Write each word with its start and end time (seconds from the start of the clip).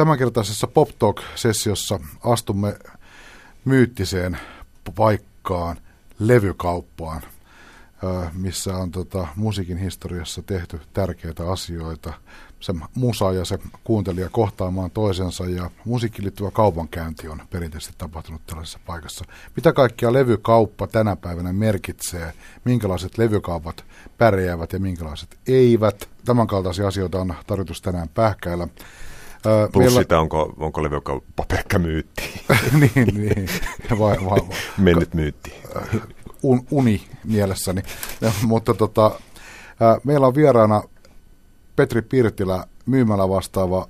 tämänkertaisessa 0.00 0.66
Pop 0.66 0.88
Talk-sessiossa 0.98 2.00
astumme 2.24 2.78
myyttiseen 3.64 4.38
paikkaan, 4.94 5.76
levykauppaan, 6.18 7.22
missä 8.32 8.76
on 8.76 8.90
tota, 8.90 9.26
musiikin 9.36 9.78
historiassa 9.78 10.42
tehty 10.42 10.80
tärkeitä 10.92 11.50
asioita. 11.52 12.12
Se 12.60 12.74
musa 12.94 13.32
ja 13.32 13.44
se 13.44 13.58
kuuntelija 13.84 14.28
kohtaamaan 14.28 14.90
toisensa 14.90 15.44
ja 15.44 15.70
musiikkiin 15.84 16.24
liittyvä 16.24 16.50
kaupankäynti 16.50 17.28
on 17.28 17.42
perinteisesti 17.50 17.94
tapahtunut 17.98 18.46
tällaisessa 18.46 18.80
paikassa. 18.86 19.24
Mitä 19.56 19.72
kaikkia 19.72 20.12
levykauppa 20.12 20.86
tänä 20.86 21.16
päivänä 21.16 21.52
merkitsee? 21.52 22.32
Minkälaiset 22.64 23.18
levykaupat 23.18 23.84
pärjäävät 24.18 24.72
ja 24.72 24.78
minkälaiset 24.78 25.38
eivät? 25.46 26.08
Tämänkaltaisia 26.24 26.88
asioita 26.88 27.20
on 27.20 27.34
tarkoitus 27.46 27.82
tänään 27.82 28.08
pähkäillä. 28.08 28.68
Plus 29.72 29.84
meillä... 29.84 30.02
sitä, 30.02 30.20
onko, 30.20 30.54
onko 30.56 30.82
levykauppa 30.82 31.44
pelkkä 31.48 31.78
myytti. 31.78 32.42
niin, 32.80 33.14
niin. 33.14 33.48
Vai, 33.90 34.16
vai, 34.16 34.24
vai. 34.24 34.56
Mennyt 34.78 35.14
myytti. 35.14 35.52
Un, 36.42 36.66
uni 36.70 37.02
mielessäni. 37.24 37.82
Ja, 38.20 38.32
mutta 38.46 38.74
tota, 38.74 39.20
meillä 40.04 40.26
on 40.26 40.34
vieraana 40.34 40.82
Petri 41.76 42.02
Pirtilä, 42.02 42.66
myymällä 42.86 43.28
vastaava 43.28 43.88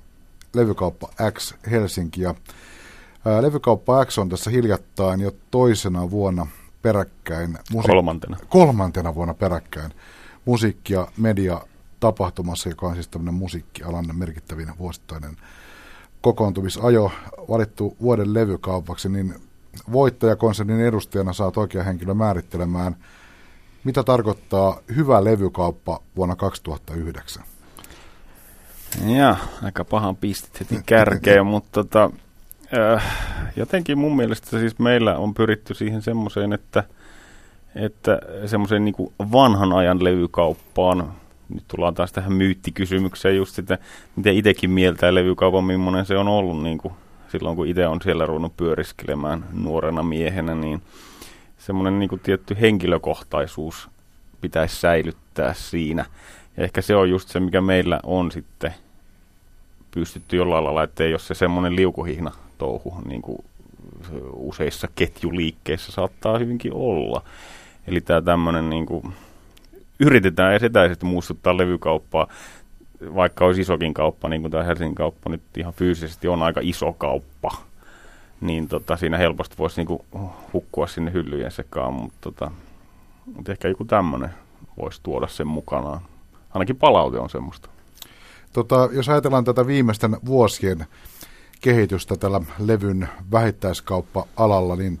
levykauppa 0.53 1.09
X 1.31 1.53
Helsinki. 1.71 2.21
Ja, 2.21 2.35
levykauppa 3.41 4.05
X 4.05 4.17
on 4.17 4.29
tässä 4.29 4.51
hiljattain 4.51 5.21
jo 5.21 5.31
toisena 5.51 6.11
vuonna 6.11 6.47
peräkkäin. 6.81 7.57
Musi- 7.71 7.87
kolmantena. 7.87 8.37
Kolmantena 8.49 9.15
vuonna 9.15 9.33
peräkkäin. 9.33 9.93
Musiikki- 10.45 10.93
ja 10.93 11.07
media 11.17 11.61
tapahtumassa, 12.01 12.69
joka 12.69 12.87
on 12.87 12.93
siis 12.93 13.07
tämmöinen 13.07 13.33
musiikkialan 13.33 14.05
merkittävin 14.13 14.67
vuosittainen 14.79 15.37
kokoontumisajo 16.21 17.11
valittu 17.49 17.97
vuoden 18.01 18.33
levykaupaksi, 18.33 19.09
niin 19.09 19.35
voittajakonsernin 19.91 20.79
edustajana 20.79 21.33
saat 21.33 21.57
oikea 21.57 21.83
henkilö 21.83 22.13
määrittelemään, 22.13 22.95
mitä 23.83 24.03
tarkoittaa 24.03 24.79
hyvä 24.95 25.23
levykauppa 25.23 25.99
vuonna 26.15 26.35
2009. 26.35 27.43
Ja, 29.05 29.35
aika 29.63 29.85
pahan 29.85 30.15
pistit 30.15 30.59
heti 30.59 30.83
kärkeen, 30.85 31.45
mutta 31.53 31.71
tota, 31.71 32.09
äh, 32.95 33.05
jotenkin 33.55 33.97
mun 33.97 34.15
mielestä 34.15 34.59
siis 34.59 34.79
meillä 34.79 35.17
on 35.17 35.33
pyritty 35.33 35.73
siihen 35.73 36.01
semmoiseen, 36.01 36.53
että, 36.53 36.83
että 37.75 38.19
semmoiseen 38.45 38.85
niin 38.85 38.95
vanhan 39.31 39.73
ajan 39.73 40.03
levykauppaan 40.03 41.20
nyt 41.53 41.67
tullaan 41.67 41.93
taas 41.93 42.11
tähän 42.11 42.33
myyttikysymykseen 42.33 43.35
just 43.35 43.55
sitä, 43.55 43.77
miten 44.15 44.35
itsekin 44.35 44.69
mieltää 44.69 45.13
levykaupan, 45.13 45.63
millainen 45.63 46.05
se 46.05 46.17
on 46.17 46.27
ollut 46.27 46.63
niin 46.63 46.77
kuin 46.77 46.93
silloin, 47.27 47.55
kun 47.55 47.67
itse 47.67 47.87
on 47.87 48.01
siellä 48.03 48.25
ruvennut 48.25 48.57
pyöriskelemään 48.57 49.45
nuorena 49.53 50.03
miehenä, 50.03 50.55
niin 50.55 50.81
semmoinen 51.57 51.99
niin 51.99 52.09
kuin 52.09 52.21
tietty 52.21 52.57
henkilökohtaisuus 52.61 53.89
pitäisi 54.41 54.75
säilyttää 54.75 55.53
siinä. 55.53 56.05
Ja 56.57 56.63
ehkä 56.63 56.81
se 56.81 56.95
on 56.95 57.09
just 57.09 57.29
se, 57.29 57.39
mikä 57.39 57.61
meillä 57.61 57.99
on 58.03 58.31
sitten 58.31 58.73
pystytty 59.91 60.37
jollain 60.37 60.63
lailla, 60.63 60.83
että 60.83 61.03
ole 61.03 61.19
se 61.19 61.33
semmoinen 61.33 61.75
liukuhihna 61.75 62.31
touhu, 62.57 63.01
niin 63.05 63.21
kuin 63.21 63.43
useissa 64.33 64.87
ketjuliikkeissä 64.95 65.91
saattaa 65.91 66.37
hyvinkin 66.37 66.73
olla. 66.73 67.21
Eli 67.87 68.01
tämä 68.01 68.21
tämmöinen 68.21 68.69
niin 68.69 68.85
kuin 68.85 69.13
yritetään 70.01 70.53
etäisesti 70.61 71.05
muistuttaa 71.05 71.57
levykauppaa, 71.57 72.27
vaikka 73.15 73.45
olisi 73.45 73.61
isokin 73.61 73.93
kauppa, 73.93 74.29
niin 74.29 74.41
kuin 74.41 74.51
tämä 74.51 74.63
Helsingin 74.63 74.95
kauppa 74.95 75.29
nyt 75.29 75.41
ihan 75.57 75.73
fyysisesti 75.73 76.27
on 76.27 76.43
aika 76.43 76.59
iso 76.63 76.93
kauppa, 76.93 77.51
niin 78.41 78.67
tota, 78.67 78.97
siinä 78.97 79.17
helposti 79.17 79.57
voisi 79.57 79.79
niinku 79.79 80.05
hukkua 80.53 80.87
sinne 80.87 81.13
hyllyjen 81.13 81.51
sekaan, 81.51 81.93
mutta 81.93 82.17
tota, 82.21 82.51
mut 83.35 83.49
ehkä 83.49 83.67
joku 83.67 83.85
tämmöinen 83.85 84.29
voisi 84.77 84.99
tuoda 85.03 85.27
sen 85.27 85.47
mukanaan. 85.47 86.01
Ainakin 86.53 86.75
palaute 86.75 87.19
on 87.19 87.29
semmoista. 87.29 87.69
Tota, 88.53 88.89
jos 88.91 89.09
ajatellaan 89.09 89.43
tätä 89.43 89.67
viimeisten 89.67 90.17
vuosien 90.25 90.85
kehitystä 91.61 92.15
tällä 92.17 92.41
levyn 92.59 93.09
vähittäiskauppa-alalla, 93.31 94.75
niin 94.75 94.99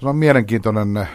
se 0.00 0.08
on 0.08 0.16
mielenkiintoinen 0.16 1.08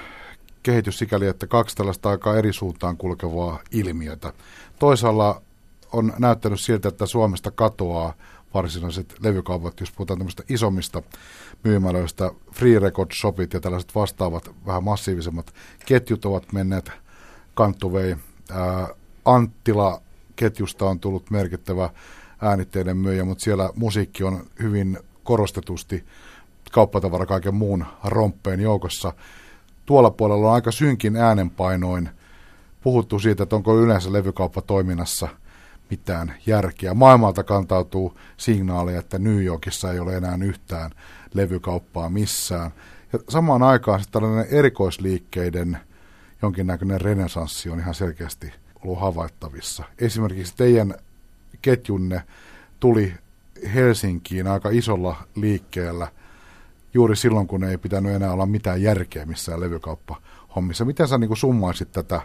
kehitys 0.63 0.97
sikäli, 0.97 1.28
että 1.28 1.47
kaksi 1.47 1.75
tällaista 1.75 2.09
aika 2.09 2.35
eri 2.35 2.53
suuntaan 2.53 2.97
kulkevaa 2.97 3.59
ilmiötä. 3.72 4.34
Toisaalla 4.79 5.41
on 5.91 6.13
näyttänyt 6.19 6.59
siltä, 6.59 6.90
että 6.90 7.06
Suomesta 7.06 7.51
katoaa 7.51 8.13
varsinaiset 8.53 9.16
levykaupat, 9.24 9.79
jos 9.79 9.91
puhutaan 9.91 10.19
tämmöistä 10.19 10.44
isommista 10.50 11.01
myymälöistä, 11.63 12.31
free 12.51 12.79
record 12.79 13.12
shopit 13.13 13.53
ja 13.53 13.59
tällaiset 13.59 13.96
vastaavat 13.96 14.51
vähän 14.66 14.84
massiivisemmat 14.84 15.53
ketjut 15.85 16.25
ovat 16.25 16.53
menneet 16.53 16.91
kanttuvei. 17.53 18.16
Anttila 19.25 20.01
ketjusta 20.35 20.85
on 20.85 21.00
tullut 21.00 21.31
merkittävä 21.31 21.90
äänitteiden 22.41 22.97
myyjä, 22.97 23.25
mutta 23.25 23.44
siellä 23.44 23.69
musiikki 23.75 24.24
on 24.24 24.45
hyvin 24.62 25.00
korostetusti 25.24 26.03
kauppatavara 26.72 27.25
kaiken 27.25 27.56
muun 27.56 27.85
romppeen 28.03 28.59
joukossa 28.59 29.13
tuolla 29.85 30.11
puolella 30.11 30.47
on 30.47 30.53
aika 30.53 30.71
synkin 30.71 31.16
äänenpainoin 31.16 32.09
puhuttu 32.81 33.19
siitä, 33.19 33.44
että 33.44 33.55
onko 33.55 33.79
yleensä 33.79 34.13
levykauppa 34.13 34.61
toiminnassa 34.61 35.27
mitään 35.89 36.33
järkeä. 36.45 36.94
Maailmalta 36.94 37.44
kantautuu 37.44 38.19
signaaleja, 38.38 38.99
että 38.99 39.19
New 39.19 39.44
Yorkissa 39.44 39.91
ei 39.91 39.99
ole 39.99 40.17
enää 40.17 40.38
yhtään 40.44 40.91
levykauppaa 41.33 42.09
missään. 42.09 42.71
Ja 43.13 43.19
samaan 43.29 43.63
aikaan 43.63 44.03
se 44.03 44.09
tällainen 44.11 44.47
erikoisliikkeiden 44.51 45.77
jonkinnäköinen 46.41 47.01
renesanssi 47.01 47.69
on 47.69 47.79
ihan 47.79 47.94
selkeästi 47.94 48.53
ollut 48.83 49.00
havaittavissa. 49.00 49.83
Esimerkiksi 50.00 50.53
teidän 50.57 50.95
ketjunne 51.61 52.23
tuli 52.79 53.13
Helsinkiin 53.73 54.47
aika 54.47 54.69
isolla 54.69 55.15
liikkeellä– 55.35 56.07
juuri 56.94 57.16
silloin, 57.16 57.48
kun 57.48 57.64
ei 57.64 57.78
pitänyt 57.78 58.16
enää 58.16 58.31
olla 58.31 58.46
mitään 58.46 58.81
järkeä 58.81 59.26
missään 59.26 59.62
levykauppahommissa. 59.62 60.86
Miten 60.86 61.08
sä 61.08 61.18
niin 61.18 61.38
summaisit 61.38 61.92
tätä 61.92 62.22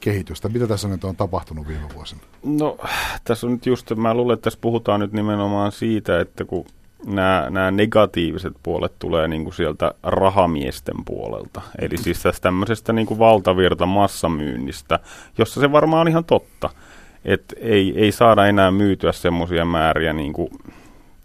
kehitystä? 0.00 0.48
Mitä 0.48 0.66
tässä 0.66 0.88
nyt 0.88 1.04
on 1.04 1.16
tapahtunut 1.16 1.68
viime 1.68 1.86
vuosina? 1.94 2.20
No, 2.44 2.78
tässä 3.24 3.46
on 3.46 3.52
nyt 3.52 3.66
just, 3.66 3.92
mä 3.96 4.14
luulen, 4.14 4.34
että 4.34 4.44
tässä 4.44 4.58
puhutaan 4.62 5.00
nyt 5.00 5.12
nimenomaan 5.12 5.72
siitä, 5.72 6.20
että 6.20 6.44
kun 6.44 6.66
nämä, 7.06 7.46
nämä 7.50 7.70
negatiiviset 7.70 8.52
puolet 8.62 8.92
tulee 8.98 9.28
niin 9.28 9.44
kuin 9.44 9.54
sieltä 9.54 9.94
rahamiesten 10.02 11.04
puolelta. 11.04 11.62
Eli 11.78 11.96
siis 11.96 12.22
tästä 12.22 12.42
tämmöisestä 12.42 12.92
niin 12.92 13.06
kuin 13.06 13.18
valtavirta 13.18 13.86
massamyynnistä, 13.86 14.98
jossa 15.38 15.60
se 15.60 15.72
varmaan 15.72 16.00
on 16.00 16.08
ihan 16.08 16.24
totta. 16.24 16.70
Että 17.24 17.54
ei, 17.60 17.94
ei 17.96 18.12
saada 18.12 18.46
enää 18.46 18.70
myytyä 18.70 19.12
semmoisia 19.12 19.64
määriä 19.64 20.12
niin 20.12 20.32
kuin 20.32 20.50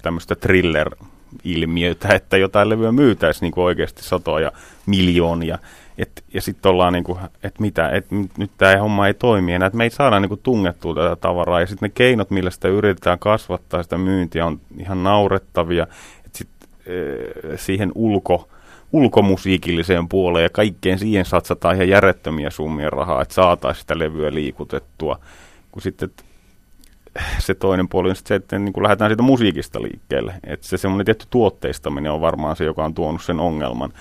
tämmöistä 0.01 0.35
thriller 0.35 0.95
ilmiötä, 1.43 2.07
että 2.15 2.37
jotain 2.37 2.69
levyä 2.69 2.91
myytäisi 2.91 3.41
niin 3.41 3.53
oikeasti 3.55 4.03
satoja 4.03 4.51
miljoonia. 4.85 5.57
Et, 5.97 6.23
ja 6.33 6.41
sitten 6.41 6.71
ollaan 6.71 6.93
niin 6.93 7.03
kuin, 7.03 7.19
että 7.43 7.61
mitä, 7.61 7.89
että 7.89 8.15
nyt 8.37 8.51
tämä 8.57 8.77
homma 8.77 9.07
ei 9.07 9.13
toimi 9.13 9.53
enää, 9.53 9.65
että 9.67 9.77
me 9.77 9.83
ei 9.83 9.89
saada 9.89 10.19
niin 10.19 10.29
kuin 10.29 10.41
tungettua 10.43 10.95
tätä 10.95 11.15
tavaraa. 11.15 11.59
Ja 11.59 11.67
sitten 11.67 11.89
ne 11.89 11.91
keinot, 11.95 12.29
millä 12.29 12.49
sitä 12.49 12.67
yritetään 12.67 13.19
kasvattaa, 13.19 13.83
sitä 13.83 13.97
myyntiä 13.97 14.45
on 14.45 14.59
ihan 14.79 15.03
naurettavia. 15.03 15.87
Että 16.25 16.37
sitten 16.37 16.69
e, 16.85 17.57
siihen 17.57 17.91
ulko, 17.95 18.49
ulkomusiikilliseen 18.91 20.07
puoleen 20.07 20.43
ja 20.43 20.49
kaikkeen 20.49 20.99
siihen 20.99 21.25
satsataan 21.25 21.75
ihan 21.75 21.89
järjettömiä 21.89 22.49
summia 22.49 22.89
rahaa, 22.89 23.21
että 23.21 23.33
saataisiin 23.33 23.81
sitä 23.81 23.99
levyä 23.99 24.33
liikutettua. 24.33 25.19
Kun 25.71 25.81
sitten, 25.81 26.09
se 27.39 27.53
toinen 27.53 27.87
puoli 27.87 28.09
on 28.09 28.15
se, 28.15 28.35
että 28.35 28.59
niin 28.59 28.73
kuin 28.73 28.83
lähdetään 28.83 29.09
siitä 29.09 29.23
musiikista 29.23 29.81
liikkeelle. 29.81 30.33
Että 30.43 30.67
se 30.67 30.77
semmoinen 30.77 31.05
tietty 31.05 31.25
tuotteistaminen 31.29 32.11
on 32.11 32.21
varmaan 32.21 32.55
se, 32.55 32.65
joka 32.65 32.85
on 32.85 32.93
tuonut 32.93 33.21
sen 33.21 33.39
ongelman. 33.39 33.93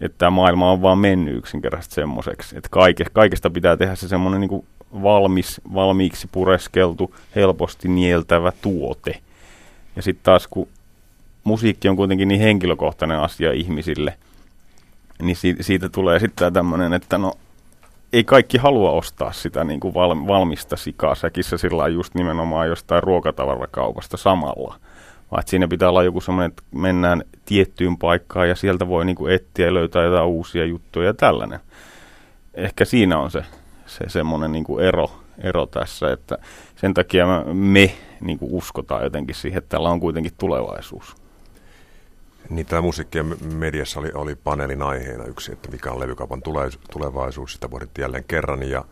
Että 0.00 0.18
tämä 0.18 0.30
maailma 0.30 0.70
on 0.70 0.82
vaan 0.82 0.98
mennyt 0.98 1.36
yksinkertaisesti 1.36 1.94
semmoiseksi. 1.94 2.58
Että 2.58 2.68
kaike, 2.68 3.04
kaikesta 3.12 3.50
pitää 3.50 3.76
tehdä 3.76 3.94
se 3.94 4.08
semmoinen 4.08 4.40
niin 4.40 4.66
valmis, 5.02 5.60
valmiiksi 5.74 6.28
pureskeltu, 6.32 7.14
helposti 7.36 7.88
nieltävä 7.88 8.52
tuote. 8.62 9.20
Ja 9.96 10.02
sitten 10.02 10.24
taas 10.24 10.48
kun 10.48 10.68
musiikki 11.44 11.88
on 11.88 11.96
kuitenkin 11.96 12.28
niin 12.28 12.40
henkilökohtainen 12.40 13.18
asia 13.18 13.52
ihmisille, 13.52 14.18
niin 15.22 15.36
si- 15.36 15.56
siitä 15.60 15.88
tulee 15.88 16.18
sitten 16.18 16.52
tämmöinen, 16.52 16.92
että 16.92 17.18
no 17.18 17.32
ei 18.14 18.24
kaikki 18.24 18.58
halua 18.58 18.90
ostaa 18.90 19.32
sitä 19.32 19.64
niin 19.64 19.80
kuin 19.80 19.94
val, 19.94 20.16
valmista 20.26 20.76
sikaa 20.76 21.14
säkissä 21.14 21.56
sillä 21.56 21.88
just 21.88 22.14
nimenomaan 22.14 22.68
jostain 22.68 23.02
ruokatavarakaupasta 23.02 24.16
samalla. 24.16 24.76
Vaan 25.30 25.42
siinä 25.46 25.68
pitää 25.68 25.88
olla 25.88 26.02
joku 26.02 26.20
semmoinen, 26.20 26.50
että 26.50 26.62
mennään 26.70 27.22
tiettyyn 27.44 27.96
paikkaan 27.96 28.48
ja 28.48 28.54
sieltä 28.54 28.88
voi 28.88 29.04
niin 29.04 29.16
kuin 29.16 29.34
etsiä 29.34 29.66
ja 29.66 29.74
löytää 29.74 30.02
jotain 30.04 30.26
uusia 30.26 30.64
juttuja 30.64 31.06
ja 31.06 31.14
tällainen. 31.14 31.60
Ehkä 32.54 32.84
siinä 32.84 33.18
on 33.18 33.30
se, 33.30 33.44
se 33.86 34.04
semmoinen 34.08 34.52
niin 34.52 34.64
kuin 34.64 34.84
ero, 34.84 35.10
ero 35.38 35.66
tässä, 35.66 36.12
että 36.12 36.38
sen 36.76 36.94
takia 36.94 37.26
me 37.52 37.94
niin 38.20 38.38
kuin 38.38 38.52
uskotaan 38.52 39.04
jotenkin 39.04 39.34
siihen, 39.34 39.58
että 39.58 39.68
tällä 39.68 39.90
on 39.90 40.00
kuitenkin 40.00 40.32
tulevaisuus. 40.38 41.23
Niin 42.50 42.66
tämä 42.66 42.82
musiikkien 42.82 43.36
mediassa 43.54 44.00
oli, 44.00 44.10
oli 44.14 44.34
paneelin 44.34 44.82
aiheena 44.82 45.24
yksi, 45.24 45.52
että 45.52 45.70
mikä 45.70 45.90
on 45.90 46.00
levykaupan 46.00 46.42
tulevaisuus. 46.90 47.52
Sitä 47.52 47.68
pohdittiin 47.68 48.02
jälleen 48.02 48.24
kerran 48.24 48.62
ja, 48.62 48.84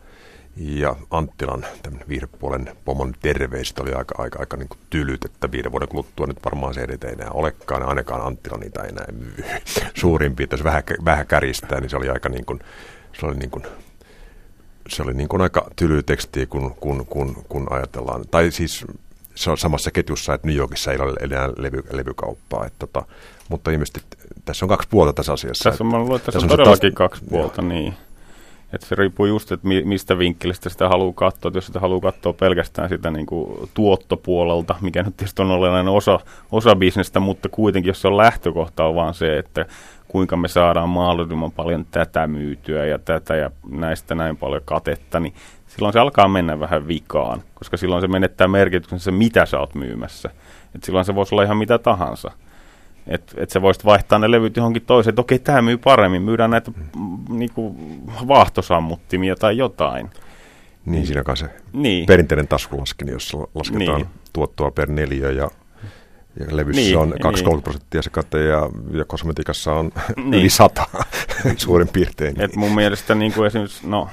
ja 0.57 0.95
Anttilan 1.11 1.65
viihdepuolen 2.09 2.77
pomon 2.85 3.13
terveistä 3.21 3.81
oli 3.81 3.93
aika, 3.93 4.15
aika, 4.17 4.39
aika 4.39 4.57
niin 4.57 4.69
tylyt, 4.89 5.25
että 5.25 5.51
viiden 5.51 5.71
vuoden 5.71 5.87
kuluttua 5.87 6.27
nyt 6.27 6.45
varmaan 6.45 6.73
se 6.73 6.81
ei 6.81 7.11
enää 7.11 7.31
olekaan, 7.31 7.83
ainakaan 7.83 8.21
Anttila 8.21 8.57
niitä 8.57 8.83
ei 8.83 8.89
enää 8.89 9.07
myy. 9.11 9.35
Suurin 10.01 10.35
piirtein, 10.35 10.57
jos 10.57 10.63
vähän, 10.63 10.83
vähän 11.05 11.27
käristää, 11.27 11.79
niin 11.79 11.89
se 11.89 11.97
oli 11.97 12.09
aika 12.09 12.29
niin 12.29 12.45
kuin, 12.45 12.59
se 13.19 13.25
oli 13.25 13.35
niin 13.35 13.51
kuin 13.51 13.63
se 14.89 15.03
oli 15.03 15.13
niin 15.13 15.29
kuin 15.29 15.41
aika 15.41 15.69
tyly 15.75 16.03
teksti, 16.03 16.45
kun, 16.45 16.75
kun, 16.75 17.05
kun, 17.05 17.45
kun 17.49 17.67
ajatellaan. 17.69 18.25
Tai 18.31 18.51
siis 18.51 18.85
se 19.35 19.51
on 19.51 19.57
samassa 19.57 19.91
ketjussa, 19.91 20.33
että 20.33 20.47
New 20.47 20.57
Yorkissa 20.57 20.91
ei 20.91 20.97
ole 20.97 21.13
enää 21.19 21.49
levy, 21.57 21.83
levykauppaa. 21.91 22.65
Että 22.65 22.79
tota, 22.79 23.05
mutta 23.49 23.71
ilmeisesti 23.71 24.01
tässä 24.45 24.65
on 24.65 24.69
kaksi 24.69 24.87
puolta 24.91 25.13
tässä 25.13 25.33
asiassa. 25.33 25.69
Tässä 25.69 25.83
on, 25.83 25.91
mä 25.91 25.97
luulen, 25.97 26.15
että 26.15 26.25
tässä, 26.25 26.39
tässä 26.39 26.53
on 26.53 26.57
todellakin 26.57 26.93
taas, 26.93 27.09
kaksi 27.11 27.25
puolta, 27.29 27.61
joo. 27.61 27.69
niin. 27.69 27.93
Että 28.73 28.87
se 28.87 28.95
riippuu 28.95 29.25
just, 29.25 29.51
että 29.51 29.67
mistä 29.67 30.17
vinkkelistä 30.17 30.69
sitä 30.69 30.89
haluaa 30.89 31.13
katsoa. 31.15 31.49
Että 31.49 31.57
jos 31.57 31.65
sitä 31.65 31.79
haluaa 31.79 32.01
katsoa 32.01 32.33
pelkästään 32.33 32.89
sitä 32.89 33.11
niin 33.11 33.25
kuin 33.25 33.69
tuottopuolelta, 33.73 34.75
mikä 34.81 35.03
nyt 35.03 35.17
tietysti 35.17 35.41
on 35.41 35.51
olennainen 35.51 35.93
osa, 35.93 36.19
osa 36.51 36.75
bisnestä, 36.75 37.19
mutta 37.19 37.49
kuitenkin 37.49 37.89
jos 37.89 38.01
se 38.01 38.07
on 38.07 38.17
lähtökohta 38.17 38.85
on 38.85 38.95
vaan 38.95 39.13
se, 39.13 39.37
että 39.37 39.65
kuinka 40.07 40.37
me 40.37 40.47
saadaan 40.47 40.89
mahdollisimman 40.89 41.51
paljon 41.51 41.85
tätä 41.91 42.27
myytyä 42.27 42.85
ja 42.85 42.99
tätä 42.99 43.35
ja 43.35 43.51
näistä 43.69 44.15
näin 44.15 44.37
paljon 44.37 44.61
katetta, 44.65 45.19
niin 45.19 45.33
silloin 45.67 45.93
se 45.93 45.99
alkaa 45.99 46.27
mennä 46.27 46.59
vähän 46.59 46.87
vikaan, 46.87 47.43
koska 47.53 47.77
silloin 47.77 48.01
se 48.01 48.07
menettää 48.07 48.47
merkityksensä, 48.47 49.11
mitä 49.11 49.45
sä 49.45 49.59
oot 49.59 49.75
myymässä. 49.75 50.29
Et 50.75 50.83
silloin 50.83 51.05
se 51.05 51.15
voisi 51.15 51.35
olla 51.35 51.43
ihan 51.43 51.57
mitä 51.57 51.77
tahansa. 51.77 52.31
Että 53.07 53.33
et 53.37 53.49
sä 53.49 53.61
voisit 53.61 53.85
vaihtaa 53.85 54.19
ne 54.19 54.31
levyt 54.31 54.57
johonkin 54.57 54.81
toiseen, 54.81 55.11
että 55.11 55.21
okei, 55.21 55.39
tämä 55.39 55.61
myy 55.61 55.77
paremmin, 55.77 56.21
myydään 56.21 56.49
näitä 56.49 56.71
mm, 56.71 57.17
niinku, 57.29 57.75
vaahtosammuttimia 58.27 59.35
tai 59.35 59.57
jotain. 59.57 60.09
Niin, 60.85 61.07
siinä 61.07 61.35
se 61.35 61.49
niin. 61.73 62.05
perinteinen 62.05 62.47
taskulaskin, 62.47 63.07
jossa 63.07 63.37
lasketaan 63.37 64.01
niin. 64.01 64.09
tuottoa 64.33 64.71
per 64.71 64.89
neljä 64.89 65.31
ja, 65.31 65.49
ja 66.39 66.45
levyssä 66.51 66.81
niin, 66.81 66.97
on 66.97 67.13
20 67.21 67.49
niin. 67.49 67.63
prosenttia 67.63 68.01
se 68.01 68.09
kate 68.09 68.43
ja, 68.43 68.69
ja 68.91 69.05
kosmetiikassa 69.05 69.73
on 69.73 69.91
niin. 70.15 70.33
yli 70.33 70.49
100 70.49 70.85
suurin 71.57 71.87
piirtein. 71.87 72.41
Et 72.41 72.55
mun 72.55 72.75
mielestä 72.75 73.15
niin 73.15 73.33
kuin 73.33 73.47
esimerkiksi, 73.47 73.87
no 73.87 74.09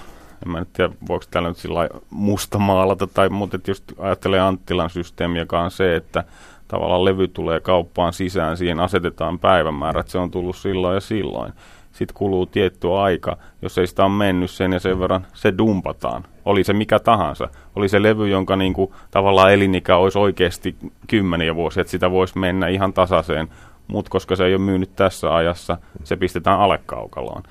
en 0.46 0.52
mä 0.52 0.58
nyt 0.58 0.72
tiedä, 0.72 0.92
voiko 1.08 1.24
täällä 1.30 1.48
nyt 1.48 1.58
sillä 1.58 1.88
musta 2.10 2.58
maalata 2.58 3.06
tai 3.06 3.28
mutta 3.28 3.58
just 3.66 3.84
ajattelee 3.98 4.40
Anttilan 4.40 4.90
systeemi, 4.90 5.38
joka 5.38 5.60
on 5.60 5.70
se, 5.70 5.96
että 5.96 6.24
tavallaan 6.70 7.04
levy 7.04 7.28
tulee 7.28 7.60
kauppaan 7.60 8.12
sisään, 8.12 8.56
siihen 8.56 8.80
asetetaan 8.80 9.38
päivämäärä, 9.38 10.00
että 10.00 10.12
se 10.12 10.18
on 10.18 10.30
tullut 10.30 10.56
silloin 10.56 10.94
ja 10.94 11.00
silloin. 11.00 11.52
Sitten 11.92 12.14
kuluu 12.14 12.46
tietty 12.46 12.92
aika, 12.92 13.36
jos 13.62 13.78
ei 13.78 13.86
sitä 13.86 14.04
ole 14.04 14.12
mennyt 14.12 14.50
sen 14.50 14.72
ja 14.72 14.80
sen 14.80 15.00
verran, 15.00 15.26
se 15.34 15.54
dumpataan. 15.58 16.24
Oli 16.44 16.64
se 16.64 16.72
mikä 16.72 16.98
tahansa. 16.98 17.48
Oli 17.76 17.88
se 17.88 18.02
levy, 18.02 18.28
jonka 18.28 18.56
niin 18.56 18.72
kuin, 18.74 18.92
tavallaan 19.10 19.52
elinikä 19.52 19.96
olisi 19.96 20.18
oikeasti 20.18 20.76
kymmeniä 21.08 21.54
vuosia, 21.54 21.80
että 21.80 21.90
sitä 21.90 22.10
voisi 22.10 22.38
mennä 22.38 22.68
ihan 22.68 22.92
tasaiseen. 22.92 23.48
Mutta 23.88 24.10
koska 24.10 24.36
se 24.36 24.44
ei 24.44 24.54
ole 24.54 24.62
myynyt 24.62 24.96
tässä 24.96 25.34
ajassa, 25.34 25.78
se 26.04 26.16
pistetään 26.16 26.60
alekaukaloon, 26.60 27.42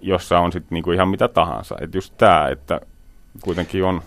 jossa 0.00 0.38
on 0.38 0.52
sitten 0.52 0.76
niin 0.76 0.94
ihan 0.94 1.08
mitä 1.08 1.28
tahansa. 1.28 1.76
Että 1.80 1.96
just 1.96 2.14
tämä, 2.18 2.48
että 2.48 2.80
kuitenkin 3.40 3.84
on 3.84 4.02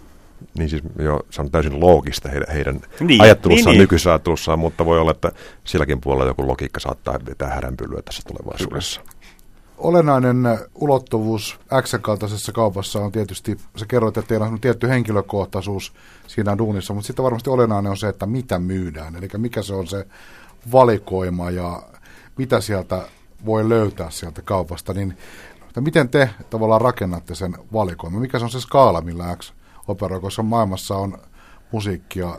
niin 0.57 0.69
siis 0.69 0.83
jo, 0.99 1.19
se 1.29 1.41
on 1.41 1.51
täysin 1.51 1.79
loogista 1.79 2.29
heidän, 2.29 2.53
heidän 2.53 2.81
niin, 2.99 3.21
ajattelussaan, 3.21 3.75
niin, 3.77 3.88
niin. 4.47 4.59
mutta 4.59 4.85
voi 4.85 4.99
olla, 4.99 5.11
että 5.11 5.31
silläkin 5.63 6.01
puolella 6.01 6.29
joku 6.29 6.47
logiikka 6.47 6.79
saattaa 6.79 7.19
vetää 7.25 7.49
häränpylyä 7.49 8.01
tässä 8.01 8.23
tulevaisuudessa. 8.27 9.01
Olennainen 9.77 10.38
ulottuvuus 10.75 11.59
X-kaltaisessa 11.81 12.51
kaupassa 12.51 12.99
on 12.99 13.11
tietysti, 13.11 13.57
se 13.75 13.85
kerroit, 13.85 14.17
että 14.17 14.29
teillä 14.29 14.45
on 14.45 14.61
tietty 14.61 14.89
henkilökohtaisuus 14.89 15.93
siinä 16.27 16.57
duunissa, 16.57 16.93
mutta 16.93 17.07
sitten 17.07 17.23
varmasti 17.23 17.49
olennainen 17.49 17.89
on 17.89 17.97
se, 17.97 18.07
että 18.07 18.25
mitä 18.25 18.59
myydään, 18.59 19.15
eli 19.15 19.27
mikä 19.38 19.61
se 19.61 19.73
on 19.73 19.88
se 19.88 20.05
valikoima 20.71 21.51
ja 21.51 21.83
mitä 22.38 22.61
sieltä 22.61 23.01
voi 23.45 23.69
löytää 23.69 24.09
sieltä 24.09 24.41
kaupasta, 24.41 24.93
niin 24.93 25.17
miten 25.79 26.09
te 26.09 26.29
tavallaan 26.49 26.81
rakennatte 26.81 27.35
sen 27.35 27.55
valikoiman? 27.73 28.21
Mikä 28.21 28.39
se 28.39 28.45
on 28.45 28.51
se 28.51 28.59
skaala, 28.59 29.01
millä 29.01 29.35
X 29.35 29.53
operoi, 29.91 30.21
koska 30.21 30.43
maailmassa 30.43 30.95
on 30.95 31.17
musiikkia 31.71 32.38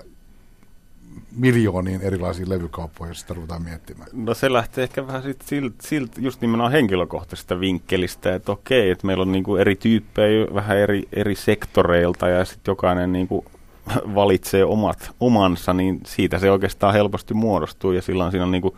miljooniin 1.36 2.00
erilaisiin 2.00 2.48
levykauppoihin, 2.48 3.10
jos 3.10 3.20
sitä 3.20 3.34
ruvetaan 3.34 3.62
miettimään. 3.62 4.08
No 4.12 4.34
se 4.34 4.52
lähtee 4.52 4.84
ehkä 4.84 5.06
vähän 5.06 5.22
sit 5.22 5.42
silt, 5.42 5.74
silt, 5.80 6.12
just 6.18 6.40
nimenomaan 6.40 6.72
henkilökohtaisesta 6.72 7.60
vinkkelistä, 7.60 8.34
että 8.34 8.52
okei, 8.52 8.90
että 8.90 9.06
meillä 9.06 9.22
on 9.22 9.32
niinku 9.32 9.56
eri 9.56 9.76
tyyppejä 9.76 10.46
vähän 10.54 10.76
eri, 10.76 11.08
eri 11.12 11.34
sektoreilta 11.34 12.28
ja 12.28 12.44
sitten 12.44 12.72
jokainen 12.72 13.12
niinku 13.12 13.44
valitsee 14.14 14.64
omat 14.64 15.10
omansa, 15.20 15.72
niin 15.72 16.00
siitä 16.06 16.38
se 16.38 16.50
oikeastaan 16.50 16.94
helposti 16.94 17.34
muodostuu 17.34 17.92
ja 17.92 18.02
silloin 18.02 18.30
siinä 18.30 18.44
on 18.44 18.50
niinku, 18.50 18.76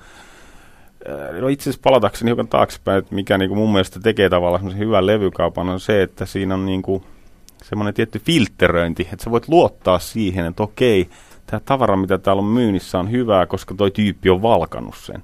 äh, 1.08 1.40
No 1.40 1.48
itse 1.48 1.70
asiassa 1.70 1.84
palatakseni 1.84 2.28
hiukan 2.28 2.48
taaksepäin, 2.48 2.98
että 2.98 3.14
mikä 3.14 3.38
niinku 3.38 3.54
mun 3.54 3.72
mielestä 3.72 4.00
tekee 4.00 4.28
tavallaan 4.28 4.78
hyvän 4.78 5.06
levykaupan 5.06 5.68
on 5.68 5.80
se, 5.80 6.02
että 6.02 6.26
siinä 6.26 6.54
on 6.54 6.66
niinku, 6.66 7.04
semmoinen 7.68 7.94
tietty 7.94 8.18
filteröinti, 8.18 9.08
että 9.12 9.24
sä 9.24 9.30
voit 9.30 9.48
luottaa 9.48 9.98
siihen, 9.98 10.46
että 10.46 10.62
okei, 10.62 11.08
tämä 11.46 11.60
tavara, 11.60 11.96
mitä 11.96 12.18
täällä 12.18 12.40
on 12.40 12.48
myynnissä, 12.48 12.98
on 12.98 13.10
hyvää, 13.10 13.46
koska 13.46 13.74
toi 13.74 13.90
tyyppi 13.90 14.30
on 14.30 14.42
valkannut 14.42 14.96
sen. 14.96 15.22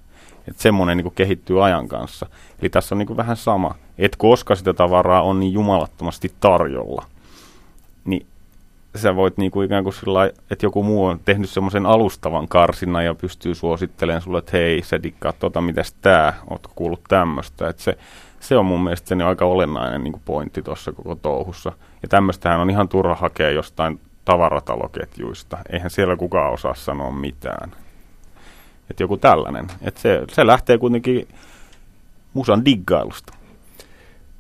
Että 0.48 0.62
semmoinen 0.62 0.96
niin 0.96 1.12
kehittyy 1.14 1.64
ajan 1.64 1.88
kanssa. 1.88 2.26
Eli 2.60 2.70
tässä 2.70 2.94
on 2.94 2.98
niin 2.98 3.16
vähän 3.16 3.36
sama, 3.36 3.74
että 3.98 4.16
koska 4.18 4.54
sitä 4.54 4.74
tavaraa 4.74 5.22
on 5.22 5.40
niin 5.40 5.52
jumalattomasti 5.52 6.32
tarjolla, 6.40 7.04
niin 8.04 8.26
sä 8.96 9.16
voit 9.16 9.38
niin 9.38 9.50
kuin 9.50 9.66
ikään 9.66 9.84
kuin 9.84 9.94
sillä 9.94 10.26
että 10.50 10.66
joku 10.66 10.82
muu 10.82 11.04
on 11.04 11.20
tehnyt 11.24 11.50
semmoisen 11.50 11.86
alustavan 11.86 12.48
karsinnan 12.48 13.04
ja 13.04 13.14
pystyy 13.14 13.54
suosittelemaan 13.54 14.22
sulle, 14.22 14.38
että 14.38 14.56
hei, 14.56 14.82
sä 14.82 15.02
dikkaat 15.02 15.38
tota, 15.38 15.60
mitäs 15.60 15.92
tää, 16.00 16.34
ootko 16.50 16.72
kuullut 16.74 17.00
tämmöistä. 17.08 17.68
Että 17.68 17.82
se, 17.82 17.98
se 18.40 18.56
on 18.56 18.66
mun 18.66 18.82
mielestä 18.82 19.08
se 19.08 19.24
aika 19.24 19.44
olennainen 19.44 20.04
niin 20.04 20.22
pointti 20.24 20.62
tuossa 20.62 20.92
koko 20.92 21.14
touhussa. 21.14 21.72
Ja 22.02 22.08
tämmöistähän 22.08 22.60
on 22.60 22.70
ihan 22.70 22.88
turha 22.88 23.14
hakea 23.14 23.50
jostain 23.50 24.00
tavarataloketjuista. 24.24 25.58
Eihän 25.72 25.90
siellä 25.90 26.16
kukaan 26.16 26.52
osaa 26.52 26.74
sanoa 26.74 27.10
mitään. 27.10 27.72
Että 28.90 29.02
joku 29.02 29.16
tällainen. 29.16 29.66
Että 29.82 30.00
se, 30.00 30.22
se 30.32 30.46
lähtee 30.46 30.78
kuitenkin 30.78 31.28
musan 32.34 32.64
diggailusta. 32.64 33.34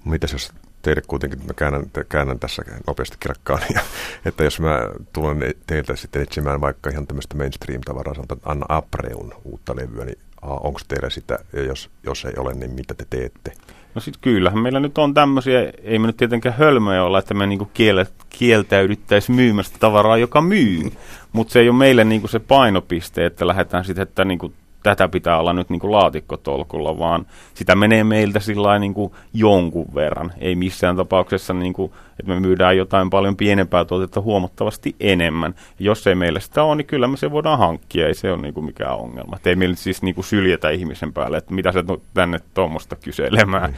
Mitäs 0.04 0.32
jos 0.32 0.52
teille 0.82 1.02
kuitenkin, 1.06 1.46
mä 1.46 1.52
käännän, 1.56 1.84
käännän 2.08 2.38
tässä 2.38 2.62
nopeasti 2.86 3.16
kirkkaan, 3.20 3.62
ja, 3.74 3.80
että 4.24 4.44
jos 4.44 4.60
mä 4.60 4.78
tulen 5.12 5.38
teiltä 5.66 5.96
sitten 5.96 6.22
etsimään 6.22 6.60
vaikka 6.60 6.90
ihan 6.90 7.06
tämmöistä 7.06 7.36
mainstream-tavaraa, 7.36 8.14
sanotaan 8.14 8.40
Anna 8.44 8.66
Apreun 8.68 9.34
uutta 9.44 9.76
levyä, 9.76 10.04
niin 10.04 10.18
onko 10.42 10.80
teillä 10.88 11.10
sitä, 11.10 11.38
ja 11.52 11.62
jos, 11.62 11.90
jos 12.02 12.24
ei 12.24 12.32
ole, 12.36 12.54
niin 12.54 12.70
mitä 12.70 12.94
te 12.94 13.06
teette? 13.10 13.52
No 13.94 14.00
sitten 14.00 14.20
kyllähän 14.22 14.58
meillä 14.58 14.80
nyt 14.80 14.98
on 14.98 15.14
tämmöisiä, 15.14 15.72
ei 15.82 15.98
me 15.98 16.06
nyt 16.06 16.16
tietenkään 16.16 16.54
hölmöjä 16.58 17.04
olla, 17.04 17.18
että 17.18 17.34
me 17.34 17.46
niinku 17.46 17.70
kiel, 17.74 18.04
kieltäydyttäisiin 18.30 19.36
myymästä 19.36 19.76
tavaraa, 19.80 20.16
joka 20.16 20.40
myy. 20.40 20.92
Mutta 21.32 21.52
se 21.52 21.60
ei 21.60 21.68
ole 21.68 21.76
meille 21.76 22.04
niinku 22.04 22.28
se 22.28 22.38
painopiste, 22.38 23.26
että 23.26 23.46
lähdetään 23.46 23.84
sitten, 23.84 24.02
että 24.02 24.24
niinku 24.24 24.52
tätä 24.82 25.08
pitää 25.08 25.38
olla 25.38 25.52
nyt 25.52 25.70
niin 25.70 25.80
kuin 25.80 25.92
laatikkotolkulla, 25.92 26.98
vaan 26.98 27.26
sitä 27.54 27.74
menee 27.74 28.04
meiltä 28.04 28.40
sillä 28.40 28.78
niin 28.78 28.94
kuin 28.94 29.12
jonkun 29.32 29.94
verran. 29.94 30.32
Ei 30.38 30.54
missään 30.54 30.96
tapauksessa, 30.96 31.54
niin 31.54 31.72
kuin, 31.72 31.92
että 32.18 32.32
me 32.32 32.40
myydään 32.40 32.76
jotain 32.76 33.10
paljon 33.10 33.36
pienempää 33.36 33.84
tuotetta 33.84 34.20
huomattavasti 34.20 34.96
enemmän. 35.00 35.54
Ja 35.78 35.84
jos 35.84 36.06
ei 36.06 36.14
meillä 36.14 36.40
sitä 36.40 36.62
ole, 36.62 36.76
niin 36.76 36.86
kyllä 36.86 37.08
me 37.08 37.16
se 37.16 37.30
voidaan 37.30 37.58
hankkia, 37.58 38.06
ei 38.06 38.14
se 38.14 38.32
ole 38.32 38.42
niin 38.42 38.54
kuin 38.54 38.66
mikään 38.66 38.96
ongelma. 38.96 39.36
Et 39.36 39.46
ei 39.46 39.56
meillä 39.56 39.76
siis 39.76 40.02
niin 40.02 40.14
kuin 40.14 40.24
syljetä 40.24 40.70
ihmisen 40.70 41.12
päälle, 41.12 41.36
että 41.36 41.54
mitä 41.54 41.72
se 41.72 41.84
tänne 42.14 42.40
tuommoista 42.54 42.96
kyselemään. 42.96 43.70
Mm. 43.70 43.76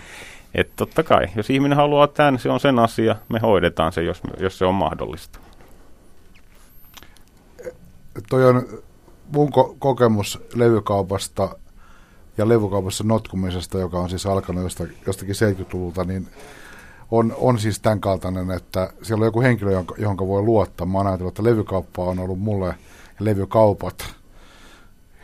Että 0.54 0.72
totta 0.76 1.02
kai, 1.02 1.26
jos 1.36 1.50
ihminen 1.50 1.76
haluaa 1.76 2.06
tämän, 2.06 2.38
se 2.38 2.50
on 2.50 2.60
sen 2.60 2.78
asia, 2.78 3.16
me 3.28 3.38
hoidetaan 3.38 3.92
se, 3.92 4.02
jos, 4.02 4.20
jos 4.38 4.58
se 4.58 4.64
on 4.64 4.74
mahdollista. 4.74 5.38
Toi 8.28 8.44
on 8.44 8.82
mun 9.32 9.48
ko- 9.48 9.76
kokemus 9.78 10.42
levykaupasta 10.54 11.56
ja 12.38 12.48
levykaupassa 12.48 13.04
notkumisesta, 13.04 13.78
joka 13.78 13.98
on 13.98 14.10
siis 14.10 14.26
alkanut 14.26 14.62
jostakin, 14.62 14.96
jostakin 15.06 15.34
70-luvulta, 15.34 16.04
niin 16.04 16.28
on, 17.10 17.34
on 17.38 17.58
siis 17.58 17.80
tämän 17.80 18.00
kaltainen, 18.00 18.50
että 18.50 18.92
siellä 19.02 19.22
on 19.22 19.26
joku 19.26 19.40
henkilö, 19.40 19.84
johon 19.98 20.16
voi 20.18 20.42
luottaa. 20.42 20.86
Mä 20.86 20.98
oon 20.98 21.06
ajatellut, 21.06 21.32
että 21.32 21.44
levykauppa 21.44 22.04
on 22.04 22.18
ollut 22.18 22.40
mulle 22.40 22.74
levykaupat 23.20 24.14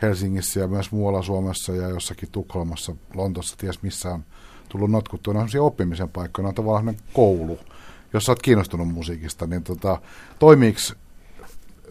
Helsingissä 0.01 0.59
ja 0.59 0.67
myös 0.67 0.91
muualla 0.91 1.21
Suomessa 1.21 1.75
ja 1.75 1.89
jossakin 1.89 2.29
Tukholmassa, 2.31 2.95
Lontossa, 3.13 3.57
ties 3.57 3.81
missä 3.81 4.09
on 4.09 4.23
tullut 4.69 4.91
notkuttua. 4.91 5.33
Ne 5.33 5.39
on 5.39 5.47
oppimisen 5.59 6.09
paikkoja, 6.09 6.43
ne 6.43 6.49
on 6.49 6.55
tavallaan 6.55 6.97
koulu. 7.13 7.59
jos 8.13 8.23
sä 8.23 8.31
oot 8.31 8.41
kiinnostunut 8.41 8.87
musiikista, 8.87 9.47
niin 9.47 9.63
tota, 9.63 10.01
toimiiko 10.39 10.79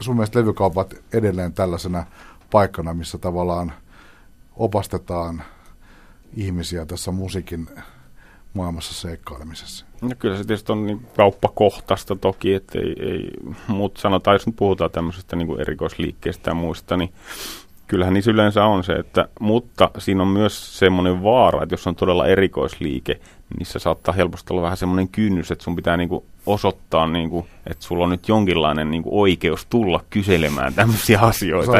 sun 0.00 0.16
mielestä 0.16 0.38
levykaupat 0.38 0.94
edelleen 1.12 1.52
tällaisena 1.52 2.06
paikkana, 2.50 2.94
missä 2.94 3.18
tavallaan 3.18 3.72
opastetaan 4.56 5.42
ihmisiä 6.36 6.86
tässä 6.86 7.10
musiikin 7.10 7.68
maailmassa 8.54 8.94
seikkailemisessa? 8.94 9.86
No 10.02 10.10
kyllä 10.18 10.36
se 10.36 10.44
tietysti 10.44 10.72
on 10.72 10.86
niin 10.86 11.06
kauppakohtaista 11.16 12.16
toki, 12.16 12.54
että 12.54 12.78
ei, 12.78 12.94
ei 13.00 13.30
mutta 13.68 14.00
sanotaan, 14.00 14.34
jos 14.34 14.46
nyt 14.46 14.56
puhutaan 14.56 14.90
tämmöisestä 14.90 15.36
niin 15.36 15.60
erikoisliikkeestä 15.60 16.50
ja 16.50 16.54
muista, 16.54 16.96
niin 16.96 17.12
kyllähän 17.86 18.14
niissä 18.14 18.30
yleensä 18.30 18.64
on 18.64 18.84
se, 18.84 18.92
että, 18.92 19.28
mutta 19.40 19.90
siinä 19.98 20.22
on 20.22 20.28
myös 20.28 20.78
semmoinen 20.78 21.22
vaara, 21.22 21.62
että 21.62 21.72
jos 21.72 21.86
on 21.86 21.96
todella 21.96 22.26
erikoisliike, 22.26 23.20
se 23.62 23.78
saattaa 23.78 24.14
helposti 24.14 24.52
olla 24.52 24.62
vähän 24.62 24.76
semmoinen 24.76 25.08
kynnys, 25.08 25.50
että 25.50 25.64
sun 25.64 25.76
pitää 25.76 25.96
niinku 25.96 26.24
osoittaa, 26.46 27.06
niinku, 27.06 27.46
että 27.66 27.84
sulla 27.84 28.04
on 28.04 28.10
nyt 28.10 28.28
jonkinlainen 28.28 28.90
niinku 28.90 29.20
oikeus 29.20 29.66
tulla 29.66 30.04
kyselemään 30.10 30.74
tämmöisiä 30.74 31.20
asioita. 31.20 31.72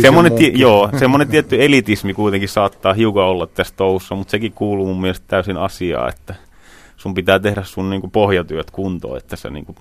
Semmoinen, 0.00 0.32
ti- 0.32 0.52
joo, 0.54 0.90
semmoinen 0.98 1.28
tietty 1.28 1.64
elitismi 1.64 2.14
kuitenkin 2.14 2.48
saattaa 2.48 2.92
hiukan 2.92 3.24
olla 3.24 3.46
tässä 3.46 3.74
touhussa, 3.76 4.14
mutta 4.14 4.30
sekin 4.30 4.52
kuuluu 4.52 4.86
mun 4.86 5.00
mielestä 5.00 5.24
täysin 5.28 5.56
asiaan, 5.56 6.08
että 6.08 6.34
sun 6.96 7.14
pitää 7.14 7.38
tehdä 7.38 7.62
sun 7.62 7.90
niinku 7.90 8.08
pohjatyöt 8.08 8.70
kuntoon, 8.70 9.16
että 9.16 9.36
sä 9.36 9.50
niinku, 9.50 9.74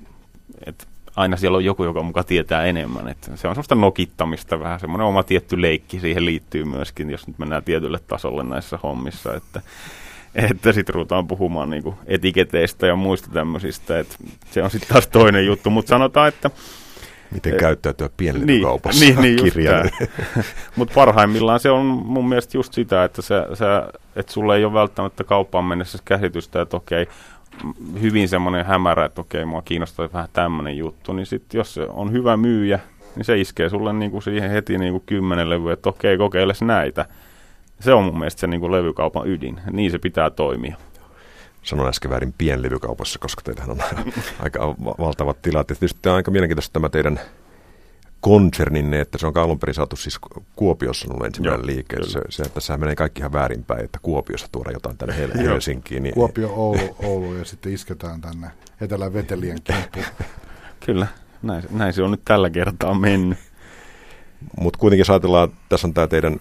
että 0.65 0.86
aina 1.15 1.38
siellä 1.38 1.55
on 1.55 1.65
joku, 1.65 1.84
joka 1.84 2.03
muka 2.03 2.24
tietää 2.24 2.65
enemmän. 2.65 3.08
Että 3.08 3.25
se 3.25 3.48
on 3.48 3.55
semmoista 3.55 3.75
nokittamista, 3.75 4.60
vähän 4.60 4.79
semmoinen 4.79 5.08
oma 5.08 5.24
tietty 5.24 5.62
leikki 5.62 6.00
siihen 6.00 6.25
liittyy 6.25 6.63
myöskin, 6.63 7.10
jos 7.10 7.27
nyt 7.27 7.39
mennään 7.39 7.63
tietylle 7.63 8.00
tasolle 8.08 8.44
näissä 8.44 8.79
hommissa, 8.84 9.36
että, 9.36 9.62
että 10.35 10.71
sitten 10.71 10.95
ruvetaan 10.95 11.27
puhumaan 11.27 11.69
niinku 11.69 11.95
etiketeistä 12.05 12.87
ja 12.87 12.95
muista 12.95 13.29
tämmöisistä, 13.33 13.99
että 13.99 14.15
se 14.51 14.63
on 14.63 14.71
sitten 14.71 14.89
taas 14.89 15.07
toinen 15.07 15.45
juttu, 15.45 15.69
mutta 15.69 15.89
sanotaan, 15.89 16.27
että 16.27 16.51
Miten 17.31 17.53
e- 17.53 17.57
käyttäytyä 17.57 18.09
pienlentokaupassa 18.17 19.05
niin, 19.05 19.21
niin, 19.21 19.43
kirjan. 19.43 19.89
Mutta 20.75 20.93
parhaimmillaan 20.93 21.59
se 21.59 21.69
on 21.69 21.85
mun 21.85 22.29
mielestä 22.29 22.57
just 22.57 22.73
sitä, 22.73 23.03
että, 23.03 23.21
se, 23.21 23.35
se, 23.53 23.65
että 24.15 24.31
sulle 24.31 24.55
ei 24.55 24.65
ole 24.65 24.73
välttämättä 24.73 25.23
kauppaan 25.23 25.65
mennessä 25.65 25.97
käsitystä, 26.05 26.61
että 26.61 26.77
okei, 26.77 27.07
hyvin 28.01 28.29
semmoinen 28.29 28.65
hämärä, 28.65 29.05
että 29.05 29.21
okei, 29.21 29.45
mua 29.45 29.61
kiinnostaa 29.61 30.09
vähän 30.13 30.29
tämmöinen 30.33 30.77
juttu, 30.77 31.13
niin 31.13 31.25
sitten 31.25 31.57
jos 31.57 31.73
se 31.73 31.81
on 31.89 32.11
hyvä 32.11 32.37
myyjä, 32.37 32.79
niin 33.15 33.25
se 33.25 33.37
iskee 33.37 33.69
sulle 33.69 33.93
niinku 33.93 34.21
siihen 34.21 34.51
heti 34.51 34.77
niinku 34.77 35.03
kymmenen 35.05 35.49
levyä, 35.49 35.73
että 35.73 35.89
okei, 35.89 36.17
kokeiles 36.17 36.61
näitä. 36.61 37.05
Se 37.79 37.94
on 37.94 38.03
mun 38.03 38.20
mielestä 38.20 38.39
se 38.39 38.48
niinku 38.48 38.72
levykaupan 38.72 39.27
ydin. 39.27 39.62
Niin 39.72 39.91
se 39.91 40.00
pitää 40.00 40.29
toimia. 40.29 40.75
Sanoin 41.63 41.89
äsken 41.89 42.12
väärin 42.12 42.34
pienlevykaupassa, 42.38 43.20
koska 43.20 43.41
teillähän 43.41 43.72
on 43.72 43.77
aika 44.44 44.75
valtavat 44.77 45.41
tilat. 45.41 45.70
Ja 45.70 45.75
tietysti 45.75 46.10
on 46.10 46.15
aika 46.15 46.32
mielenkiintoista 46.32 46.74
tämä 46.74 46.89
teidän 46.89 47.20
konserninne, 48.20 49.01
että 49.01 49.17
se 49.17 49.27
on 49.27 49.38
alun 49.38 49.60
perin 49.60 49.74
saatu 49.74 49.96
siis 49.96 50.20
Kuopiossa 50.55 51.08
ollut 51.13 51.25
ensimmäinen 51.25 51.65
liike. 51.65 52.03
Se, 52.03 52.22
se, 52.29 52.44
tässä 52.50 52.77
menee 52.77 52.96
kaikki 52.96 53.20
ihan 53.22 53.34
väärinpäin, 53.34 53.86
että 53.86 54.00
Kuopiossa 54.01 54.48
tuoda 54.51 54.72
jotain 54.72 54.98
tänne 54.98 55.15
Hel- 55.15 55.38
Helsinkiin. 55.50 56.03
Niin... 56.03 56.13
Kuopio, 56.15 56.53
Oulu, 56.53 56.96
Oulu 57.03 57.34
ja 57.34 57.46
sitten 57.46 57.74
isketään 57.74 58.22
tänne 58.22 58.48
Etelä-Vetelien 58.82 59.58
kimppuun. 59.63 60.05
Kyllä, 60.86 61.08
näin, 61.44 61.63
näin 61.72 61.94
se 61.94 62.03
on 62.03 62.12
nyt 62.12 62.22
tällä 62.25 62.50
kertaa 62.50 62.94
mennyt. 62.94 63.38
Mutta 64.60 64.79
kuitenkin 64.79 65.01
jos 65.01 65.10
ajatellaan, 65.10 65.50
tässä 65.70 65.88
on 65.88 65.94
tämä 65.94 66.08
teidän 66.08 66.39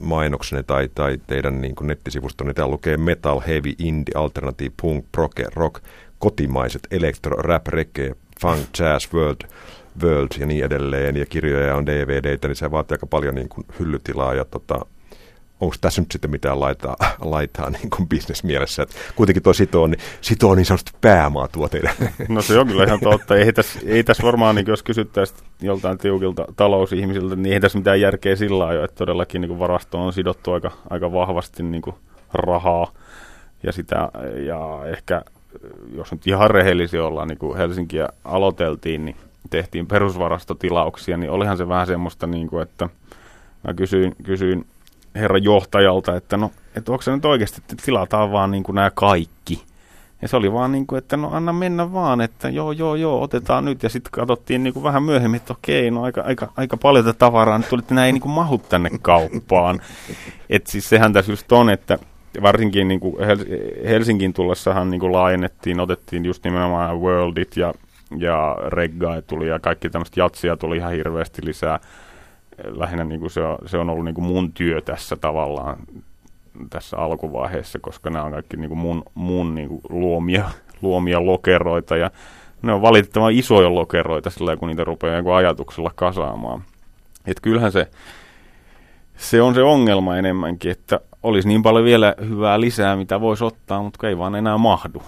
mainoksenne 0.00 0.62
tai, 0.62 0.88
tai 0.94 1.18
teidän 1.26 1.60
niin 1.60 1.74
nettisivusto, 1.80 2.44
niin 2.44 2.54
täällä 2.54 2.72
lukee 2.72 2.96
metal, 2.96 3.40
heavy, 3.46 3.72
indie, 3.78 4.14
alternative, 4.14 4.70
punk, 4.82 5.04
proke, 5.12 5.46
rock, 5.54 5.84
kotimaiset, 6.18 6.86
electro, 6.90 7.36
rap, 7.36 7.66
reggae, 7.66 8.14
funk, 8.40 8.66
jazz, 8.78 9.12
world, 9.14 9.48
world 10.02 10.28
ja 10.38 10.46
niin 10.46 10.64
edelleen, 10.64 11.16
ja 11.16 11.26
kirjoja 11.26 11.76
on 11.76 11.86
DVDtä, 11.86 12.48
niin 12.48 12.56
se 12.56 12.70
vaatii 12.70 12.94
aika 12.94 13.06
paljon 13.06 13.34
niin 13.34 13.48
kuin 13.48 13.66
hyllytilaa, 13.78 14.34
ja 14.34 14.44
tota, 14.44 14.86
onko 15.60 15.76
tässä 15.80 16.02
nyt 16.02 16.12
sitten 16.12 16.30
mitään 16.30 16.60
laitaa, 16.60 16.96
laitaa 17.20 17.70
niin 17.70 18.08
bisnesmielessä, 18.08 18.86
kuitenkin 19.16 19.42
tuo 19.42 19.52
sitoo, 19.52 19.86
niin, 19.86 20.00
sitoo 20.20 20.54
niin 20.54 20.64
sanotusti 20.64 20.92
päämaa 21.00 21.48
tuo 21.48 21.68
teidän. 21.68 21.94
No 22.28 22.42
se 22.42 22.58
on 22.58 22.66
kyllä 22.66 22.84
ihan 22.84 23.00
totta, 23.00 23.36
ei 23.36 23.52
tässä, 23.52 23.80
ei 23.86 24.04
tässä 24.04 24.22
varmaan, 24.22 24.54
niin 24.54 24.66
jos 24.68 24.82
kysyttäisiin 24.82 25.40
joltain 25.60 25.98
tiukilta 25.98 26.44
talousihmisiltä, 26.56 27.36
niin 27.36 27.52
ei 27.52 27.60
tässä 27.60 27.78
mitään 27.78 28.00
järkeä 28.00 28.36
sillä 28.36 28.64
lailla, 28.64 28.84
että 28.84 28.96
todellakin 28.96 29.40
niin 29.40 29.58
varasto 29.58 30.04
on 30.04 30.12
sidottu 30.12 30.52
aika, 30.52 30.70
aika 30.90 31.12
vahvasti 31.12 31.62
niin 31.62 31.82
rahaa, 32.32 32.92
ja 33.62 33.72
sitä, 33.72 34.08
ja 34.46 34.80
ehkä 34.86 35.22
jos 35.94 36.12
nyt 36.12 36.26
ihan 36.26 36.50
rehellisiä 36.50 37.04
ollaan, 37.04 37.28
niin 37.28 37.38
kuin 37.38 37.56
Helsinkiä 37.56 38.08
aloiteltiin, 38.24 39.04
niin 39.04 39.16
tehtiin 39.50 39.86
perusvarastotilauksia, 39.86 41.16
niin 41.16 41.30
olihan 41.30 41.56
se 41.56 41.68
vähän 41.68 41.86
semmoista, 41.86 42.26
niin 42.26 42.48
kuin, 42.48 42.62
että 42.62 42.88
mä 43.68 43.74
kysyin, 43.74 44.16
kysyin 44.22 44.66
herran 45.14 45.44
johtajalta, 45.44 46.16
että 46.16 46.36
no, 46.36 46.50
että 46.74 46.92
onko 46.92 47.02
se 47.02 47.10
nyt 47.10 47.24
oikeasti, 47.24 47.60
että 47.60 47.84
tilataan 47.84 48.32
vaan 48.32 48.50
niin 48.50 48.62
kuin 48.62 48.74
nämä 48.74 48.90
kaikki. 48.90 49.64
Ja 50.22 50.28
se 50.28 50.36
oli 50.36 50.52
vaan 50.52 50.72
niin 50.72 50.86
kuin, 50.86 50.98
että 50.98 51.16
no 51.16 51.30
anna 51.32 51.52
mennä 51.52 51.92
vaan, 51.92 52.20
että 52.20 52.48
joo, 52.48 52.72
joo, 52.72 52.94
joo, 52.94 53.22
otetaan 53.22 53.64
nyt. 53.64 53.82
Ja 53.82 53.88
sitten 53.88 54.10
katsottiin 54.10 54.62
niin 54.62 54.72
kuin 54.72 54.82
vähän 54.82 55.02
myöhemmin, 55.02 55.40
että 55.40 55.52
okei, 55.52 55.90
no 55.90 56.02
aika, 56.02 56.20
aika, 56.20 56.52
aika 56.56 56.76
paljon 56.76 57.04
tätä 57.04 57.18
tavaraa 57.18 57.58
nyt 57.58 57.68
tuli, 57.68 57.80
että 57.80 57.94
nämä 57.94 58.06
ei 58.06 58.12
niin 58.12 58.20
kuin 58.20 58.32
mahu 58.32 58.58
tänne 58.58 58.90
kauppaan. 59.02 59.80
Että 60.50 60.70
siis 60.70 60.88
sehän 60.88 61.12
tässä 61.12 61.32
just 61.32 61.52
on, 61.52 61.70
että 61.70 61.98
varsinkin 62.42 62.88
niin 62.88 63.00
kuin 63.00 63.14
Hel- 63.16 63.88
Helsingin 63.88 64.32
tullessahan 64.32 64.90
niin 64.90 65.00
kuin 65.00 65.12
laajennettiin, 65.12 65.80
otettiin 65.80 66.24
just 66.24 66.44
nimenomaan 66.44 67.00
Worldit 67.00 67.56
ja, 67.56 67.74
ja 68.16 68.56
Reggae 68.66 69.22
tuli 69.22 69.48
ja 69.48 69.58
kaikki 69.58 69.90
tämmöistä 69.90 70.20
jatsia 70.20 70.56
tuli 70.56 70.76
ihan 70.76 70.92
hirveästi 70.92 71.42
lisää. 71.44 71.80
Lähinnä 72.64 73.04
niin 73.04 73.20
kuin 73.20 73.30
se, 73.30 73.40
on, 73.40 73.58
se 73.66 73.78
on 73.78 73.90
ollut 73.90 74.04
niin 74.04 74.14
kuin 74.14 74.24
mun 74.24 74.52
työ 74.52 74.80
tässä 74.80 75.16
tavallaan 75.16 75.78
tässä 76.70 76.96
alkuvaiheessa, 76.96 77.78
koska 77.78 78.10
nämä 78.10 78.24
on 78.24 78.32
kaikki 78.32 78.56
niin 78.56 78.68
kuin 78.68 78.78
mun, 78.78 79.02
mun 79.14 79.54
niin 79.54 79.68
kuin 79.68 79.80
luomia, 79.88 80.50
luomia 80.82 81.26
lokeroita 81.26 81.96
ja 81.96 82.10
ne 82.62 82.72
on 82.72 82.82
valitettavan 82.82 83.32
isoja 83.32 83.74
lokeroita 83.74 84.30
sillä 84.30 84.56
kun 84.56 84.68
niitä 84.68 84.84
rupeaa 84.84 85.16
joku 85.16 85.30
ajatuksella 85.30 85.90
kasaamaan. 85.94 86.62
Et 87.26 87.40
kyllähän 87.40 87.72
se, 87.72 87.90
se 89.16 89.42
on 89.42 89.54
se 89.54 89.62
ongelma 89.62 90.16
enemmänkin, 90.16 90.70
että 90.70 91.00
olisi 91.22 91.48
niin 91.48 91.62
paljon 91.62 91.84
vielä 91.84 92.14
hyvää 92.28 92.60
lisää, 92.60 92.96
mitä 92.96 93.20
voisi 93.20 93.44
ottaa, 93.44 93.82
mutta 93.82 94.08
ei 94.08 94.18
vaan 94.18 94.34
enää 94.34 94.58
mahdu. 94.58 95.02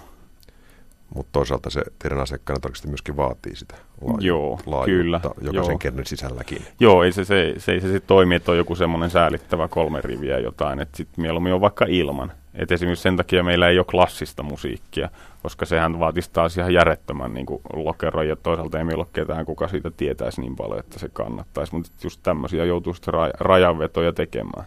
Mutta 1.15 1.33
toisaalta 1.33 1.71
se 1.71 1.83
teidän 1.99 2.19
asiakkaana 2.21 2.61
todennäköisesti 2.61 2.89
myöskin 2.89 3.17
vaatii 3.17 3.57
sitä 3.57 3.75
laaju- 4.01 4.27
Joo, 4.27 4.59
kyllä. 4.85 5.21
jokaisen 5.41 5.79
kerran 5.79 6.07
sisälläkin. 6.07 6.63
Joo, 6.81 7.03
ei 7.03 7.13
se, 7.13 7.25
se, 7.25 7.55
se, 7.59 7.81
se, 7.81 7.93
se 7.93 8.01
toimi, 8.01 8.35
että 8.35 8.53
on 8.53 8.59
joku 8.59 8.75
semmoinen 8.75 9.11
säälittävä 9.11 9.69
kolme 9.69 10.01
riviä 10.01 10.39
jotain, 10.39 10.81
että 10.81 10.97
sitten 10.97 11.23
mieluummin 11.23 11.53
on 11.55 11.61
vaikka 11.61 11.85
ilman. 11.89 12.33
Et 12.55 12.73
esimerkiksi 12.73 13.03
sen 13.03 13.17
takia 13.17 13.43
meillä 13.45 13.69
ei 13.69 13.79
ole 13.79 13.87
klassista 13.91 14.43
musiikkia, 14.43 15.09
koska 15.43 15.67
sehän 15.67 16.01
vaatisi 16.01 16.31
taas 16.33 16.59
ihan 16.59 16.75
järjettömän 16.75 17.35
niin 17.35 17.47
lokeron, 17.73 18.29
ja 18.29 18.37
toisaalta 18.37 18.79
ei 18.79 18.85
meillä 18.85 19.01
ole 19.03 19.09
ketään, 19.13 19.47
kuka 19.47 19.69
siitä 19.69 19.91
tietäisi 19.91 20.41
niin 20.41 20.57
paljon, 20.57 20.81
että 20.81 20.99
se 20.99 21.09
kannattaisi. 21.09 21.75
Mutta 21.75 21.91
just 22.05 22.21
tämmöisiä 22.23 22.65
joutuu 22.65 22.95
sitten 22.95 23.15
raj- 23.15 23.37
rajanvetoja 23.41 24.13
tekemään. 24.13 24.65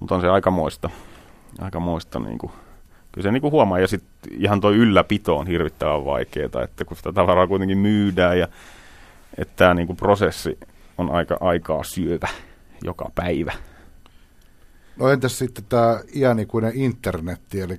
Mutta 0.00 0.14
on 0.14 0.20
se 0.20 0.28
aika 0.28 0.50
moista. 0.50 0.90
Aika 1.58 1.80
moista 1.80 2.18
niin 2.20 2.38
kuin, 2.38 2.52
kyllä 3.14 3.28
se 3.28 3.32
niin 3.32 3.40
kuin 3.40 3.52
huomaa. 3.52 3.78
Ja 3.78 3.88
sitten 3.88 4.32
ihan 4.32 4.60
tuo 4.60 4.70
ylläpito 4.70 5.38
on 5.38 5.46
hirvittävän 5.46 6.04
vaikeaa, 6.04 6.62
että 6.64 6.84
kun 6.84 6.96
sitä 6.96 7.12
tavaraa 7.12 7.46
kuitenkin 7.46 7.78
myydään 7.78 8.38
ja 8.38 8.48
että 9.38 9.54
tämä 9.56 9.74
niin 9.74 9.86
kuin 9.86 9.96
prosessi 9.96 10.58
on 10.98 11.10
aika 11.10 11.36
aikaa 11.40 11.84
syövä 11.84 12.28
joka 12.84 13.10
päivä. 13.14 13.52
No 14.96 15.08
entäs 15.08 15.38
sitten 15.38 15.64
tämä 15.68 16.00
iänikuinen 16.16 16.72
internetti, 16.74 17.60
eli 17.60 17.78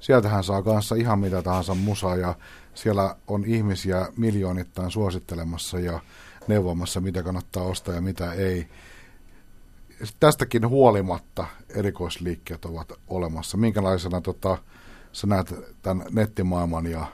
sieltähän 0.00 0.44
saa 0.44 0.62
kanssa 0.62 0.94
ihan 0.94 1.18
mitä 1.18 1.42
tahansa 1.42 1.74
musaa 1.74 2.16
ja 2.16 2.34
siellä 2.74 3.16
on 3.26 3.44
ihmisiä 3.44 4.06
miljoonittain 4.16 4.90
suosittelemassa 4.90 5.78
ja 5.78 6.00
neuvomassa, 6.48 7.00
mitä 7.00 7.22
kannattaa 7.22 7.62
ostaa 7.62 7.94
ja 7.94 8.00
mitä 8.00 8.32
ei 8.32 8.68
tästäkin 10.20 10.68
huolimatta 10.68 11.46
erikoisliikkeet 11.68 12.64
ovat 12.64 12.92
olemassa. 13.08 13.56
Minkälaisena 13.56 14.20
tota, 14.20 14.58
sä 15.12 15.26
näet 15.26 15.54
tämän 15.82 16.06
nettimaailman 16.10 16.86
ja 16.86 17.06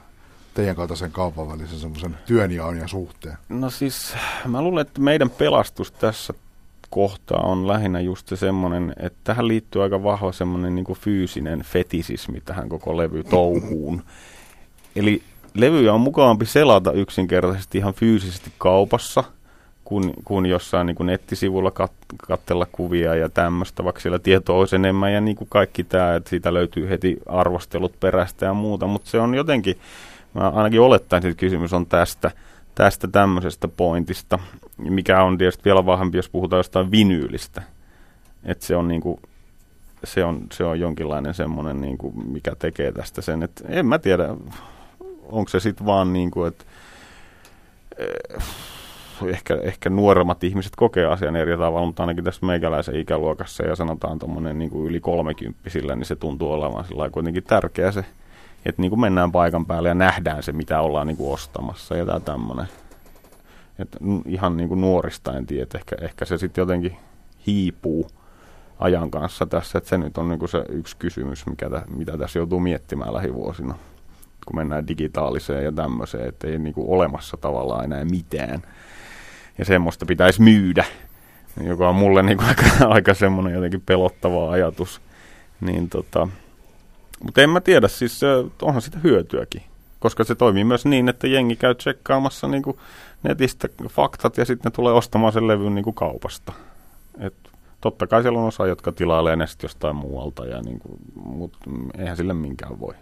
teidän 0.54 0.76
kaltaisen 0.76 1.12
kaupan 1.12 1.48
välisen 1.48 1.78
semmoisen 1.78 2.16
työnjaon 2.26 2.76
ja 2.76 2.88
suhteen? 2.88 3.36
No 3.48 3.70
siis 3.70 4.14
mä 4.46 4.62
luulen, 4.62 4.86
että 4.86 5.00
meidän 5.00 5.30
pelastus 5.30 5.92
tässä 5.92 6.34
kohtaa 6.90 7.40
on 7.40 7.68
lähinnä 7.68 8.00
just 8.00 8.28
se 8.28 8.36
semmoinen, 8.36 8.94
että 8.96 9.18
tähän 9.24 9.48
liittyy 9.48 9.82
aika 9.82 10.02
vahva 10.02 10.32
semmoinen 10.32 10.74
niin 10.74 10.86
fyysinen 11.00 11.62
fetisismi 11.62 12.40
tähän 12.40 12.68
koko 12.68 12.96
levy 12.96 13.24
touhuun. 13.24 14.02
Eli 14.96 15.22
levyjä 15.54 15.94
on 15.94 16.00
mukavampi 16.00 16.46
selata 16.46 16.92
yksinkertaisesti 16.92 17.78
ihan 17.78 17.94
fyysisesti 17.94 18.52
kaupassa– 18.58 19.24
kun, 19.86 20.14
kun 20.24 20.46
jossain 20.46 20.86
niin 20.86 20.94
kuin 20.94 21.06
nettisivulla 21.06 21.70
kat, 21.70 21.92
katsella 22.28 22.66
kuvia 22.72 23.14
ja 23.14 23.28
tämmöistä, 23.28 23.84
vaikka 23.84 24.00
siellä 24.00 24.18
tietoa 24.18 24.58
olisi 24.58 24.76
enemmän 24.76 25.12
ja 25.12 25.20
niin 25.20 25.36
kuin 25.36 25.48
kaikki 25.50 25.84
tämä, 25.84 26.14
että 26.14 26.30
siitä 26.30 26.54
löytyy 26.54 26.88
heti 26.88 27.16
arvostelut 27.26 28.00
perästä 28.00 28.46
ja 28.46 28.54
muuta, 28.54 28.86
mutta 28.86 29.10
se 29.10 29.20
on 29.20 29.34
jotenkin, 29.34 29.78
mä 30.34 30.48
ainakin 30.48 30.80
olettaisin, 30.80 31.30
että 31.30 31.40
kysymys 31.40 31.72
on 31.72 31.86
tästä, 31.86 32.30
tästä 32.74 33.08
tämmöisestä 33.08 33.68
pointista, 33.68 34.38
mikä 34.76 35.22
on 35.22 35.38
tietysti 35.38 35.64
vielä 35.64 35.86
vahvempi, 35.86 36.18
jos 36.18 36.28
puhutaan 36.28 36.58
jostain 36.58 36.90
vinyylistä, 36.90 37.62
että 38.44 38.66
se 38.66 38.76
on 38.76 38.88
niin 38.88 39.00
kuin, 39.00 39.20
se 40.04 40.24
on, 40.24 40.46
se 40.52 40.64
on 40.64 40.80
jonkinlainen 40.80 41.34
semmoinen, 41.34 41.80
niin 41.80 41.98
kuin, 41.98 42.32
mikä 42.32 42.54
tekee 42.58 42.92
tästä 42.92 43.22
sen, 43.22 43.42
että 43.42 43.64
en 43.68 43.86
mä 43.86 43.98
tiedä, 43.98 44.28
onko 45.22 45.48
se 45.48 45.60
sitten 45.60 45.86
vaan 45.86 46.12
niin 46.12 46.30
kuin, 46.30 46.48
että 46.48 46.64
eh, 47.98 48.42
ehkä, 49.28 49.58
ehkä 49.62 49.90
nuoremmat 49.90 50.44
ihmiset 50.44 50.76
kokee 50.76 51.06
asian 51.06 51.36
eri 51.36 51.56
tavalla, 51.56 51.86
mutta 51.86 52.02
ainakin 52.02 52.24
tässä 52.24 52.46
meikäläisen 52.46 52.96
ikäluokassa 52.96 53.66
ja 53.66 53.76
sanotaan 53.76 54.18
tuommoinen 54.18 54.58
niin 54.58 54.86
yli 54.86 55.00
kolmekymppisillä, 55.00 55.96
niin 55.96 56.06
se 56.06 56.16
tuntuu 56.16 56.52
olevan 56.52 56.84
sillä 56.84 57.10
kuitenkin 57.10 57.44
tärkeä 57.44 57.92
se, 57.92 58.04
että 58.66 58.82
niin 58.82 58.90
kuin 58.90 59.00
mennään 59.00 59.32
paikan 59.32 59.66
päälle 59.66 59.88
ja 59.88 59.94
nähdään 59.94 60.42
se, 60.42 60.52
mitä 60.52 60.80
ollaan 60.80 61.06
niin 61.06 61.16
kuin 61.16 61.32
ostamassa 61.32 61.96
ja 61.96 62.06
tämä 62.06 62.20
tämmöinen. 62.20 62.66
Että 63.78 63.98
ihan 64.26 64.56
niin 64.56 64.68
kuin 64.68 64.80
nuorista 64.80 65.36
en 65.36 65.46
tiedä, 65.46 65.66
ehkä, 65.74 65.96
ehkä 66.00 66.24
se 66.24 66.38
sitten 66.38 66.62
jotenkin 66.62 66.96
hiipuu 67.46 68.10
ajan 68.78 69.10
kanssa 69.10 69.46
tässä, 69.46 69.78
että 69.78 69.90
se 69.90 69.98
nyt 69.98 70.18
on 70.18 70.28
niin 70.28 70.38
kuin 70.38 70.48
se 70.48 70.64
yksi 70.68 70.96
kysymys, 70.96 71.46
mikä 71.46 71.70
tä, 71.70 71.82
mitä 71.88 72.18
tässä 72.18 72.38
joutuu 72.38 72.60
miettimään 72.60 73.14
lähivuosina, 73.14 73.74
kun 74.46 74.56
mennään 74.56 74.88
digitaaliseen 74.88 75.64
ja 75.64 75.72
tämmöiseen, 75.72 76.28
että 76.28 76.48
ei 76.48 76.58
niin 76.58 76.74
kuin 76.74 76.88
olemassa 76.88 77.36
tavallaan 77.36 77.84
enää 77.84 78.04
mitään 78.04 78.62
ja 79.58 79.64
semmoista 79.64 80.06
pitäisi 80.06 80.42
myydä, 80.42 80.84
joka 81.64 81.88
on 81.88 81.94
mulle 81.94 82.22
niin 82.22 82.38
kuin 82.38 82.48
aika, 82.52 82.64
aika 82.88 83.14
semmoinen 83.14 83.54
jotenkin 83.54 83.82
pelottava 83.86 84.50
ajatus. 84.50 85.00
Niin 85.60 85.90
tota, 85.90 86.28
mutta 87.24 87.42
en 87.42 87.50
mä 87.50 87.60
tiedä, 87.60 87.88
siis 87.88 88.20
onhan 88.62 88.82
sitä 88.82 88.98
hyötyäkin, 89.04 89.62
koska 90.00 90.24
se 90.24 90.34
toimii 90.34 90.64
myös 90.64 90.84
niin, 90.84 91.08
että 91.08 91.26
jengi 91.26 91.56
käy 91.56 91.74
tsekkaamassa 91.74 92.48
niin 92.48 92.62
kuin 92.62 92.76
netistä 93.22 93.68
faktat 93.88 94.36
ja 94.36 94.44
sitten 94.44 94.70
ne 94.70 94.74
tulee 94.74 94.92
ostamaan 94.92 95.32
sen 95.32 95.48
levyn 95.48 95.74
niin 95.74 95.84
kuin 95.84 95.94
kaupasta. 95.94 96.52
Et 97.18 97.34
totta 97.80 98.06
kai 98.06 98.22
siellä 98.22 98.38
on 98.38 98.48
osa, 98.48 98.66
jotka 98.66 98.92
tilailee 98.92 99.36
ne 99.36 99.44
jostain 99.62 99.96
muualta, 99.96 100.46
ja 100.46 100.62
niin 100.62 100.78
kuin, 100.78 100.98
mutta 101.14 101.58
eihän 101.98 102.16
sille 102.16 102.34
minkään 102.34 102.80
voi. 102.80 102.94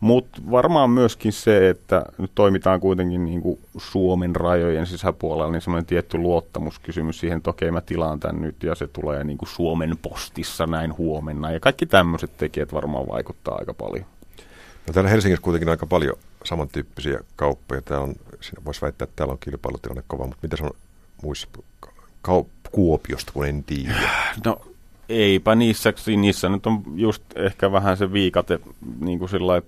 Mutta 0.00 0.40
varmaan 0.50 0.90
myöskin 0.90 1.32
se, 1.32 1.68
että 1.68 2.04
nyt 2.18 2.30
toimitaan 2.34 2.80
kuitenkin 2.80 3.24
niin 3.24 3.42
kuin 3.42 3.58
Suomen 3.76 4.36
rajojen 4.36 4.86
sisäpuolella, 4.86 5.52
niin 5.52 5.62
semmoinen 5.62 5.86
tietty 5.86 6.18
luottamuskysymys 6.18 7.20
siihen, 7.20 7.36
että 7.36 7.50
okei 7.50 7.70
mä 7.70 7.80
tilaan 7.80 8.20
tämän 8.20 8.42
nyt 8.42 8.62
ja 8.62 8.74
se 8.74 8.86
tulee 8.86 9.24
niin 9.24 9.38
kuin 9.38 9.48
Suomen 9.48 9.98
postissa 10.02 10.66
näin 10.66 10.98
huomenna. 10.98 11.50
Ja 11.50 11.60
kaikki 11.60 11.86
tämmöiset 11.86 12.36
tekijät 12.36 12.72
varmaan 12.72 13.08
vaikuttaa 13.08 13.56
aika 13.58 13.74
paljon. 13.74 14.04
No 14.86 14.92
täällä 14.92 15.10
Helsingissä 15.10 15.42
kuitenkin 15.42 15.68
aika 15.68 15.86
paljon 15.86 16.16
samantyyppisiä 16.44 17.20
kauppoja. 17.36 17.82
Täällä 17.82 18.04
on, 18.04 18.14
voisi 18.64 18.82
väittää, 18.82 19.04
että 19.04 19.16
täällä 19.16 19.32
on 19.32 19.38
kilpailutilanne 19.40 20.02
kova, 20.06 20.26
mutta 20.26 20.40
mitä 20.42 20.56
se 20.56 20.64
on 20.64 20.70
muissa 21.22 21.48
kaup- 22.28 22.60
Kuopiosta, 22.72 23.32
kun 23.32 23.46
en 23.46 23.64
tiedä? 23.64 23.94
No 24.44 24.60
eipä 25.08 25.54
niissä, 25.54 25.92
niissä 26.16 26.48
nyt 26.48 26.66
on 26.66 26.82
just 26.94 27.22
ehkä 27.36 27.72
vähän 27.72 27.96
se 27.96 28.12
viikate 28.12 28.60
niin 29.00 29.18
kuin 29.18 29.28
sillä 29.28 29.62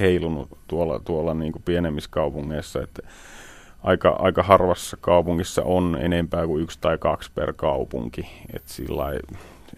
heilunut 0.00 0.58
tuolla, 0.68 0.98
tuolla 0.98 1.34
niin 1.34 1.52
kuin 1.52 1.62
pienemmissä 1.62 2.10
kaupungeissa, 2.12 2.82
että 2.82 3.02
aika, 3.82 4.16
aika 4.18 4.42
harvassa 4.42 4.96
kaupungissa 5.00 5.62
on 5.62 5.98
enempää 6.00 6.46
kuin 6.46 6.62
yksi 6.62 6.78
tai 6.80 6.98
kaksi 6.98 7.30
per 7.34 7.52
kaupunki. 7.52 8.26
Et 8.54 8.62
sillä 8.68 9.04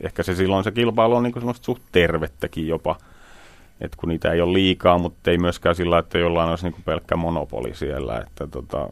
ehkä 0.00 0.23
se 0.23 0.35
silloin 0.35 0.64
se 0.64 0.71
kilpailu 0.71 1.14
on 1.14 1.23
niin 1.23 1.32
kuin 1.32 1.54
suht 1.61 1.82
tervettäkin 1.92 2.68
jopa, 2.68 2.97
että 3.80 3.97
kun 3.97 4.09
niitä 4.09 4.32
ei 4.32 4.40
ole 4.40 4.52
liikaa, 4.52 4.99
mutta 4.99 5.30
ei 5.30 5.38
myöskään 5.38 5.75
sillä, 5.75 5.99
että 5.99 6.18
jollain 6.18 6.50
olisi 6.50 6.64
niin 6.64 6.73
kuin 6.73 6.85
pelkkä 6.85 7.16
monopoli 7.16 7.75
siellä. 7.75 8.18
Että 8.18 8.47
tota, 8.47 8.88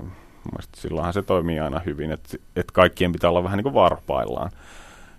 silloinhan 0.74 1.12
se 1.12 1.22
toimii 1.22 1.60
aina 1.60 1.80
hyvin, 1.86 2.12
että, 2.12 2.36
että 2.56 2.72
kaikkien 2.72 3.12
pitää 3.12 3.30
olla 3.30 3.44
vähän 3.44 3.56
niin 3.56 3.62
kuin 3.62 3.74
varpaillaan. 3.74 4.50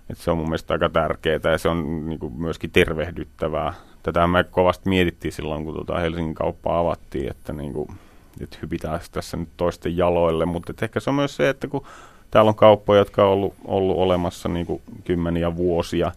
Että 0.09 0.23
se 0.23 0.31
on 0.31 0.37
mun 0.37 0.47
mielestä 0.47 0.73
aika 0.73 0.89
tärkeää 0.89 1.39
ja 1.51 1.57
se 1.57 1.69
on 1.69 2.09
niin 2.09 2.19
kuin 2.19 2.33
myöskin 2.33 2.71
tervehdyttävää 2.71 3.73
tätä 4.03 4.27
me 4.27 4.43
kovasti 4.43 4.89
mietittiin 4.89 5.31
silloin, 5.31 5.65
kun 5.65 5.73
tuota 5.73 5.99
Helsingin 5.99 6.35
kauppaa 6.35 6.79
avattiin, 6.79 7.31
että, 7.31 7.53
niin 7.53 7.73
kuin, 7.73 7.87
että 8.41 8.57
hypitään 8.61 8.99
tässä 9.11 9.37
nyt 9.37 9.49
toisten 9.57 9.97
jaloille, 9.97 10.45
mutta 10.45 10.73
ehkä 10.81 10.99
se 10.99 11.09
on 11.09 11.15
myös 11.15 11.35
se, 11.35 11.49
että 11.49 11.67
kun 11.67 11.85
täällä 12.31 12.49
on 12.49 12.55
kauppoja, 12.55 12.99
jotka 12.99 13.23
on 13.23 13.29
ollut, 13.29 13.53
ollut 13.65 13.97
olemassa 13.97 14.49
niin 14.49 14.65
kuin 14.65 14.81
kymmeniä 15.03 15.55
vuosia, 15.55 16.11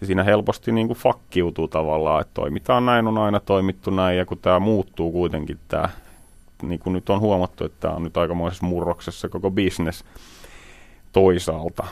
ja 0.00 0.06
siinä 0.06 0.22
helposti 0.22 0.72
niin 0.72 0.86
kuin 0.86 0.98
fakkiutuu 0.98 1.68
tavallaan, 1.68 2.20
että 2.20 2.34
toimitaan 2.34 2.86
näin, 2.86 3.06
on 3.06 3.18
aina 3.18 3.40
toimittu 3.40 3.90
näin, 3.90 4.18
ja 4.18 4.26
kun 4.26 4.38
tämä 4.38 4.58
muuttuu 4.58 5.12
kuitenkin 5.12 5.58
tämä, 5.68 5.88
niin 6.62 6.80
kuin 6.80 6.92
nyt 6.92 7.10
on 7.10 7.20
huomattu, 7.20 7.64
että 7.64 7.80
tämä 7.80 7.94
on 7.94 8.02
nyt 8.02 8.16
aikamoisessa 8.16 8.66
murroksessa 8.66 9.28
koko 9.28 9.50
business 9.50 10.04
toisaalta, 11.12 11.86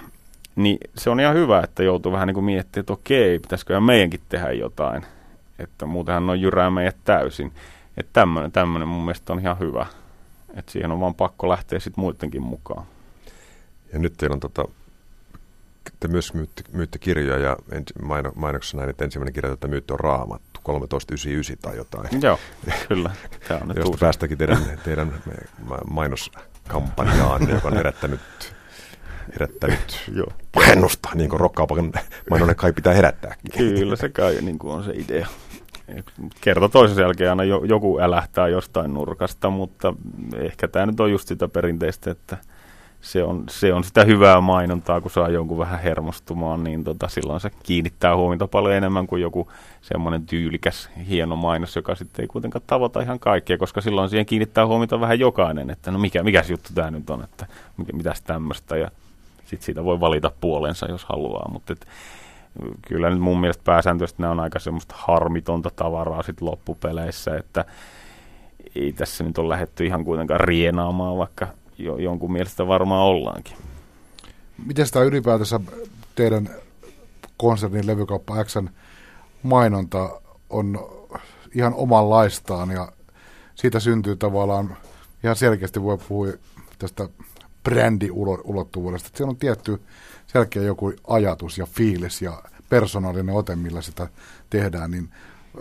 niin 0.57 0.79
se 0.97 1.11
on 1.11 1.21
ihan 1.21 1.35
hyvä, 1.35 1.61
että 1.61 1.83
joutuu 1.83 2.13
vähän 2.13 2.27
niin 2.27 2.35
kuin 2.35 2.45
miettimään, 2.45 2.83
että 2.83 2.93
okei, 2.93 3.39
pitäisikö 3.39 3.81
meidänkin 3.81 4.21
tehdä 4.29 4.53
jotain 4.53 5.03
että 5.59 5.87
muutenhan 5.87 6.31
on 6.31 6.41
jyrää 6.41 6.71
meidät 6.71 6.97
täysin. 7.05 7.53
Että 7.97 8.13
tämmöinen, 8.13 8.53
tämmöinen 8.53 8.89
mun 8.89 9.05
mielestä 9.05 9.33
on 9.33 9.41
ihan 9.41 9.59
hyvä. 9.59 9.87
Että 10.55 10.73
siihen 10.73 10.91
on 10.91 11.01
vaan 11.01 11.15
pakko 11.15 11.49
lähteä 11.49 11.79
sitten 11.79 12.03
muidenkin 12.03 12.43
mukaan. 12.43 12.87
Ja 13.93 13.99
nyt 13.99 14.15
teillä 14.17 14.35
on 14.35 14.41
tota, 14.41 14.65
te 16.01 16.09
myös 16.09 16.35
myytte, 16.35 16.63
myytte 16.73 16.99
kirjoja 16.99 17.39
ja 17.39 17.57
ensi, 17.73 17.95
maino, 18.03 18.33
mainoksessa 18.35 18.77
näin, 18.77 18.91
että 18.91 19.05
ensimmäinen 19.05 19.35
kirja, 19.35 19.53
että 19.53 19.69
myytte 19.69 19.93
on 19.93 20.01
raamattu, 20.01 20.61
1399 20.65 21.57
tai 21.63 21.77
jotain. 21.77 22.09
Joo, 22.27 22.39
kyllä. 22.89 23.11
Tämä 23.49 23.61
on 23.63 23.73
Josta 23.77 23.97
päästäkin 24.01 24.39
teidän, 24.39 24.81
teidän 24.85 25.13
mainoskampanjaan, 25.91 27.49
joka 27.55 27.69
on 27.69 27.77
herättänyt 27.77 28.21
herättänyt 29.33 30.03
Joo. 30.19 30.33
pahennusta, 30.55 31.09
niin 31.15 31.31
kuin 31.31 31.41
rokkaupakan 31.41 31.93
mainonne 32.31 32.55
kai 32.55 32.73
pitää 32.73 32.95
herättää. 32.95 33.35
Kyllä 33.57 33.97
se 33.97 34.09
kai 34.09 34.39
niin 34.41 34.59
kuin 34.59 34.75
on 34.75 34.85
se 34.85 34.93
idea. 34.95 35.27
Kerta 36.41 36.69
toisen 36.69 37.03
jälkeen 37.03 37.31
aina 37.31 37.45
joku 37.45 37.99
älähtää 37.99 38.49
jostain 38.49 38.95
nurkasta, 38.95 39.51
mutta 39.51 39.95
ehkä 40.37 40.69
tämä 40.69 40.87
nyt 40.87 41.01
on 41.01 41.11
just 41.11 41.29
sitä 41.29 41.49
perinteistä, 41.49 42.11
että 42.11 42.37
se 43.01 43.23
on, 43.23 43.45
se 43.51 43.73
on 43.73 43.85
sitä 43.85 44.05
hyvää 44.05 44.41
mainontaa, 44.41 45.01
kun 45.01 45.11
saa 45.11 45.29
jonkun 45.29 45.59
vähän 45.59 45.81
hermostumaan, 45.81 46.65
niin 46.65 46.85
tota, 46.85 47.09
silloin 47.09 47.41
se 47.41 47.51
kiinnittää 47.63 48.17
huomiota 48.17 48.47
paljon 48.47 48.75
enemmän 48.75 49.07
kuin 49.07 49.23
joku 49.23 49.53
semmoinen 49.83 50.27
tyylikäs, 50.27 50.91
hieno 51.09 51.37
mainos, 51.37 51.77
joka 51.77 51.95
sitten 51.95 52.23
ei 52.23 52.27
kuitenkaan 52.27 52.63
tavoita 52.67 53.01
ihan 53.01 53.19
kaikkea, 53.19 53.59
koska 53.59 53.81
silloin 53.81 54.11
siihen 54.11 54.27
kiinnittää 54.27 54.67
huomiota 54.67 55.01
vähän 55.01 55.19
jokainen, 55.19 55.71
että 55.71 55.91
no 55.91 55.99
mikä, 55.99 56.23
mikä 56.23 56.45
juttu 56.49 56.71
tämä 56.75 56.91
nyt 56.91 57.11
on, 57.11 57.25
että 57.25 57.47
mitäs 57.93 58.23
tämmöistä, 58.23 58.77
ja 58.77 58.91
sitten 59.47 59.67
siitä 59.67 59.85
voi 59.85 60.01
valita 60.01 60.33
puolensa, 60.41 60.91
jos 60.91 61.05
haluaa, 61.05 61.51
mutta 61.53 61.73
et, 61.73 61.87
kyllä 62.89 63.11
nyt 63.11 63.21
mun 63.21 63.41
mielestä 63.41 63.63
pääsääntöisesti 63.65 64.23
nämä 64.23 64.33
on 64.33 64.41
aika 64.41 64.59
semmoista 64.59 64.95
harmitonta 64.99 65.71
tavaraa 65.77 66.23
sit 66.23 66.41
loppupeleissä, 66.41 67.37
että 67.37 67.65
ei 68.75 68.93
tässä 68.93 69.25
nyt 69.25 69.39
ole 69.39 69.49
lähdetty 69.49 69.87
ihan 69.87 70.05
kuitenkaan 70.05 70.41
rienaamaan, 70.41 71.17
vaikka 71.17 71.49
jo, 71.79 71.97
jonkun 71.97 72.33
mielestä 72.33 72.67
varmaan 72.67 73.03
ollaankin. 73.03 73.57
Miten 74.67 74.87
sitä 74.87 75.03
ylipäätänsä 75.03 75.61
teidän 76.15 76.49
konsernin 77.37 77.87
levykauppa 77.87 78.45
Xn 78.45 78.69
mainonta 79.43 80.21
on 80.51 80.89
ihan 81.55 81.75
omanlaistaan 81.75 82.71
ja 82.71 82.93
siitä 83.55 83.81
syntyy 83.81 84.17
tavallaan 84.17 84.77
ihan 85.25 85.37
selkeästi 85.37 85.83
voi 85.83 85.99
puhua 86.09 86.33
tästä 86.79 87.09
brändiulottuvuudesta. 87.67 89.11
Siellä 89.15 89.31
on 89.31 89.37
tietty 89.37 89.81
selkeä 90.27 90.63
joku 90.63 90.93
ajatus 91.07 91.59
ja 91.59 91.67
fiilis 91.67 92.23
ja 92.23 92.43
persoonallinen 92.69 93.35
ote, 93.35 93.57
millä 93.57 93.83
sitä 93.83 94.09
tehdään, 94.51 94.91
niin 94.91 95.09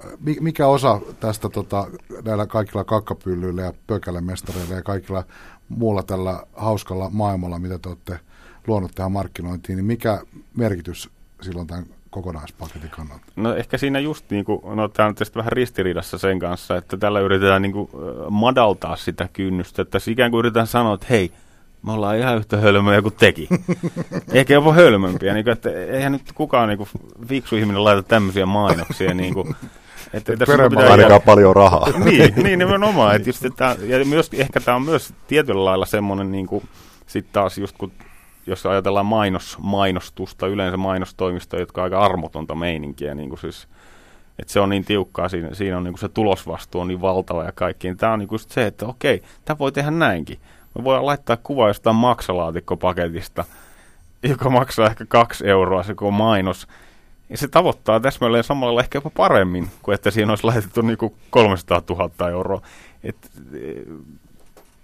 äh, 0.05 0.11
mikä 0.39 0.67
osa 0.67 1.01
tästä 1.19 1.49
tota, 1.49 1.87
näillä 2.25 2.45
kaikilla 2.45 2.83
kakkapyllyillä 2.83 3.61
ja 3.61 3.73
pökälemestareilla 3.87 4.75
ja 4.75 4.81
kaikilla 4.81 5.23
muulla 5.69 6.03
tällä 6.03 6.43
hauskalla 6.53 7.09
maailmalla, 7.09 7.59
mitä 7.59 7.79
te 7.79 7.89
olette 7.89 8.19
luonut 8.67 8.91
tähän 8.95 9.11
markkinointiin, 9.11 9.75
niin 9.75 9.85
mikä 9.85 10.21
merkitys 10.57 11.09
silloin 11.41 11.67
tämän 11.67 11.85
kokonaispaketin 12.09 12.89
kannalta? 12.89 13.25
No 13.35 13.55
ehkä 13.55 13.77
siinä 13.77 13.99
just 13.99 14.29
niin 14.29 14.45
kuin, 14.45 14.61
no 14.75 14.87
tämä 14.87 15.09
on 15.09 15.15
tietysti 15.15 15.39
vähän 15.39 15.51
ristiriidassa 15.51 16.17
sen 16.17 16.39
kanssa, 16.39 16.77
että 16.77 16.97
tällä 16.97 17.19
yritetään 17.19 17.61
niin 17.61 17.71
kuin, 17.71 17.89
madaltaa 18.29 18.95
sitä 18.95 19.29
kynnystä, 19.33 19.81
että 19.81 19.97
ikään 20.07 20.31
kuin 20.31 20.39
yritetään 20.39 20.67
sanoa, 20.67 20.93
että 20.93 21.07
hei, 21.09 21.31
me 21.85 21.91
ollaan 21.91 22.17
ihan 22.17 22.37
yhtä 22.37 22.57
hölmöjä 22.57 23.01
kuin 23.01 23.15
teki. 23.15 23.49
Ehkä 24.33 24.53
jopa 24.53 24.73
hölmömpiä. 24.73 25.33
Niin 25.33 25.43
kuin, 25.43 25.51
että 25.51 25.69
eihän 25.69 26.11
nyt 26.11 26.21
kukaan 26.35 26.69
niin 26.69 26.77
kuin, 26.77 26.89
fiksu 27.27 27.55
ihminen 27.55 27.83
laita 27.83 28.03
tämmöisiä 28.03 28.45
mainoksia. 28.45 29.13
Niin 29.13 29.33
kuin, 29.33 29.55
Että 30.13 30.33
Et 30.33 30.39
tässä 30.39 30.69
pitää 30.69 30.91
Ainakaan 30.91 31.21
paljon 31.21 31.55
rahaa. 31.55 31.89
niin, 32.05 32.33
niin 32.43 32.59
nimenomaan. 32.59 33.15
Että 33.15 33.29
just, 33.29 33.45
että, 33.45 33.75
ja 33.81 34.05
myös, 34.05 34.29
ehkä 34.33 34.59
tämä 34.59 34.75
on 34.75 34.81
myös 34.81 35.13
tietyllä 35.27 35.65
lailla 35.65 35.85
semmoinen, 35.85 36.31
niin 36.31 36.47
kuin, 36.47 36.63
sitten 37.07 37.33
taas 37.33 37.57
just 37.57 37.77
kun, 37.77 37.91
jos 38.47 38.65
ajatellaan 38.65 39.05
mainos, 39.05 39.57
mainostusta, 39.61 40.47
yleensä 40.47 40.77
mainostoimistoja, 40.77 41.61
jotka 41.61 41.81
on 41.81 41.83
aika 41.83 41.99
armotonta 41.99 42.55
meininkiä, 42.55 43.15
niin 43.15 43.29
kuin 43.29 43.39
siis, 43.39 43.67
että 44.39 44.53
se 44.53 44.59
on 44.59 44.69
niin 44.69 44.85
tiukkaa, 44.85 45.29
siinä, 45.29 45.53
siinä 45.53 45.77
on 45.77 45.83
niin 45.83 45.93
kuin 45.93 45.99
se 45.99 46.09
tulosvastuu 46.09 46.81
on 46.81 46.87
niin 46.87 47.01
valtava 47.01 47.43
ja 47.43 47.51
kaikki. 47.51 47.87
Niin 47.87 47.97
tämä 47.97 48.13
on 48.13 48.19
niin 48.19 48.27
kuin 48.29 48.35
just 48.35 48.51
se, 48.51 48.65
että 48.65 48.85
okei, 48.85 49.21
tämä 49.45 49.57
voi 49.57 49.71
tehdä 49.71 49.91
näinkin. 49.91 50.39
Me 50.75 50.83
voidaan 50.83 51.05
laittaa 51.05 51.37
kuva 51.37 51.67
jostain 51.67 51.95
maksalaatikkopaketista, 51.95 53.45
joka 54.23 54.49
maksaa 54.49 54.87
ehkä 54.87 55.05
kaksi 55.05 55.47
euroa 55.47 55.83
se 55.83 55.93
kun 55.93 56.07
on 56.07 56.13
mainos. 56.13 56.67
Ja 57.29 57.37
se 57.37 57.47
tavoittaa 57.47 57.99
täsmälleen 57.99 58.43
samalla 58.43 58.81
ehkä 58.81 58.97
jopa 58.97 59.09
paremmin, 59.09 59.69
kuin 59.81 59.95
että 59.95 60.11
siinä 60.11 60.31
olisi 60.31 60.43
laitettu 60.43 60.81
niinku 60.81 61.15
300 61.29 61.81
000 61.89 62.29
euroa. 62.29 62.61
Et, 63.03 63.15
e, 63.53 63.81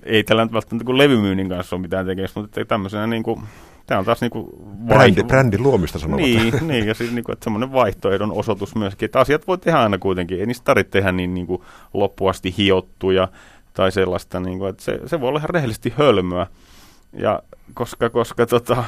ei 0.04 0.24
tällä 0.24 0.46
nyt 0.46 0.54
välttämättä 0.54 0.86
kuin 0.86 0.98
levymyynnin 0.98 1.50
kanssa 1.50 1.76
ole 1.76 1.82
mitään 1.82 2.06
tekemistä, 2.06 2.40
mutta 2.40 2.66
tämmöisenä 2.66 3.08
niinku, 3.08 3.42
tämä 3.86 4.00
on 4.00 4.06
taas 4.06 4.22
niinku 4.22 4.50
Brändi, 4.86 5.24
brändin 5.24 5.64
luomista 5.64 6.00
sanovat. 6.00 6.22
niin, 6.22 6.54
niin, 6.68 6.88
ja 6.88 6.94
siis 6.94 7.12
niinku, 7.12 7.32
että 7.32 7.44
semmoinen 7.44 7.74
vaihtoehdon 7.74 8.32
osoitus 8.32 8.76
myöskin, 8.76 9.06
että 9.06 9.20
asiat 9.20 9.48
voi 9.48 9.58
tehdä 9.58 9.80
aina 9.80 9.98
kuitenkin, 9.98 10.40
ei 10.40 10.46
niistä 10.46 10.66
tarvitse 10.66 10.92
tehdä 10.92 11.12
niin 11.12 11.34
niinku 11.34 11.66
loppuasti 11.94 12.54
hiottuja 12.58 13.28
tai 13.74 13.92
sellaista, 13.92 14.40
niinku, 14.40 14.66
että 14.66 14.84
se, 14.84 15.00
se 15.06 15.22
voi 15.22 15.30
olla 15.30 15.40
ihan 15.40 15.50
rehellisesti 15.50 15.94
hölmöä, 15.98 16.48
ja 17.14 17.44
koska, 17.74 18.10
koska 18.10 18.46
tota, 18.46 18.84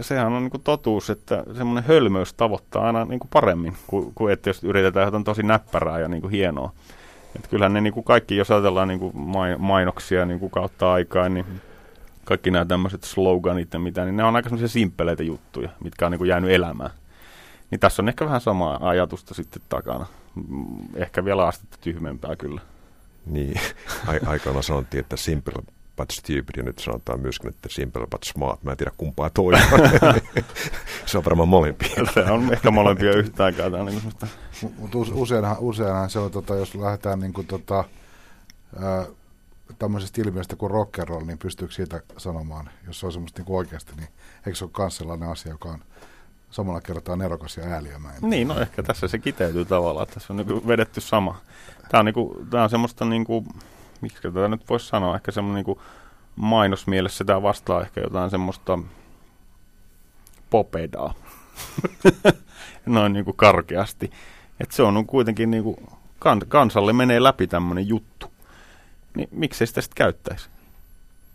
sehän 0.00 0.32
on 0.32 0.42
niinku 0.42 0.58
totuus, 0.58 1.10
että 1.10 1.44
semmoinen 1.56 1.84
hölmöys 1.84 2.34
tavoittaa 2.34 2.86
aina 2.86 3.04
niinku 3.04 3.28
paremmin 3.32 3.76
kuin, 3.86 4.12
kuin 4.14 4.32
että 4.32 4.50
jos 4.50 4.64
yritetään 4.64 5.04
jotain 5.04 5.24
tosi 5.24 5.42
näppärää 5.42 5.98
ja 5.98 6.08
niinku 6.08 6.28
hienoa. 6.28 6.72
Et 7.36 7.48
kyllähän 7.48 7.72
ne 7.72 7.80
niinku 7.80 8.02
kaikki, 8.02 8.36
jos 8.36 8.50
ajatellaan 8.50 8.88
niinku 8.88 9.12
mai- 9.14 9.56
mainoksia 9.58 10.26
niinku 10.26 10.48
kautta 10.48 10.92
aikaa, 10.92 11.28
niin 11.28 11.46
kaikki 12.24 12.50
nämä 12.50 12.64
tämmöiset 12.64 13.04
sloganit 13.04 13.72
ja 13.72 13.78
mitä, 13.78 14.04
niin 14.04 14.16
ne 14.16 14.24
on 14.24 14.36
aika 14.36 14.48
semmoisia 14.48 14.68
simppeleitä 14.68 15.22
juttuja, 15.22 15.68
mitkä 15.84 16.06
on 16.06 16.12
niinku 16.12 16.24
jäänyt 16.24 16.50
elämään. 16.50 16.90
Niin 17.70 17.80
tässä 17.80 18.02
on 18.02 18.08
ehkä 18.08 18.24
vähän 18.24 18.40
samaa 18.40 18.88
ajatusta 18.88 19.34
sitten 19.34 19.62
takana. 19.68 20.06
Mm, 20.34 20.64
Ehkä 20.94 21.24
vielä 21.24 21.46
astetta 21.46 21.78
tyhmempää 21.80 22.36
kyllä. 22.36 22.60
Niin, 23.26 23.60
Ai- 24.06 24.20
aikanaan 24.26 24.62
sanottiin, 24.62 25.00
että 25.00 25.16
simple 25.16 25.54
but 25.96 26.10
stupid, 26.10 26.56
ja 26.56 26.62
nyt 26.62 26.78
sanotaan 26.78 27.20
myöskin, 27.20 27.50
että 27.50 27.68
simple 27.68 28.06
but 28.06 28.22
smart. 28.22 28.62
Mä 28.62 28.70
en 28.70 28.76
tiedä 28.76 28.92
kumpaa 28.96 29.30
toinen. 29.30 29.62
se 31.06 31.18
on 31.18 31.24
varmaan 31.24 31.48
molempia. 31.48 32.04
Se 32.14 32.20
on 32.20 32.52
ehkä 32.52 32.70
molempia 32.70 33.16
yhtä 33.16 33.44
aikaa. 33.44 33.68
Niin 33.68 34.02
Mutta 34.78 34.98
useinhan, 34.98 35.56
useinhan 35.58 36.10
se 36.10 36.18
on, 36.18 36.30
tota, 36.30 36.54
jos 36.54 36.74
lähdetään 36.74 37.20
niin 37.20 37.32
kuin, 37.32 37.46
tota, 37.46 37.84
ää, 38.82 39.06
tämmöisestä 39.78 40.20
ilmiöstä 40.20 40.56
kuin 40.56 40.70
rock 40.70 40.98
and 40.98 41.08
roll, 41.08 41.24
niin 41.24 41.38
pystyykö 41.38 41.74
siitä 41.74 42.02
sanomaan, 42.16 42.70
jos 42.86 43.00
se 43.00 43.06
on 43.06 43.12
semmoista 43.12 43.42
niin 43.42 43.56
oikeasti, 43.56 43.92
niin 43.96 44.08
eikö 44.46 44.54
se 44.54 44.64
ole 44.64 44.72
myös 44.78 44.96
sellainen 44.96 45.28
asia, 45.28 45.52
joka 45.52 45.68
on 45.68 45.84
samalla 46.52 46.80
kertaa 46.80 47.16
nerokas 47.16 47.56
ja 47.56 47.64
ääliömäinen? 47.64 48.30
Niin, 48.30 48.48
no 48.48 48.60
ehkä 48.60 48.82
tässä 48.82 49.08
se 49.08 49.18
kiteytyy 49.18 49.64
tavallaan, 49.64 50.06
tässä 50.06 50.32
on 50.32 50.36
niin 50.36 50.68
vedetty 50.68 51.00
sama. 51.00 51.40
Tämä 51.88 51.98
on, 51.98 52.04
niin 52.04 52.14
kuin, 52.14 52.50
tämä 52.50 52.62
on 52.62 52.70
semmoista, 52.70 53.04
niin 53.04 53.24
kuin, 53.24 53.46
miksi 54.00 54.22
tätä 54.22 54.48
nyt 54.48 54.68
voisi 54.68 54.86
sanoa, 54.86 55.14
ehkä 55.14 55.32
semmoinen 55.32 55.64
niin 55.66 55.78
mainosmielessä 56.36 57.24
tämä 57.24 57.42
vastaa 57.42 57.82
ehkä 57.82 58.00
jotain 58.00 58.30
semmoista 58.30 58.78
popedaa. 60.50 61.14
Noin 62.86 63.12
niin 63.12 63.24
kuin 63.24 63.36
karkeasti. 63.36 64.10
Että 64.60 64.76
se 64.76 64.82
on 64.82 65.06
kuitenkin 65.06 65.50
niin 65.50 65.62
kuin, 65.62 65.76
kan, 66.18 66.40
kansalle 66.48 66.92
menee 66.92 67.22
läpi 67.22 67.46
tämmöinen 67.46 67.88
juttu. 67.88 68.32
Niin 69.16 69.28
miksei 69.32 69.66
sitä 69.66 69.80
sitten 69.80 69.96
käyttäisi? 69.96 70.48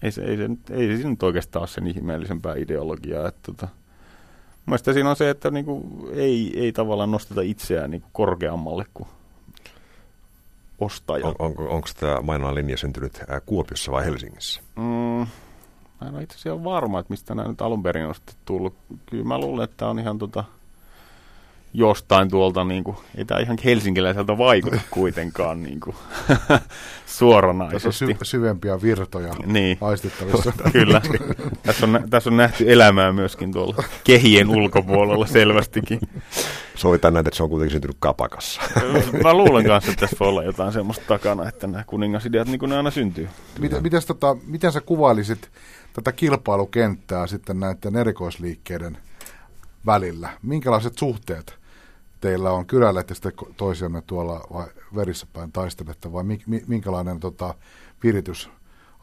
Ei 0.02 0.12
se, 0.12 0.22
ei, 0.22 0.38
se, 0.38 0.50
ei 0.70 0.98
se 0.98 1.10
nyt 1.10 1.24
oikeastaan 1.24 1.62
ole 1.62 1.68
sen 1.68 1.88
ihmeellisempää 1.88 2.56
ideologiaa. 2.56 3.28
Että, 3.28 3.42
tota, 3.44 3.68
Mielestäni 4.68 4.94
siinä 4.94 5.10
on 5.10 5.16
se, 5.16 5.30
että 5.30 5.52
niinku, 5.52 5.84
ei, 6.14 6.60
ei 6.60 6.72
tavallaan 6.72 7.12
nosteta 7.12 7.42
itseään 7.42 7.92
niinku 7.92 8.08
korkeammalle 8.12 8.86
kuin 8.94 9.10
ostaja. 10.80 11.28
On, 11.28 11.36
onko, 11.40 11.64
onko 11.70 11.88
tämä 12.00 12.22
mainonnan 12.22 12.56
linja 12.56 12.78
syntynyt 12.78 13.24
ää, 13.28 13.40
Kuopiossa 13.40 13.92
vai 13.92 14.06
Helsingissä? 14.06 14.62
Mm, 14.76 15.28
mä 16.02 16.08
en 16.08 16.16
ole 16.16 16.24
itse 16.24 16.36
asiassa 16.36 16.64
varma, 16.64 17.00
että 17.00 17.14
mistä 17.14 17.36
nämä 17.36 17.50
nyt 17.50 17.62
alun 17.62 17.84
perin 17.84 18.06
on 18.06 18.16
sitten 18.16 18.36
tullut. 18.46 18.76
Kyllä 19.06 19.24
mä 19.24 19.38
luulen, 19.38 19.64
että 19.64 19.78
tämä 19.78 19.92
on 19.92 20.00
ihan 20.00 20.18
tota, 20.18 20.44
jostain 21.78 22.30
tuolta, 22.30 22.64
niin 22.64 22.84
kuin, 22.84 22.98
ei 23.18 23.26
tämä 23.26 23.40
ihan 23.40 23.58
helsinkiläiseltä 23.66 24.38
vaikuta 24.38 24.80
kuitenkaan 24.92 25.64
niin 25.64 25.80
kuin, 25.80 25.96
Tässä 26.28 26.54
on 26.54 26.60
suoranaisesti. 27.06 28.06
sy- 28.06 28.16
syvempiä 28.24 28.82
virtoja 28.82 29.34
Niin. 29.46 29.78
aistittavissa. 29.82 30.54
Kyllä. 30.72 31.02
tässä, 31.64 31.86
on, 31.86 32.04
tässä 32.10 32.30
on 32.30 32.38
nähty 32.38 32.72
elämää 32.72 33.12
myöskin 33.14 33.52
tuolla 33.52 33.84
kehien 34.04 34.50
ulkopuolella 34.50 35.26
selvästikin. 35.28 36.00
Sovitaan 36.76 37.14
näitä, 37.14 37.30
että 37.30 37.38
se 37.38 37.44
on 37.44 37.50
kuitenkin 37.50 37.72
syntynyt 37.72 37.98
kapakassa. 38.00 38.62
Mä 39.24 39.34
luulen 39.34 39.66
kanssa, 39.66 39.92
että 39.92 40.00
tässä 40.02 40.18
voi 40.20 40.28
olla 40.30 40.44
jotain 40.44 40.74
semmoista 40.74 41.06
takana, 41.08 41.50
että 41.50 41.68
nämä 41.68 41.84
kuningasideat 41.88 42.48
niin 42.48 42.60
kuin 42.60 42.70
ne 42.70 42.78
aina 42.78 42.92
syntyy. 42.92 43.30
Miten, 43.60 43.84
mites, 43.84 44.06
tota, 44.06 44.36
miten 44.48 44.72
sä 44.72 44.82
kuvailisit 44.82 45.50
tätä 45.94 46.12
kilpailukenttää 46.12 47.28
sitten 47.28 47.60
näiden 47.60 47.96
erikoisliikkeiden 47.96 48.98
välillä? 49.86 50.30
Minkälaiset 50.42 50.98
suhteet 50.98 51.57
teillä 52.22 52.52
on? 52.52 52.66
Kyläilette 52.66 53.14
sitten 53.14 53.32
ko- 53.42 53.54
toisianne 53.58 54.02
tuolla 54.08 54.48
vai 54.54 54.68
verissä 54.96 55.28
päin 55.34 55.52
taistelette 55.52 56.14
vai 56.14 56.24
mi, 56.24 56.40
mi, 56.48 56.64
minkälainen 56.68 57.20
tota, 57.20 57.54
viritys 58.04 58.50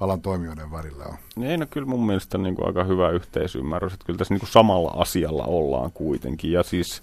alan 0.00 0.20
toimijoiden 0.20 0.70
välillä 0.70 1.04
on? 1.04 1.44
Ei, 1.44 1.56
no 1.56 1.66
kyllä 1.70 1.86
mun 1.86 2.06
mielestä 2.06 2.38
niin 2.38 2.54
kuin 2.54 2.66
aika 2.66 2.84
hyvä 2.84 3.10
yhteisymmärrys, 3.10 3.92
että 3.92 4.06
kyllä 4.06 4.18
tässä 4.18 4.34
niin 4.34 4.40
kuin 4.40 4.50
samalla 4.50 4.90
asialla 4.90 5.44
ollaan 5.44 5.92
kuitenkin. 5.92 6.52
Ja 6.52 6.62
siis 6.62 7.02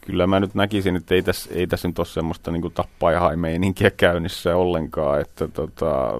kyllä 0.00 0.26
mä 0.26 0.40
nyt 0.40 0.54
näkisin, 0.54 0.96
että 0.96 1.14
ei 1.14 1.22
tässä, 1.22 1.50
ei 1.52 1.66
tässä 1.66 1.88
nyt 1.88 1.98
ole 1.98 2.06
semmoista 2.06 2.50
niin 2.50 2.72
tappaa 2.74 3.12
ja 3.12 3.20
haimeininkiä 3.20 3.90
käynnissä 3.90 4.56
ollenkaan, 4.56 5.20
että 5.20 5.48
tota, 5.48 6.12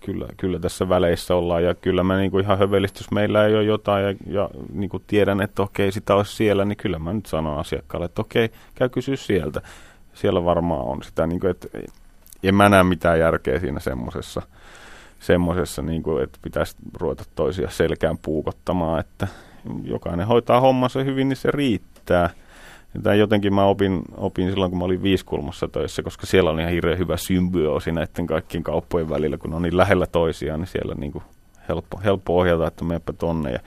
kyllä, 0.00 0.26
kyllä 0.36 0.58
tässä 0.58 0.88
väleissä 0.88 1.34
ollaan 1.34 1.64
ja 1.64 1.74
kyllä 1.74 2.02
mä 2.02 2.16
niin 2.16 2.30
kuin 2.30 2.44
ihan 2.44 2.58
hövelisti, 2.58 2.98
jos 3.00 3.10
meillä 3.10 3.46
ei 3.46 3.54
ole 3.54 3.64
jotain 3.64 4.04
ja, 4.04 4.14
ja 4.26 4.50
niin 4.72 4.90
kuin 4.90 5.02
tiedän, 5.06 5.40
että 5.40 5.62
okei 5.62 5.92
sitä 5.92 6.14
olisi 6.14 6.36
siellä, 6.36 6.64
niin 6.64 6.76
kyllä 6.76 6.98
mä 6.98 7.12
nyt 7.12 7.26
sanon 7.26 7.58
asiakkaalle, 7.58 8.04
että 8.04 8.20
okei, 8.22 8.50
käy 8.74 8.88
kysyä 8.88 9.16
sieltä. 9.16 9.62
Siellä 10.14 10.44
varmaan 10.44 10.86
on 10.86 11.02
sitä, 11.02 11.26
niin 11.26 11.40
kuin, 11.40 11.50
että 11.50 11.68
en 12.42 12.54
mä 12.54 12.68
näe 12.68 12.82
mitään 12.82 13.20
järkeä 13.20 13.60
siinä 13.60 13.80
semmoisessa 13.80 14.42
semmoisessa, 15.18 15.82
niin 15.82 16.02
kuin, 16.02 16.24
että 16.24 16.38
pitäisi 16.42 16.76
ruveta 17.00 17.24
toisia 17.34 17.70
selkään 17.70 18.18
puukottamaan, 18.18 19.00
että 19.00 19.28
jokainen 19.84 20.26
hoitaa 20.26 20.60
hommansa 20.60 21.04
hyvin, 21.04 21.28
niin 21.28 21.36
se 21.36 21.50
riittää. 21.50 22.30
Tämä 23.02 23.14
jotenkin 23.14 23.54
mä 23.54 23.64
opin, 23.64 24.02
opin 24.16 24.50
silloin, 24.50 24.70
kun 24.70 24.78
mä 24.78 24.84
olin 24.84 25.02
viiskulmassa 25.02 25.68
töissä, 25.68 26.02
koska 26.02 26.26
siellä 26.26 26.50
oli 26.50 26.60
ihan 26.60 26.72
hirveän 26.72 26.98
hyvä 26.98 27.16
symbioosi 27.16 27.92
näiden 27.92 28.26
kaikkien 28.26 28.62
kauppojen 28.62 29.08
välillä, 29.08 29.38
kun 29.38 29.50
ne 29.50 29.56
on 29.56 29.62
niin 29.62 29.76
lähellä 29.76 30.06
toisiaan, 30.06 30.60
niin 30.60 30.68
siellä 30.68 30.94
niin 30.94 31.12
kuin 31.12 31.24
helppo, 31.68 32.00
helppo 32.04 32.38
ohjata, 32.38 32.66
että 32.66 32.84
meepä 32.84 33.12
tonne. 33.12 33.52
Ja, 33.52 33.60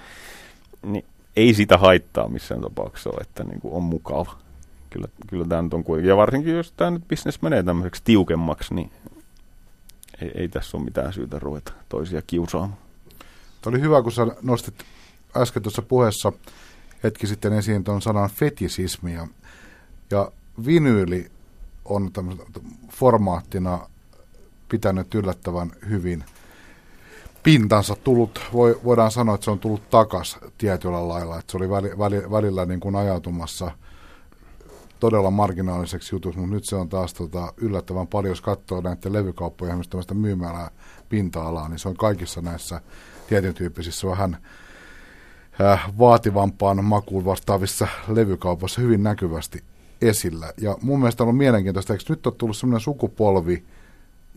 niin 0.86 1.05
ei 1.36 1.53
sitä 1.53 1.77
haittaa 1.77 2.27
missään 2.27 2.62
tapauksessa 2.62 3.10
ole, 3.10 3.21
että 3.21 3.43
niin 3.43 3.62
kuin 3.62 3.73
on 3.73 3.84
mukava. 3.84 4.38
Kyllä, 4.89 5.07
kyllä 5.27 5.45
tämä 5.45 5.62
nyt 5.62 5.73
on 5.73 5.84
kuitenkin, 5.84 6.10
ja 6.10 6.17
varsinkin 6.17 6.55
jos 6.55 6.71
tämä 6.71 6.91
nyt 6.91 7.07
bisnes 7.07 7.41
menee 7.41 7.63
tämmöiseksi 7.63 8.01
tiukemmaksi, 8.05 8.73
niin 8.73 8.91
ei, 10.21 10.31
ei 10.36 10.47
tässä 10.47 10.77
ole 10.77 10.86
mitään 10.86 11.13
syytä 11.13 11.39
ruveta 11.39 11.73
toisia 11.89 12.21
kiusaamaan. 12.27 12.77
Tämä 13.62 13.75
oli 13.75 13.81
hyvä, 13.81 14.01
kun 14.01 14.12
sä 14.12 14.27
nostit 14.41 14.75
äsken 15.38 15.63
tuossa 15.63 15.81
puheessa 15.81 16.34
hetki 17.03 17.27
sitten 17.27 17.53
esiin 17.53 17.83
tuon 17.83 18.01
sanan 18.01 18.29
fetisismi. 18.29 19.13
Ja, 19.13 19.27
ja 20.11 20.31
vinyyli 20.65 21.31
on 21.85 22.11
formaattina 22.89 23.89
pitänyt 24.69 25.15
yllättävän 25.15 25.71
hyvin 25.89 26.23
pintansa 27.43 27.95
tullut, 27.95 28.41
voi, 28.53 28.79
voidaan 28.83 29.11
sanoa, 29.11 29.35
että 29.35 29.45
se 29.45 29.51
on 29.51 29.59
tullut 29.59 29.89
takas 29.89 30.37
tietyllä 30.57 31.07
lailla, 31.07 31.39
että 31.39 31.51
se 31.51 31.57
oli 31.57 31.69
väli, 31.69 31.97
väli, 31.97 32.31
välillä 32.31 32.65
niin 32.65 32.79
kuin 32.79 32.95
ajautumassa 32.95 33.71
todella 34.99 35.31
marginaaliseksi 35.31 36.15
jutuksi, 36.15 36.39
mutta 36.39 36.55
nyt 36.55 36.65
se 36.65 36.75
on 36.75 36.89
taas 36.89 37.13
tota, 37.13 37.53
yllättävän 37.57 38.07
paljon, 38.07 38.31
jos 38.31 38.41
katsoo 38.41 38.81
näiden 38.81 39.13
levykauppojen 39.13 39.83
myymälää 40.13 40.71
pinta-alaa, 41.09 41.69
niin 41.69 41.79
se 41.79 41.89
on 41.89 41.97
kaikissa 41.97 42.41
näissä 42.41 42.81
tietyn 43.27 43.53
tyyppisissä 43.53 44.07
vähän 44.07 44.33
äh, 44.33 44.41
vaativampaan 46.00 46.86
makuun 46.86 47.26
vastaavissa 47.26 47.88
levykaupoissa 48.08 48.82
hyvin 48.82 49.04
näkyvästi 49.04 49.63
esillä. 50.02 50.54
Ja 50.62 50.78
mun 50.82 51.00
mielestä 51.00 51.24
on 51.24 51.26
ollut 51.26 51.38
mielenkiintoista, 51.38 51.93
eikö 51.93 52.06
nyt 52.10 52.28
ole 52.28 52.36
tullut 52.38 52.58
semmoinen 52.58 52.82
sukupolvi, 52.82 53.63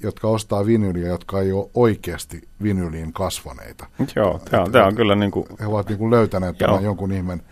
jotka 0.03 0.29
ostaa 0.29 0.67
vinyyliä, 0.67 1.09
jotka 1.09 1.41
ei 1.41 1.53
ole 1.53 1.71
oikeasti 1.75 2.49
vinyyliin 2.63 3.13
kasvaneita. 3.13 3.87
Joo, 4.17 4.41
tämä 4.51 4.63
on, 4.63 4.73
tää 4.73 4.87
on 4.87 4.95
kyllä 4.95 5.15
niin 5.15 5.31
kuin, 5.31 5.47
He 5.61 5.67
ovat 5.67 5.89
niin 5.89 5.99
kuin 5.99 6.11
löytäneet 6.11 6.61
Joo. 6.61 6.69
tämän 6.69 6.85
jonkun 6.85 7.13
ihmeen 7.13 7.43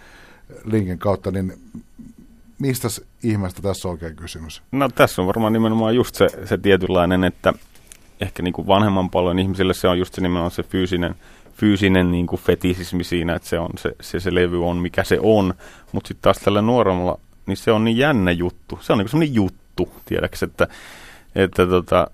linkin 0.65 0.99
kautta, 0.99 1.31
niin 1.31 1.53
mistä 2.59 2.89
ihmeestä 3.23 3.63
tässä 3.63 3.89
on 3.89 3.93
oikein 3.93 4.17
kysymys? 4.17 4.63
No 4.73 4.89
tässä 4.89 5.23
on 5.23 5.29
varmaan 5.29 5.53
nimenomaan 5.53 5.95
just 5.95 6.15
se, 6.15 6.29
se 6.45 6.59
tietynlainen, 6.59 7.25
että 7.25 7.53
ehkä 8.21 8.43
niin 8.43 8.53
kuin 8.53 8.67
vanhemman 8.67 9.11
paljon 9.11 9.39
ihmisille 9.39 9.75
se 9.75 9.89
on 9.89 9.99
just 9.99 10.15
se 10.15 10.21
nimenomaan 10.21 10.51
se 10.51 10.63
fyysinen, 10.63 11.15
fyysinen 11.55 12.11
niin 12.11 12.27
kuin 12.27 12.41
fetisismi 12.43 13.05
siinä, 13.05 13.35
että 13.35 13.49
se, 13.49 13.59
on, 13.59 13.71
se, 13.79 13.93
se, 14.01 14.21
se 14.21 14.35
levy 14.35 14.67
on 14.69 14.77
mikä 14.77 15.05
se 15.05 15.19
on, 15.23 15.55
mutta 15.93 16.09
sitten 16.09 16.23
taas 16.23 16.39
tällä 16.39 16.63
nuoremmalla, 16.63 17.19
niin 17.47 17.57
se 17.57 17.73
on 17.73 17.85
niin 17.85 17.97
jännä 17.97 18.31
juttu. 18.31 18.79
Se 18.83 18.93
on 18.93 18.99
niin 18.99 19.09
semmoinen 19.09 19.35
juttu, 19.35 19.89
tiedäks, 20.05 20.43
että, 20.43 20.69
että 21.35 21.67
tota, 21.67 22.07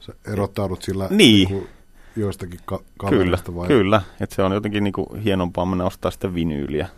Sä 0.00 0.12
erottaudut 0.32 0.82
sillä 0.82 1.08
Niin. 1.10 1.48
niin 1.48 1.68
joistakin 2.16 2.60
ka- 2.64 2.78
Kyllä, 2.78 2.86
kavereista 2.96 3.54
vai? 3.54 3.66
kyllä. 3.68 4.02
Että 4.20 4.36
se 4.36 4.42
on 4.42 4.52
jotenkin 4.52 4.84
niinku 4.84 5.16
hienompaa 5.24 5.66
mennä 5.66 5.84
ostaa 5.84 6.10
sitä 6.10 6.34
vinyyliä. 6.34 6.88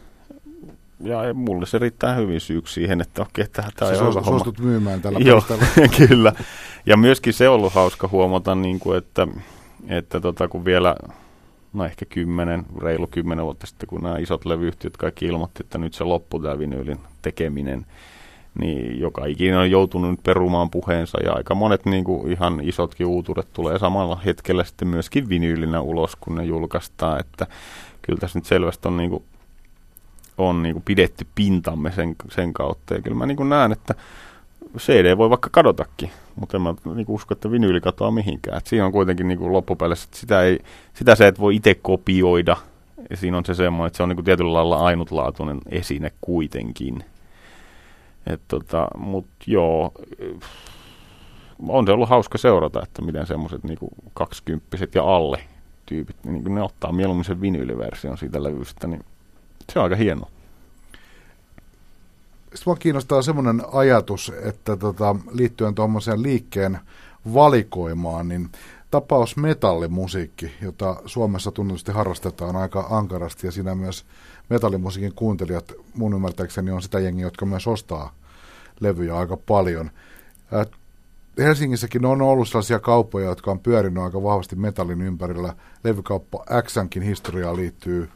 Ja 1.01 1.35
mulle 1.35 1.67
se 1.67 1.79
riittää 1.79 2.15
hyvin 2.15 2.41
syyksi 2.41 2.75
siihen, 2.75 3.01
että 3.01 3.23
okei, 3.23 3.47
tämä 3.53 3.69
Sä 3.79 3.91
ei 3.91 3.99
suost- 3.99 4.01
ole 4.03 4.15
homma. 4.15 4.23
suostut 4.25 4.59
myymään 4.59 5.03
tällä 5.03 5.19
Joo, 5.19 5.43
kyllä. 6.09 6.33
Ja 6.87 6.97
myöskin 6.97 7.33
se 7.35 7.49
on 7.49 7.55
ollut 7.55 7.73
hauska 7.73 8.09
huomata, 8.09 8.55
niin 8.55 8.81
kuin, 8.81 8.99
että, 8.99 9.27
että 9.89 10.21
tota, 10.21 10.49
kun 10.49 10.65
vielä, 10.65 10.97
no 11.79 11.85
ehkä 11.85 12.05
kymmenen, 12.05 12.67
reilu 12.83 13.07
kymmenen 13.07 13.45
vuotta 13.45 13.67
sitten, 13.67 13.89
kun 13.89 14.03
nämä 14.03 14.19
isot 14.19 14.45
levyyhtiöt 14.45 14.97
kaikki 14.97 15.27
ilmoitti, 15.27 15.63
että 15.63 15.79
nyt 15.79 15.95
se 15.95 16.05
loppui 16.05 16.43
tämä 16.43 16.59
vinyylin 16.59 16.99
tekeminen, 17.23 17.87
niin 18.59 19.01
joka 19.01 19.27
ikinä 19.27 19.61
on 19.61 19.71
joutunut 19.71 20.23
perumaan 20.23 20.71
puheensa 20.71 21.23
ja 21.25 21.33
aika 21.33 21.55
monet 21.55 21.87
niin 21.87 22.05
kuin 22.05 22.33
ihan 22.33 22.61
isotkin 22.63 23.07
uutuudet 23.07 23.53
tulee 23.53 23.79
samalla 23.79 24.21
hetkellä 24.25 24.65
sitten 24.65 24.89
myöskin 24.89 25.29
vinyylinä 25.29 25.81
ulos, 25.81 26.17
kun 26.17 26.35
ne 26.35 26.45
julkaistaan, 26.45 27.21
että 27.21 27.47
kyllä 28.03 28.19
tässä 28.21 28.39
nyt 28.39 28.47
selvästi 28.47 28.89
on 28.89 28.97
niin 28.97 29.11
kuin, 29.11 29.23
on 30.39 30.63
niin 30.63 30.73
kuin 30.73 30.83
pidetty 30.83 31.27
pintamme 31.35 31.93
sen, 31.93 32.17
sen 32.31 32.53
kautta. 32.53 32.95
Ja 32.95 33.03
kyllä 33.03 33.17
mä 33.17 33.27
niin 33.27 33.37
kuin 33.37 33.49
näen, 33.49 33.73
että 33.73 33.95
CD 34.79 35.17
voi 35.19 35.31
vaikka 35.31 35.49
kadotakin, 35.53 36.11
mutta 36.37 36.57
en 36.57 36.63
mä 36.63 36.75
niin 36.95 37.07
kuin 37.07 37.15
usko, 37.15 37.35
että 37.35 37.51
vinyyli 37.51 37.81
katoaa 37.81 38.11
mihinkään. 38.11 38.59
Et 38.59 38.67
siinä 38.67 38.87
on 38.87 38.93
kuitenkin 38.93 39.29
niin 39.29 39.39
kuin 39.39 39.53
loppupeleissä, 39.53 40.05
että 40.05 40.19
sitä, 40.19 40.43
ei, 40.43 40.59
sitä 40.95 41.15
sä 41.15 41.27
et 41.27 41.41
voi 41.41 41.57
itse 41.57 41.75
kopioida. 41.75 42.57
Ja 43.11 43.17
siinä 43.17 43.39
on 43.39 43.45
se 43.45 43.55
semmoinen, 43.55 43.87
että 43.87 43.97
se 43.97 44.03
on 44.03 44.09
niin 44.09 44.17
kuin 44.17 44.25
tietyllä 44.25 44.53
lailla 44.53 44.79
ainutlaatuinen 44.79 45.61
esine 45.71 46.13
kuitenkin. 46.21 47.05
Tota, 48.49 48.89
Mutta 48.97 49.35
joo, 49.47 49.93
on 51.69 51.87
se 51.87 51.93
ollut 51.93 52.09
hauska 52.09 52.39
seurata, 52.39 52.83
että 52.83 53.03
miten 53.03 53.27
semmoiset 53.27 53.65
niin 53.65 53.79
kaksikymppiset 54.15 54.95
ja 54.95 55.05
alle 55.05 55.41
tyypit, 55.87 56.17
niin 56.25 56.33
niin 56.33 56.43
kuin 56.43 56.55
ne 56.55 56.63
ottaa 56.63 56.93
mieluummin 56.93 57.25
sen 57.25 57.41
vinyyliversion 57.41 58.19
siitä 58.19 58.43
levystä, 58.43 58.87
niin 58.87 59.05
se 59.73 59.79
on 59.79 59.83
aika 59.83 59.97
hieno. 59.97 60.29
Sitten 62.55 62.63
mua 62.67 62.77
kiinnostaa 62.77 63.23
semmoinen 63.23 63.63
ajatus, 63.73 64.33
että 64.43 64.77
tota, 64.77 65.17
liittyen 65.33 65.75
tuommoiseen 65.75 66.23
liikkeen 66.23 66.79
valikoimaan, 67.35 68.29
niin 68.29 68.49
tapaus 68.91 69.37
metallimusiikki, 69.37 70.53
jota 70.63 70.97
Suomessa 71.07 71.53
tunnetusti 71.53 71.93
harrastetaan 71.93 72.57
aika 72.57 72.87
ankarasti, 72.91 73.47
ja 73.47 73.53
siinä 73.53 73.75
myös 73.75 74.05
metallimusiikin 74.51 75.15
kuuntelijat 75.15 75.73
mun 75.95 76.15
ymmärtääkseni 76.15 76.71
on 76.71 76.83
sitä 76.83 76.99
jengiä, 76.99 77.27
jotka 77.27 77.47
myös 77.47 77.67
ostaa 77.67 78.15
levyjä 78.81 79.17
aika 79.17 79.37
paljon. 79.37 79.91
Helsingissäkin 81.39 82.05
on 82.05 82.23
ollut 82.23 82.49
sellaisia 82.49 82.79
kauppoja, 82.79 83.29
jotka 83.29 83.51
on 83.51 83.61
pyörinyt 83.61 84.03
aika 84.03 84.23
vahvasti 84.23 84.57
metallin 84.57 85.03
ympärillä. 85.03 85.55
Levykauppa 85.85 86.45
Xnkin 86.63 87.03
historiaan 87.03 87.57
liittyy 87.57 88.09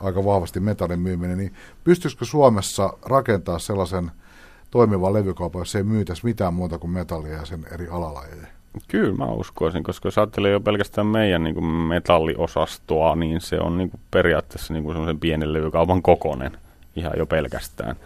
aika 0.00 0.24
vahvasti 0.24 0.60
metallin 0.60 1.00
myyminen, 1.00 1.38
niin 1.38 1.52
pystyisikö 1.84 2.24
Suomessa 2.24 2.92
rakentaa 3.06 3.58
sellaisen 3.58 4.10
toimivan 4.70 5.12
levykaupan, 5.12 5.60
jos 5.60 5.74
ei 5.74 5.82
myytäisi 5.82 6.24
mitään 6.24 6.54
muuta 6.54 6.78
kuin 6.78 6.90
metallia 6.90 7.32
ja 7.32 7.44
sen 7.44 7.66
eri 7.72 7.88
alalajeja? 7.88 8.46
Kyllä 8.88 9.16
mä 9.16 9.26
uskoisin, 9.26 9.82
koska 9.82 10.06
jos 10.06 10.18
ajattelee 10.18 10.50
jo 10.50 10.60
pelkästään 10.60 11.06
meidän 11.06 11.44
niin 11.44 11.54
kuin 11.54 11.64
metalliosastoa, 11.64 13.16
niin 13.16 13.40
se 13.40 13.60
on 13.60 13.78
niin 13.78 13.90
kuin 13.90 14.00
periaatteessa 14.10 14.72
niin 14.72 14.84
kuin 14.84 14.94
semmoisen 14.94 15.20
pienen 15.20 15.52
levykaupan 15.52 16.02
kokonen 16.02 16.56
ihan 16.96 17.12
jo 17.16 17.26
pelkästään. 17.26 17.96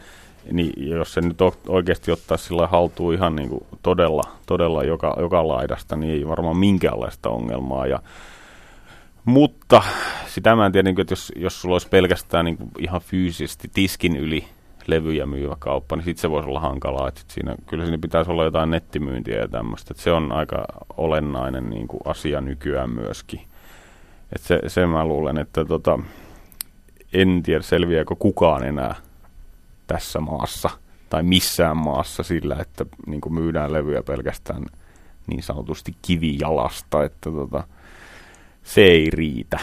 Niin 0.52 0.90
jos 0.90 1.12
se 1.12 1.20
nyt 1.20 1.38
oikeasti 1.68 2.12
ottaa 2.12 2.36
sillä 2.36 2.66
haltuun 2.66 3.14
ihan 3.14 3.36
niin 3.36 3.48
kuin 3.48 3.66
todella, 3.82 4.22
todella 4.46 4.84
joka, 4.84 5.16
joka 5.20 5.48
laidasta, 5.48 5.96
niin 5.96 6.12
ei 6.12 6.28
varmaan 6.28 6.56
minkäänlaista 6.56 7.30
ongelmaa. 7.30 7.86
Ja, 7.86 8.02
mutta 9.24 9.82
sitä 10.26 10.56
mä 10.56 10.66
en 10.66 10.72
tiedä, 10.72 10.86
niin 10.86 10.94
kuin, 10.94 11.02
että 11.02 11.12
jos, 11.12 11.32
jos 11.36 11.60
sulla 11.60 11.74
olisi 11.74 11.88
pelkästään 11.88 12.44
niin 12.44 12.56
kuin 12.56 12.70
ihan 12.78 13.00
fyysisesti 13.00 13.70
tiskin 13.74 14.16
yli 14.16 14.48
levyjä 14.86 15.26
myyvä 15.26 15.56
kauppa, 15.58 15.96
niin 15.96 16.04
sitten 16.04 16.22
se 16.22 16.30
voisi 16.30 16.48
olla 16.48 16.60
hankalaa. 16.60 17.08
Että 17.08 17.20
siinä, 17.28 17.54
kyllä 17.66 17.84
siinä 17.84 17.98
pitäisi 17.98 18.30
olla 18.30 18.44
jotain 18.44 18.70
nettimyyntiä 18.70 19.38
ja 19.38 19.48
tämmöistä. 19.48 19.94
Se 19.96 20.12
on 20.12 20.32
aika 20.32 20.64
olennainen 20.96 21.70
niin 21.70 21.88
kuin 21.88 22.00
asia 22.04 22.40
nykyään 22.40 22.90
myöskin. 22.90 23.40
Että 24.32 24.46
se, 24.48 24.60
se 24.66 24.86
mä 24.86 25.04
luulen, 25.04 25.38
että 25.38 25.64
tota, 25.64 25.98
en 27.12 27.42
tiedä 27.42 27.62
selviääkö 27.62 28.14
kukaan 28.18 28.64
enää 28.64 28.94
tässä 29.86 30.20
maassa 30.20 30.70
tai 31.10 31.22
missään 31.22 31.76
maassa 31.76 32.22
sillä, 32.22 32.56
että 32.60 32.86
niin 33.06 33.20
kuin 33.20 33.34
myydään 33.34 33.72
levyjä 33.72 34.02
pelkästään 34.02 34.66
niin 35.26 35.42
sanotusti 35.42 35.92
kivijalasta, 36.02 37.04
että 37.04 37.30
tota, 37.30 37.64
se 38.64 38.80
ei 38.80 39.10
riitä. 39.10 39.58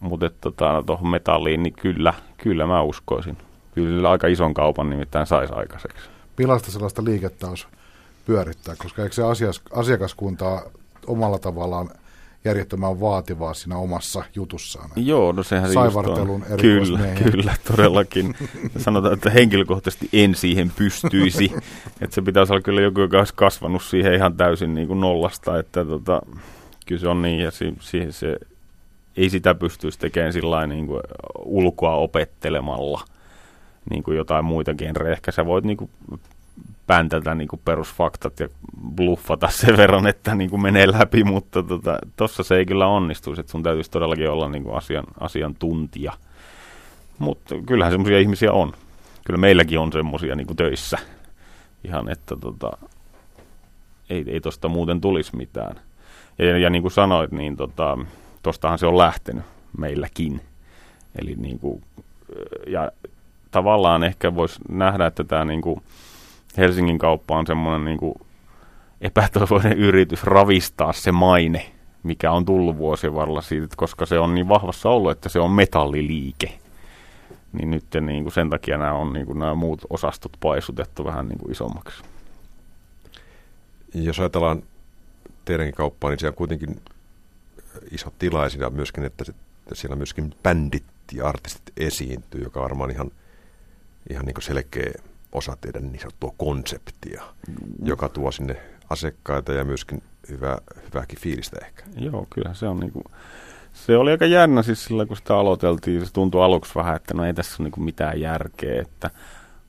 Mutta 0.00 0.30
tota, 0.40 0.82
tuohon 0.86 1.08
metalliin, 1.08 1.62
niin 1.62 1.72
kyllä, 1.72 2.14
kyllä 2.36 2.66
mä 2.66 2.82
uskoisin. 2.82 3.38
Kyllä 3.74 4.10
aika 4.10 4.26
ison 4.26 4.54
kaupan 4.54 4.90
nimittäin 4.90 5.26
saisi 5.26 5.52
aikaiseksi. 5.52 6.08
Millaista 6.38 6.70
sellaista 6.70 7.04
liikettä 7.04 7.46
olisi 7.46 7.66
pyörittää, 8.26 8.74
koska 8.78 9.02
eikö 9.02 9.14
se 9.14 9.22
asias, 9.24 9.62
asiakaskunta 9.72 10.62
omalla 11.06 11.38
tavallaan 11.38 11.90
järjettömän 12.44 13.00
vaativaa 13.00 13.54
siinä 13.54 13.76
omassa 13.76 14.24
jutussaan? 14.34 14.90
Joo, 14.96 15.32
no 15.32 15.42
sehän 15.42 15.72
se 15.72 15.74
just 15.74 15.92
Saivartelun 15.92 16.44
on. 16.50 16.58
Kyllä, 16.60 16.98
kyllä, 17.30 17.54
todellakin. 17.70 18.34
Sanotaan, 18.76 19.14
että 19.14 19.30
henkilökohtaisesti 19.30 20.08
en 20.12 20.34
siihen 20.34 20.72
pystyisi. 20.76 21.52
että 22.00 22.14
se 22.14 22.22
pitäisi 22.22 22.52
olla 22.52 22.62
kyllä 22.62 22.80
joku, 22.80 23.00
joka 23.00 23.18
olisi 23.18 23.34
kasvanut 23.36 23.82
siihen 23.82 24.14
ihan 24.14 24.36
täysin 24.36 24.74
niin 24.74 24.88
kuin 24.88 25.00
nollasta. 25.00 25.58
Että 25.58 25.84
tota, 25.84 26.22
kyllä 26.86 27.00
se 27.00 27.08
on 27.08 27.22
niin, 27.22 27.40
ja 27.40 27.50
si- 27.50 27.76
siihen 27.80 28.12
se 28.12 28.36
ei 29.16 29.30
sitä 29.30 29.54
pystyisi 29.54 29.98
tekemään 29.98 30.32
sillä 30.32 30.66
niin 30.66 30.86
kuin 30.86 31.00
ulkoa 31.44 31.94
opettelemalla 31.94 33.00
niin 33.90 34.02
kuin 34.02 34.16
jotain 34.16 34.44
muita 34.44 34.74
genrejä. 34.74 35.12
Ehkä 35.12 35.32
sä 35.32 35.46
voit 35.46 35.64
niin 35.64 35.76
kuin 35.76 35.90
päntätä 36.86 37.34
niin 37.34 37.48
kuin 37.48 37.60
perusfaktat 37.64 38.40
ja 38.40 38.48
bluffata 38.96 39.48
sen 39.48 39.76
verran, 39.76 40.06
että 40.06 40.34
niin 40.34 40.50
kuin 40.50 40.62
menee 40.62 40.92
läpi, 40.92 41.24
mutta 41.24 41.62
tuossa 42.16 42.36
tota, 42.36 42.48
se 42.48 42.56
ei 42.56 42.66
kyllä 42.66 42.86
onnistuisi, 42.86 43.40
että 43.40 43.50
sun 43.50 43.62
täytyisi 43.62 43.90
todellakin 43.90 44.30
olla 44.30 44.48
niin 44.48 44.62
kuin 44.62 44.76
asian, 44.76 45.04
asiantuntija. 45.20 46.12
Mutta 47.18 47.54
kyllähän 47.66 47.92
semmoisia 47.92 48.18
ihmisiä 48.18 48.52
on. 48.52 48.72
Kyllä 49.24 49.38
meilläkin 49.38 49.78
on 49.78 49.92
semmoisia 49.92 50.36
niin 50.36 50.46
kuin 50.46 50.56
töissä. 50.56 50.98
Ihan, 51.84 52.08
että 52.08 52.36
tota, 52.40 52.70
ei, 54.10 54.24
ei 54.26 54.40
tosta 54.40 54.68
muuten 54.68 55.00
tulisi 55.00 55.36
mitään. 55.36 55.80
Ja, 56.38 56.58
ja 56.58 56.70
niin 56.70 56.82
kuin 56.82 56.92
sanoit, 56.92 57.32
niin 57.32 57.56
tota, 57.56 57.98
tostahan 58.42 58.78
se 58.78 58.86
on 58.86 58.98
lähtenyt 58.98 59.44
meilläkin. 59.78 60.40
Eli 61.18 61.34
niin 61.34 61.58
kuin, 61.58 61.82
ja 62.66 62.90
tavallaan 63.50 64.04
ehkä 64.04 64.34
voisi 64.34 64.60
nähdä, 64.68 65.06
että 65.06 65.24
tämä 65.24 65.44
niin 65.44 65.62
kuin 65.62 65.82
Helsingin 66.56 66.98
kauppa 66.98 67.38
on 67.38 67.46
semmoinen 67.46 67.84
niin 67.84 68.14
epätoivoinen 69.00 69.78
yritys 69.78 70.24
ravistaa 70.24 70.92
se 70.92 71.12
maine, 71.12 71.72
mikä 72.02 72.32
on 72.32 72.44
tullut 72.44 72.78
vuosien 72.78 73.14
varrella 73.14 73.42
siitä, 73.42 73.76
koska 73.76 74.06
se 74.06 74.18
on 74.18 74.34
niin 74.34 74.48
vahvassa 74.48 74.90
ollut, 74.90 75.10
että 75.10 75.28
se 75.28 75.40
on 75.40 75.50
metalliliike. 75.50 76.58
Niin 77.52 77.70
nyt 77.70 77.84
niin 78.00 78.22
kuin 78.24 78.32
sen 78.32 78.50
takia 78.50 78.78
nämä 78.78 78.92
on 78.92 79.12
niin 79.12 79.26
kuin 79.26 79.38
nämä 79.38 79.54
muut 79.54 79.84
osastot 79.90 80.32
paisutettu 80.40 81.04
vähän 81.04 81.28
niin 81.28 81.38
kuin 81.38 81.52
isommaksi. 81.52 82.02
Jos 83.94 84.20
ajatellaan 84.20 84.62
teidänkin 85.44 85.74
kauppaa, 85.74 86.10
niin 86.10 86.18
siellä 86.18 86.36
kuitenkin 86.36 86.80
iso 87.90 88.12
tila 88.18 88.46
ja 88.58 88.70
myöskin, 88.70 89.04
että 89.04 89.24
siellä 89.72 89.96
myöskin 89.96 90.34
bändit 90.42 90.84
ja 91.12 91.28
artistit 91.28 91.72
esiintyy, 91.76 92.42
joka 92.42 92.60
on 92.60 92.64
varmaan 92.64 92.90
ihan, 92.90 93.10
ihan 94.10 94.24
niin 94.24 94.34
kuin 94.34 94.44
selkeä 94.44 94.92
osa 95.32 95.56
teidän 95.60 95.92
niin 95.92 96.00
sanottua 96.00 96.34
konseptia, 96.36 97.22
joka 97.84 98.08
tuo 98.08 98.32
sinne 98.32 98.56
asiakkaita 98.90 99.52
ja 99.52 99.64
myöskin 99.64 100.02
hyvää, 100.28 100.58
hyvääkin 100.88 101.18
fiilistä 101.18 101.56
ehkä. 101.66 101.82
Joo, 101.96 102.26
kyllä 102.30 102.54
se 102.54 102.66
on 102.68 102.80
niinku, 102.80 103.04
se 103.72 103.96
oli 103.96 104.10
aika 104.10 104.26
jännä 104.26 104.62
siis 104.62 104.84
sillä, 104.84 105.06
kun 105.06 105.16
sitä 105.16 105.36
aloiteltiin. 105.36 106.06
Se 106.06 106.12
tuntui 106.12 106.44
aluksi 106.44 106.74
vähän, 106.74 106.96
että 106.96 107.14
no 107.14 107.24
ei 107.24 107.34
tässä 107.34 107.56
ole 107.58 107.66
niinku 107.66 107.80
mitään 107.80 108.20
järkeä. 108.20 108.82
Että, 108.82 109.10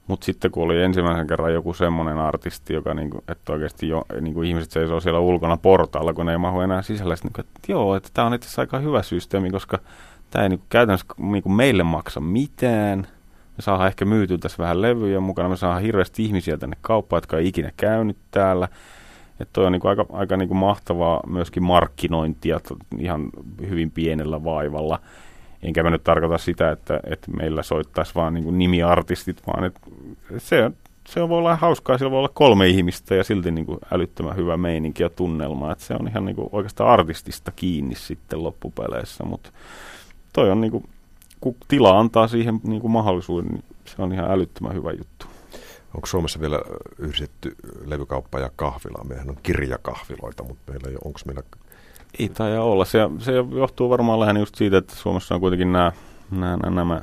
mutta 0.08 0.26
sitten 0.26 0.52
kun 0.52 0.64
oli 0.64 0.82
ensimmäisen 0.82 1.28
kerran 1.28 1.54
joku 1.54 1.74
semmoinen 1.74 2.18
artisti, 2.18 2.74
joka 2.74 2.94
niinku, 2.94 3.24
että 3.28 3.54
oikeasti 3.54 3.88
jo, 3.88 4.06
niinku 4.22 4.42
ihmiset 4.42 4.72
seisoo 4.72 5.00
siellä 5.00 5.20
ulkona 5.20 5.58
portaalla, 5.58 6.14
kun 6.14 6.26
ne 6.26 6.32
ei 6.32 6.38
mahu 6.38 6.62
enää 6.62 6.82
sisällä. 6.82 7.16
Sitten, 7.16 7.30
niinku, 7.30 7.42
että 7.42 7.72
joo, 7.72 7.96
että 7.96 8.10
tämä 8.14 8.28
on 8.28 8.34
itse 8.34 8.46
asiassa 8.46 8.62
aika 8.62 8.80
hyvä 8.80 9.02
systeemi, 9.02 9.52
koska 9.52 9.80
tämä 10.32 10.44
ei 10.44 10.50
niinku 10.50 10.66
käytännössä 10.70 11.06
niinku 11.18 11.50
meille 11.50 11.84
maksa 11.84 12.20
mitään, 12.20 13.08
me 13.58 13.62
saadaan 13.62 13.88
ehkä 13.88 14.06
myytyä 14.06 14.38
tässä 14.38 14.64
vähän 14.64 14.82
levyjä 14.82 15.20
mukana, 15.20 15.50
me 15.50 15.58
saadaan 15.58 15.82
hirveästi 15.82 16.26
ihmisiä 16.26 16.58
tänne 16.58 16.78
kauppaan, 16.82 17.18
jotka 17.18 17.38
ei 17.38 17.48
ikinä 17.48 17.72
käynyt 17.78 18.18
täällä. 18.32 18.68
Että 19.40 19.54
toi 19.54 19.66
on 19.66 19.72
niin 19.72 19.80
kuin 19.80 19.90
aika, 19.90 20.06
aika 20.10 20.38
niin 20.38 20.48
kuin 20.48 20.58
mahtavaa 20.58 21.22
myöskin 21.28 21.64
markkinointia 21.64 22.60
ihan 22.98 23.30
hyvin 23.70 23.92
pienellä 23.92 24.44
vaivalla. 24.44 25.00
Enkä 25.64 25.84
mä 25.84 25.90
nyt 25.90 26.04
tarkoita 26.04 26.38
sitä, 26.38 26.72
että, 26.72 27.00
että 27.04 27.32
meillä 27.32 27.64
soittaisi 27.64 28.16
vaan 28.16 28.34
niin 28.34 28.58
nimiartistit, 28.58 29.48
vaan 29.48 29.64
että 29.64 29.80
se, 30.38 30.72
se 31.08 31.30
voi 31.30 31.38
olla 31.38 31.56
hauskaa, 31.56 31.98
sillä 31.98 32.12
voi 32.12 32.20
olla 32.20 32.32
kolme 32.34 32.68
ihmistä 32.68 33.16
ja 33.16 33.24
silti 33.24 33.52
niin 33.52 33.66
kuin 33.66 33.80
älyttömän 33.92 34.36
hyvä 34.36 34.58
meininki 34.58 35.04
ja 35.04 35.10
tunnelma. 35.10 35.72
Että 35.72 35.84
se 35.84 35.94
on 36.00 36.08
ihan 36.08 36.26
niin 36.26 36.36
kuin 36.36 36.50
oikeastaan 36.52 36.90
artistista 36.90 37.52
kiinni 37.56 37.96
sitten 37.96 38.44
loppupeleissä, 38.44 39.24
mutta 39.24 39.52
toi 40.34 40.52
on 40.52 40.62
niin 40.62 40.72
kuin, 40.72 40.90
kun 41.42 41.56
tila 41.68 42.00
antaa 42.00 42.28
siihen 42.28 42.60
niin 42.64 42.82
kuin 42.82 42.92
mahdollisuuden, 42.92 43.50
niin 43.50 43.64
se 43.86 44.02
on 44.02 44.14
ihan 44.14 44.32
älyttömän 44.32 44.74
hyvä 44.74 44.92
juttu. 44.92 45.26
Onko 45.96 46.08
Suomessa 46.08 46.40
vielä 46.40 46.60
yhdistetty 47.00 47.56
levykauppa 47.86 48.40
ja 48.40 48.50
kahvila? 48.56 49.04
Mehän 49.04 49.30
on 49.30 49.38
kirjakahviloita, 49.44 50.44
mutta 50.44 50.72
meillä 50.72 50.90
ei 50.90 50.96
onko 51.06 51.20
meillä... 51.26 51.44
Ei 52.20 52.30
taida 52.30 52.62
olla. 52.62 52.86
Se, 52.86 53.00
se 53.20 53.32
johtuu 53.56 53.90
varmaan 53.90 54.20
lähinnä 54.20 54.40
just 54.40 54.56
siitä, 54.56 54.78
että 54.78 54.96
Suomessa 54.96 55.36
on 55.36 55.42
kuitenkin 55.42 55.72
nämä, 55.72 55.92
nämä, 56.32 56.70
nämä 56.70 57.02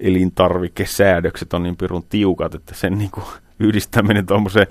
elintarvikesäädökset 0.00 1.54
on 1.54 1.62
niin 1.62 1.76
pirun 1.76 2.04
tiukat, 2.08 2.54
että 2.54 2.74
sen 2.74 2.98
niin 2.98 3.10
kuin 3.10 3.24
yhdistäminen 3.58 4.26
tuommoiseen 4.26 4.66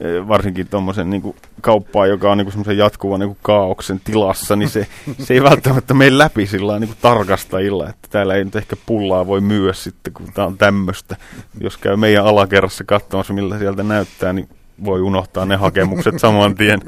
Eh, 0.00 0.28
varsinkin 0.28 0.68
tuommoisen 0.68 1.10
niin 1.10 1.34
kauppaan, 1.60 2.08
joka 2.08 2.30
on 2.32 2.38
niin 2.38 2.50
semmoisen 2.50 2.78
jatkuvan 2.78 3.20
niin 3.20 3.36
kaauksen 3.42 4.00
tilassa, 4.04 4.56
niin 4.56 4.68
se, 4.68 4.86
se 5.18 5.34
ei 5.34 5.42
välttämättä 5.42 5.94
mene 5.94 6.18
läpi 6.18 6.46
sillä 6.46 6.78
niin 6.78 6.94
tarkastajilla, 7.00 7.88
että 7.88 8.08
täällä 8.10 8.34
ei 8.34 8.44
nyt 8.44 8.56
ehkä 8.56 8.76
pullaa 8.86 9.26
voi 9.26 9.40
myyä 9.40 9.72
sitten, 9.72 10.12
kun 10.12 10.32
tämä 10.34 10.46
on 10.46 10.58
tämmöistä. 10.58 11.16
Jos 11.60 11.76
käy 11.76 11.96
meidän 11.96 12.24
alakerrassa 12.24 12.84
katsomassa, 12.84 13.32
millä 13.32 13.58
sieltä 13.58 13.82
näyttää, 13.82 14.32
niin 14.32 14.48
voi 14.84 15.00
unohtaa 15.00 15.46
ne 15.46 15.56
hakemukset 15.56 16.18
saman 16.18 16.54
tien. 16.54 16.80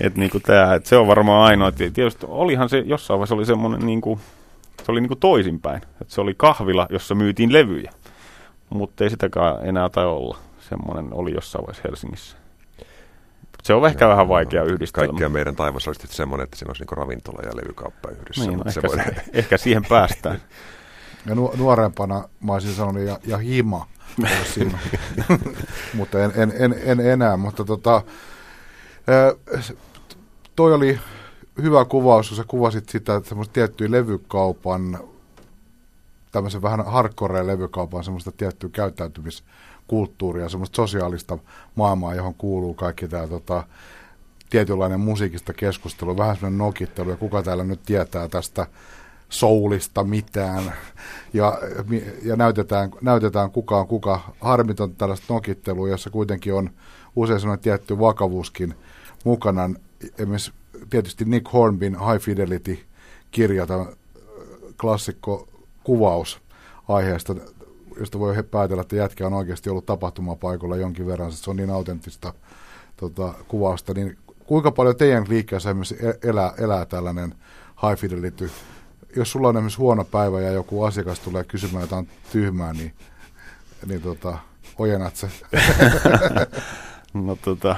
Et 0.00 0.16
niin 0.16 0.30
kuin 0.30 0.42
tää, 0.42 0.74
et 0.74 0.86
se 0.86 0.96
on 0.96 1.06
varmaan 1.06 1.44
ainoa. 1.44 1.72
Tietysti 1.72 2.26
olihan 2.28 2.68
se 2.68 2.78
jossain 2.78 3.18
vaiheessa 3.18 3.34
oli 3.34 3.46
semmoinen, 3.46 3.86
niin 3.86 4.00
kuin, 4.00 4.20
se 4.84 4.92
oli 4.92 5.00
niin 5.00 5.08
kuin 5.08 5.20
toisinpäin. 5.20 5.82
Et 6.02 6.10
se 6.10 6.20
oli 6.20 6.34
kahvila, 6.36 6.86
jossa 6.90 7.14
myytiin 7.14 7.52
levyjä, 7.52 7.92
mutta 8.70 9.04
ei 9.04 9.10
sitäkään 9.10 9.66
enää 9.66 9.88
tai 9.88 10.06
olla 10.06 10.38
semmoinen 10.68 11.08
oli 11.12 11.34
jossain 11.34 11.62
vaiheessa 11.62 11.88
Helsingissä. 11.88 12.36
Se 13.62 13.74
on 13.74 13.86
ehkä 13.86 14.04
no, 14.04 14.10
vähän 14.10 14.28
vaikea 14.28 14.62
no, 14.62 14.68
yhdistellä. 14.68 15.06
Kaikkia 15.06 15.28
meidän 15.28 15.56
taivas 15.56 15.88
olisi 15.88 16.06
semmoinen, 16.06 16.44
että 16.44 16.56
siinä 16.56 16.70
olisi 16.70 16.84
niin 16.84 16.98
ravintola 16.98 17.42
ja 17.42 17.56
levykauppa 17.56 18.08
yhdessä. 18.10 18.46
Niin, 18.46 18.58
no, 18.58 18.64
ehkä, 18.66 18.80
se 18.80 18.88
voi... 18.88 18.98
ehkä 19.32 19.56
siihen 19.56 19.84
päästään. 19.88 20.40
Ja 21.26 21.34
nu- 21.34 21.54
nuorempana 21.56 22.28
mä 22.40 22.52
olisin 22.52 22.74
sanonut 22.74 23.02
ja, 23.02 23.18
ja 23.24 23.38
hima 23.38 23.86
mutta 25.94 26.24
en, 26.24 26.32
en, 26.36 26.52
en, 26.58 26.74
en, 26.84 27.00
enää. 27.00 27.36
Mutta 27.36 27.64
tota, 27.64 28.02
toi 30.56 30.74
oli 30.74 30.98
hyvä 31.62 31.84
kuvaus, 31.84 32.28
kun 32.28 32.36
sä 32.36 32.44
kuvasit 32.44 32.88
sitä, 32.88 33.16
että 33.16 33.28
semmoista 33.28 33.52
tiettyä 33.52 33.90
levykaupan, 33.90 34.98
tämmöisen 36.32 36.62
vähän 36.62 36.86
hardcore 36.86 37.46
levykaupan 37.46 38.04
semmoista 38.04 38.32
tiettyä 38.32 38.70
käyttäytymis 38.72 39.44
kulttuuria, 39.86 40.48
semmoista 40.48 40.76
sosiaalista 40.76 41.38
maailmaa, 41.74 42.14
johon 42.14 42.34
kuuluu 42.34 42.74
kaikki 42.74 43.08
tämä 43.08 43.26
tota, 43.26 43.64
tietynlainen 44.50 45.00
musiikista 45.00 45.52
keskustelu, 45.52 46.16
vähän 46.16 46.36
semmoinen 46.36 46.58
nokittelu, 46.58 47.10
ja 47.10 47.16
kuka 47.16 47.42
täällä 47.42 47.64
nyt 47.64 47.80
tietää 47.86 48.28
tästä 48.28 48.66
soulista 49.28 50.04
mitään, 50.04 50.72
ja, 51.32 51.58
ja 52.22 52.36
näytetään, 52.36 52.90
näytetään 53.00 53.50
kuka 53.50 53.78
on 53.78 53.88
kuka. 53.88 54.20
Harmiton 54.40 54.94
tällaista 54.94 55.34
nokittelua, 55.34 55.88
jossa 55.88 56.10
kuitenkin 56.10 56.54
on 56.54 56.70
usein 57.16 57.40
semmoinen 57.40 57.62
tietty 57.62 57.98
vakavuuskin 57.98 58.74
mukana. 59.24 59.70
Esimerkiksi 60.18 60.52
tietysti 60.90 61.24
Nick 61.24 61.52
Hornbin 61.52 61.96
High 61.98 62.20
Fidelity-kirja, 62.20 63.66
tämä 63.66 63.86
klassikko 64.80 65.48
kuvaus 65.84 66.40
aiheesta 66.88 67.34
josta 67.98 68.18
voi 68.18 68.42
päätellä, 68.50 68.80
että 68.80 68.96
jätkä 68.96 69.26
on 69.26 69.32
oikeasti 69.32 69.70
ollut 69.70 69.86
tapahtumapaikalla 69.86 70.76
jonkin 70.76 71.06
verran, 71.06 71.32
se 71.32 71.50
on 71.50 71.56
niin 71.56 71.70
autenttista 71.70 72.34
tota, 72.96 73.34
kuvausta, 73.48 73.94
niin 73.94 74.18
kuinka 74.46 74.70
paljon 74.70 74.96
teidän 74.96 75.24
liikkeessä 75.28 75.70
e-, 75.70 76.28
elää, 76.28 76.52
elää 76.58 76.86
tällainen 76.86 77.34
high 77.82 78.00
fidelity? 78.00 78.50
Jos 79.18 79.32
sulla 79.32 79.48
on 79.48 79.56
esimerkiksi 79.56 79.78
huono 79.78 80.04
päivä 80.04 80.40
ja 80.40 80.50
joku 80.50 80.84
asiakas 80.84 81.20
tulee 81.20 81.44
kysymään 81.44 81.82
jotain 81.82 82.08
tyhmää, 82.32 82.72
niin, 82.72 82.92
niin 83.86 84.02
tota, 84.02 84.38
ojennat 84.78 85.16
se. 85.16 85.28
no 87.26 87.38
tota, 87.42 87.76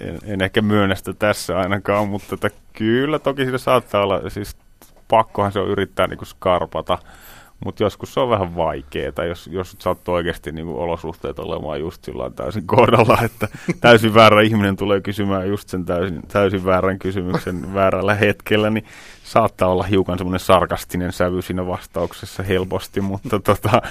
en, 0.00 0.18
en 0.24 0.42
ehkä 0.42 0.62
myönnä 0.62 0.94
sitä 0.94 1.12
tässä 1.12 1.58
ainakaan, 1.58 2.08
mutta 2.08 2.28
tota, 2.28 2.50
kyllä 2.72 3.18
toki 3.18 3.42
siinä 3.42 3.58
saattaa 3.58 4.02
olla, 4.02 4.30
siis 4.30 4.56
pakkohan 5.08 5.52
se 5.52 5.58
on 5.58 5.68
yrittää 5.68 6.06
niin 6.06 6.18
kuin 6.18 6.28
skarpata 6.28 6.98
mutta 7.64 7.82
joskus 7.82 8.14
se 8.14 8.20
on 8.20 8.30
vähän 8.30 8.56
vaikeaa, 8.56 9.24
jos, 9.28 9.46
jos 9.52 9.76
sattuu 9.78 10.14
oikeasti 10.14 10.52
niin 10.52 10.68
olosuhteet 10.68 11.38
olemaan 11.38 11.80
just 11.80 12.04
sillä 12.04 12.30
täysin 12.30 12.66
kohdalla, 12.66 13.18
että 13.24 13.48
täysin 13.80 14.14
väärä 14.14 14.42
ihminen 14.42 14.76
tulee 14.76 15.00
kysymään 15.00 15.48
just 15.48 15.68
sen 15.68 15.84
täysin, 15.84 16.22
täysin 16.28 16.64
väärän 16.64 16.98
kysymyksen 16.98 17.74
väärällä 17.74 18.14
hetkellä, 18.14 18.70
niin 18.70 18.84
saattaa 19.30 19.68
olla 19.68 19.82
hiukan 19.82 20.18
semmoinen 20.18 20.40
sarkastinen 20.40 21.12
sävy 21.12 21.42
siinä 21.42 21.66
vastauksessa 21.66 22.42
helposti, 22.42 23.00
mutta 23.10 23.40
tota, 23.40 23.82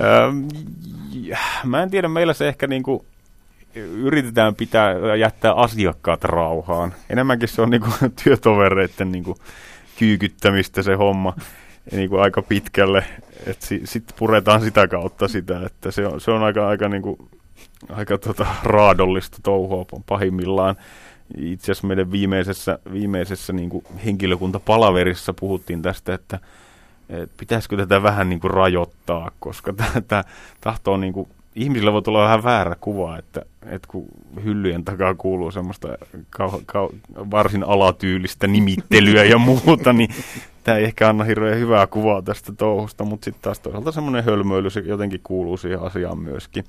ähm, 0.00 0.48
mä 1.64 1.82
en 1.82 1.90
tiedä, 1.90 2.08
meillä 2.08 2.34
se 2.34 2.48
ehkä 2.48 2.66
niin 2.66 2.82
kuin 2.82 3.04
yritetään 3.74 4.54
pitää 4.54 5.16
jättää 5.18 5.52
asiakkaat 5.52 6.24
rauhaan. 6.24 6.94
Enemmänkin 7.10 7.48
se 7.48 7.62
on 7.62 7.70
niin 7.80 7.82
kuin 7.82 8.12
työtovereiden 8.24 9.12
niin 9.12 9.24
kuin 9.24 9.36
kyykyttämistä 9.98 10.82
se 10.82 10.94
homma 10.94 11.34
niin 11.92 12.10
kuin 12.10 12.22
aika 12.22 12.42
pitkälle, 12.42 13.04
että 13.46 13.66
sitten 13.66 13.86
sit 13.86 14.04
puretaan 14.18 14.60
sitä 14.60 14.88
kautta 14.88 15.28
sitä, 15.28 15.66
että 15.66 15.90
se 15.90 16.06
on, 16.06 16.20
se 16.20 16.30
on 16.30 16.42
aika, 16.42 16.68
aika, 16.68 16.88
niin 16.88 17.02
kuin, 17.02 17.28
aika 17.88 18.18
tota, 18.18 18.46
raadollista 18.62 19.38
touhua 19.42 19.86
pahimmillaan. 20.06 20.76
Itse 21.38 21.64
asiassa 21.64 21.86
meidän 21.86 22.12
viimeisessä, 22.12 22.78
viimeisessä 22.92 23.52
niin 23.52 23.70
kuin 23.70 23.84
henkilökuntapalaverissa 24.04 25.34
puhuttiin 25.34 25.82
tästä, 25.82 26.14
että, 26.14 26.38
että 27.08 27.34
pitäisikö 27.36 27.76
tätä 27.76 28.02
vähän 28.02 28.28
niin 28.28 28.40
kuin 28.40 28.50
rajoittaa, 28.50 29.30
koska 29.40 29.72
tämä 30.08 30.24
tahtoo 30.60 30.96
niin 30.96 31.12
kuin, 31.12 31.28
ihmisillä 31.56 31.92
voi 31.92 32.02
tulla 32.02 32.22
vähän 32.22 32.44
väärä 32.44 32.76
kuva, 32.80 33.18
että, 33.18 33.42
että 33.66 33.88
kun 33.88 34.06
hyllyjen 34.44 34.84
takaa 34.84 35.14
kuuluu 35.14 35.50
semmoista 35.50 35.88
kau, 36.30 36.60
kau, 36.66 36.90
varsin 37.30 37.64
alatyylistä 37.64 38.46
nimittelyä 38.46 39.24
ja 39.24 39.38
muuta, 39.38 39.92
niin 39.92 40.10
tämä 40.64 40.78
ei 40.78 40.84
ehkä 40.84 41.08
anna 41.08 41.24
hirveän 41.24 41.58
hyvää 41.58 41.86
kuvaa 41.86 42.22
tästä 42.22 42.52
touhusta, 42.52 43.04
mutta 43.04 43.24
sitten 43.24 43.42
taas 43.42 43.60
toisaalta 43.60 43.92
semmoinen 43.92 44.24
hölmöily, 44.24 44.70
se 44.70 44.80
jotenkin 44.80 45.20
kuuluu 45.22 45.56
siihen 45.56 45.82
asiaan 45.82 46.18
myöskin. 46.18 46.64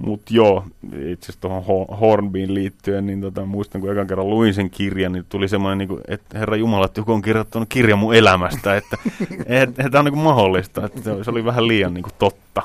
Mutta 0.00 0.34
joo, 0.34 0.64
itse 0.84 1.24
asiassa 1.24 1.40
tuohon 1.40 1.86
Hornbyin 2.00 2.54
liittyen, 2.54 3.06
niin 3.06 3.20
tota, 3.20 3.44
muistan 3.46 3.80
kun 3.80 3.92
ekan 3.92 4.06
kerran 4.06 4.30
luin 4.30 4.54
sen 4.54 4.70
kirjan, 4.70 5.12
niin 5.12 5.24
tuli 5.28 5.48
semmoinen, 5.48 5.78
niin 5.78 5.88
kuin, 5.88 6.00
että 6.08 6.38
herra 6.38 6.56
Jumala, 6.56 6.84
että 6.84 7.00
joku 7.00 7.12
on 7.12 7.22
kirjoittanut 7.22 7.68
kirjan 7.68 7.98
mun 7.98 8.14
elämästä, 8.14 8.76
että 8.76 8.96
tämä 9.90 9.98
on 9.98 10.04
niin 10.04 10.12
kuin 10.14 10.24
mahdollista, 10.24 10.86
että 10.86 11.00
se 11.24 11.30
oli 11.30 11.44
vähän 11.44 11.68
liian 11.68 11.94
niin 11.94 12.02
kuin 12.02 12.12
totta. 12.18 12.62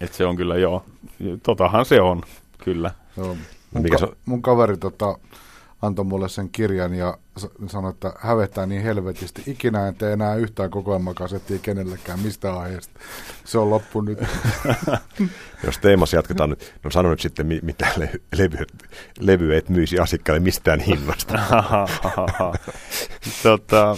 Että 0.00 0.16
se 0.16 0.26
on 0.26 0.36
kyllä 0.36 0.56
joo, 0.56 0.84
totahan 1.42 1.84
se 1.84 2.00
on, 2.00 2.22
kyllä. 2.64 2.90
Joo. 3.16 3.36
Mun, 3.74 3.82
Mikä 3.82 3.98
ka- 3.98 4.06
se... 4.06 4.12
mun 4.26 4.42
kaveri 4.42 4.76
tota, 4.76 5.18
antoi 5.82 6.04
mulle 6.04 6.28
sen 6.28 6.48
kirjan 6.48 6.94
ja 6.94 7.18
sanoi, 7.66 7.90
että 7.90 8.12
hävettää 8.18 8.66
niin 8.66 8.82
helvetisti. 8.82 9.42
Ikinä 9.46 9.88
en 9.88 9.94
tee 9.94 10.12
enää 10.12 10.34
yhtään 10.34 10.70
kokoelmakasettia 10.70 11.58
kenellekään 11.58 12.20
mistä 12.20 12.58
aiheesta. 12.58 13.00
Se 13.44 13.58
on 13.58 13.70
loppu 13.70 14.00
nyt. 14.00 14.18
Jos 15.64 15.78
teemassa 15.78 16.16
jatketaan 16.16 16.50
nyt, 16.50 16.74
no 16.84 16.90
sano 16.90 17.10
nyt 17.10 17.20
sitten, 17.20 17.46
mitä 17.62 17.86
le- 17.96 18.20
levy, 18.36 18.66
levy 19.20 19.56
et 19.56 19.68
myisi 19.68 19.98
asiakkaalle 19.98 20.40
mistään 20.40 20.80
hinnasta. 20.80 21.38
tota, 23.42 23.96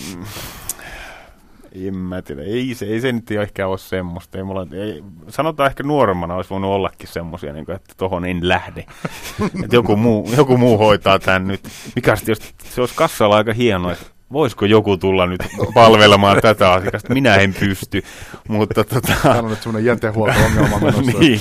en 1.74 1.96
mä 1.96 2.22
tiedä. 2.22 2.42
Ei 2.42 2.74
se, 2.74 2.87
ei 2.87 3.00
se 3.00 3.12
nyt 3.12 3.30
ehkä 3.30 3.66
ole 3.66 3.78
semmoista. 3.78 4.38
Ei 4.38 4.44
mulla, 4.44 4.66
ei, 4.72 5.04
sanotaan 5.28 5.70
ehkä 5.70 5.83
nuoremmana 5.83 6.35
olisi 6.35 6.50
voinut 6.50 6.70
ollakin 6.70 7.09
semmoisia, 7.09 7.52
niin 7.52 7.70
että 7.70 7.94
tohon 7.96 8.24
en 8.24 8.48
lähde. 8.48 8.80
että 9.64 9.76
joku 9.76 9.96
muu, 9.96 10.30
joku 10.37 10.56
muu 10.56 10.78
hoitaa 10.78 11.18
tämän 11.18 11.48
nyt. 11.48 11.60
Mikä 11.94 12.16
sitten, 12.16 12.33
jos 12.33 12.54
se 12.75 12.81
olisi 12.81 12.94
kassalla 12.94 13.37
aika 13.37 13.52
hienoa, 13.52 13.92
että 13.92 14.06
voisiko 14.33 14.64
joku 14.64 14.96
tulla 14.96 15.27
nyt 15.27 15.40
palvelemaan 15.75 16.40
tätä 16.42 16.73
asiakasta. 16.73 17.14
Minä 17.14 17.35
en 17.35 17.54
pysty, 17.54 18.02
mutta 18.48 18.85
tota... 18.85 19.12
Tämä 19.23 19.38
on 19.38 19.50
nyt 19.50 19.62
semmoinen 19.62 19.85
jätehuolto-ongelma 19.85 20.79
menossa. 20.79 21.18
niin. 21.21 21.40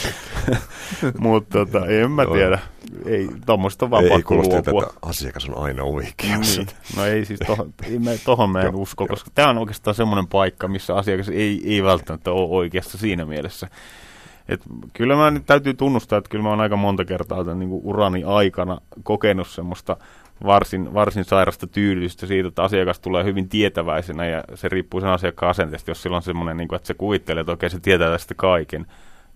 Mutta 1.20 1.66
tota, 1.66 1.88
en 1.88 2.12
mä 2.12 2.26
tiedä. 2.34 2.60
Ei, 3.06 3.30
tuommoista 3.46 3.86
on 3.86 3.92
vaan 3.92 4.04
ei, 4.04 4.10
pakko 4.10 4.36
luopua. 4.36 4.84
että 4.84 4.98
asiakas 5.02 5.50
on 5.50 5.64
aina 5.64 5.84
oikeassa. 5.84 6.62
Niin. 6.62 6.76
No 6.96 7.06
ei 7.06 7.26
siis, 7.26 7.40
tohon, 7.48 7.74
ei 7.84 8.00
me, 8.00 8.20
tohon 8.26 8.50
mä 8.50 8.62
en 8.62 8.76
usko, 8.86 9.08
koska 9.08 9.32
tämä 9.36 9.50
on 9.50 9.58
oikeastaan 9.58 9.96
semmoinen 9.96 10.28
paikka, 10.28 10.68
missä 10.68 10.96
asiakas 10.96 11.30
ei, 11.30 11.62
ei 11.66 11.84
välttämättä 11.84 12.32
ole 12.32 12.50
oikeassa 12.50 12.98
siinä 12.98 13.26
mielessä. 13.26 13.68
Et 14.50 14.62
kyllä 14.94 15.16
mä 15.16 15.32
nyt 15.32 15.46
täytyy 15.46 15.74
tunnustaa, 15.74 16.18
että 16.18 16.30
kyllä 16.30 16.44
mä 16.44 16.50
oon 16.50 16.62
aika 16.62 16.76
monta 16.76 17.06
kertaa 17.06 17.44
tämän 17.44 17.60
niin 17.60 17.70
urani 17.84 18.24
aikana 18.24 18.78
kokenut 19.04 19.48
semmoista 19.48 19.98
varsin, 20.46 20.94
varsin 20.94 21.26
sairasta 21.26 21.68
tyydytystä 21.68 22.28
siitä, 22.28 22.48
että 22.48 22.64
asiakas 22.64 23.00
tulee 23.00 23.24
hyvin 23.24 23.50
tietäväisenä 23.50 24.26
ja 24.26 24.44
se 24.56 24.70
riippuu 24.70 25.02
sen 25.02 25.10
asiakkaan 25.10 25.50
asenteesta, 25.50 25.92
jos 25.92 26.02
sillä 26.02 26.16
on 26.16 26.22
semmoinen, 26.22 26.58
niin 26.58 26.68
kuin, 26.68 26.76
että 26.76 26.88
se 26.88 26.94
kuvittelee, 26.94 27.42
että 27.42 27.52
okei, 27.52 27.70
se 27.70 27.80
tietää 27.80 28.12
tästä 28.12 28.34
kaiken. 28.36 28.86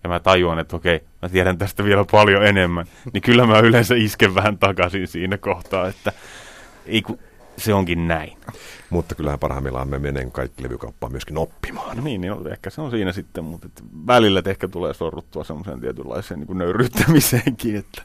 Ja 0.04 0.08
mä 0.08 0.20
tajuan, 0.20 0.58
että 0.58 0.76
okei, 0.76 1.00
mä 1.22 1.28
tiedän 1.28 1.58
tästä 1.58 1.84
vielä 1.84 2.04
paljon 2.10 2.46
enemmän. 2.46 2.86
Niin 3.12 3.22
kyllä 3.22 3.46
mä 3.46 3.58
yleensä 3.58 3.94
isken 3.94 4.34
vähän 4.34 4.58
takaisin 4.58 5.08
siinä 5.08 5.38
kohtaa, 5.38 5.88
että 5.88 6.12
ei 6.86 7.02
kun, 7.02 7.18
se 7.56 7.74
onkin 7.74 8.08
näin. 8.08 8.38
Mutta 8.90 9.14
kyllähän 9.14 9.38
parhaimmillaan 9.38 9.88
me 9.88 9.98
menen 9.98 10.32
kaikki 10.32 10.62
levykauppaan 10.62 11.12
myöskin 11.12 11.38
oppimaan. 11.38 12.04
Niin, 12.04 12.20
niin 12.20 12.48
ehkä 12.52 12.70
se 12.70 12.80
on 12.80 12.90
siinä 12.90 13.12
sitten, 13.12 13.44
mutta 13.44 13.66
että 13.66 13.82
välillä 14.06 14.42
ehkä 14.46 14.68
tulee 14.68 14.94
sorruttua 14.94 15.44
semmoiseen 15.44 15.80
tietynlaiseen 15.80 16.40
niin 16.40 16.58
nöyryyttämiseenkin. 16.58 17.76
Että, 17.76 18.02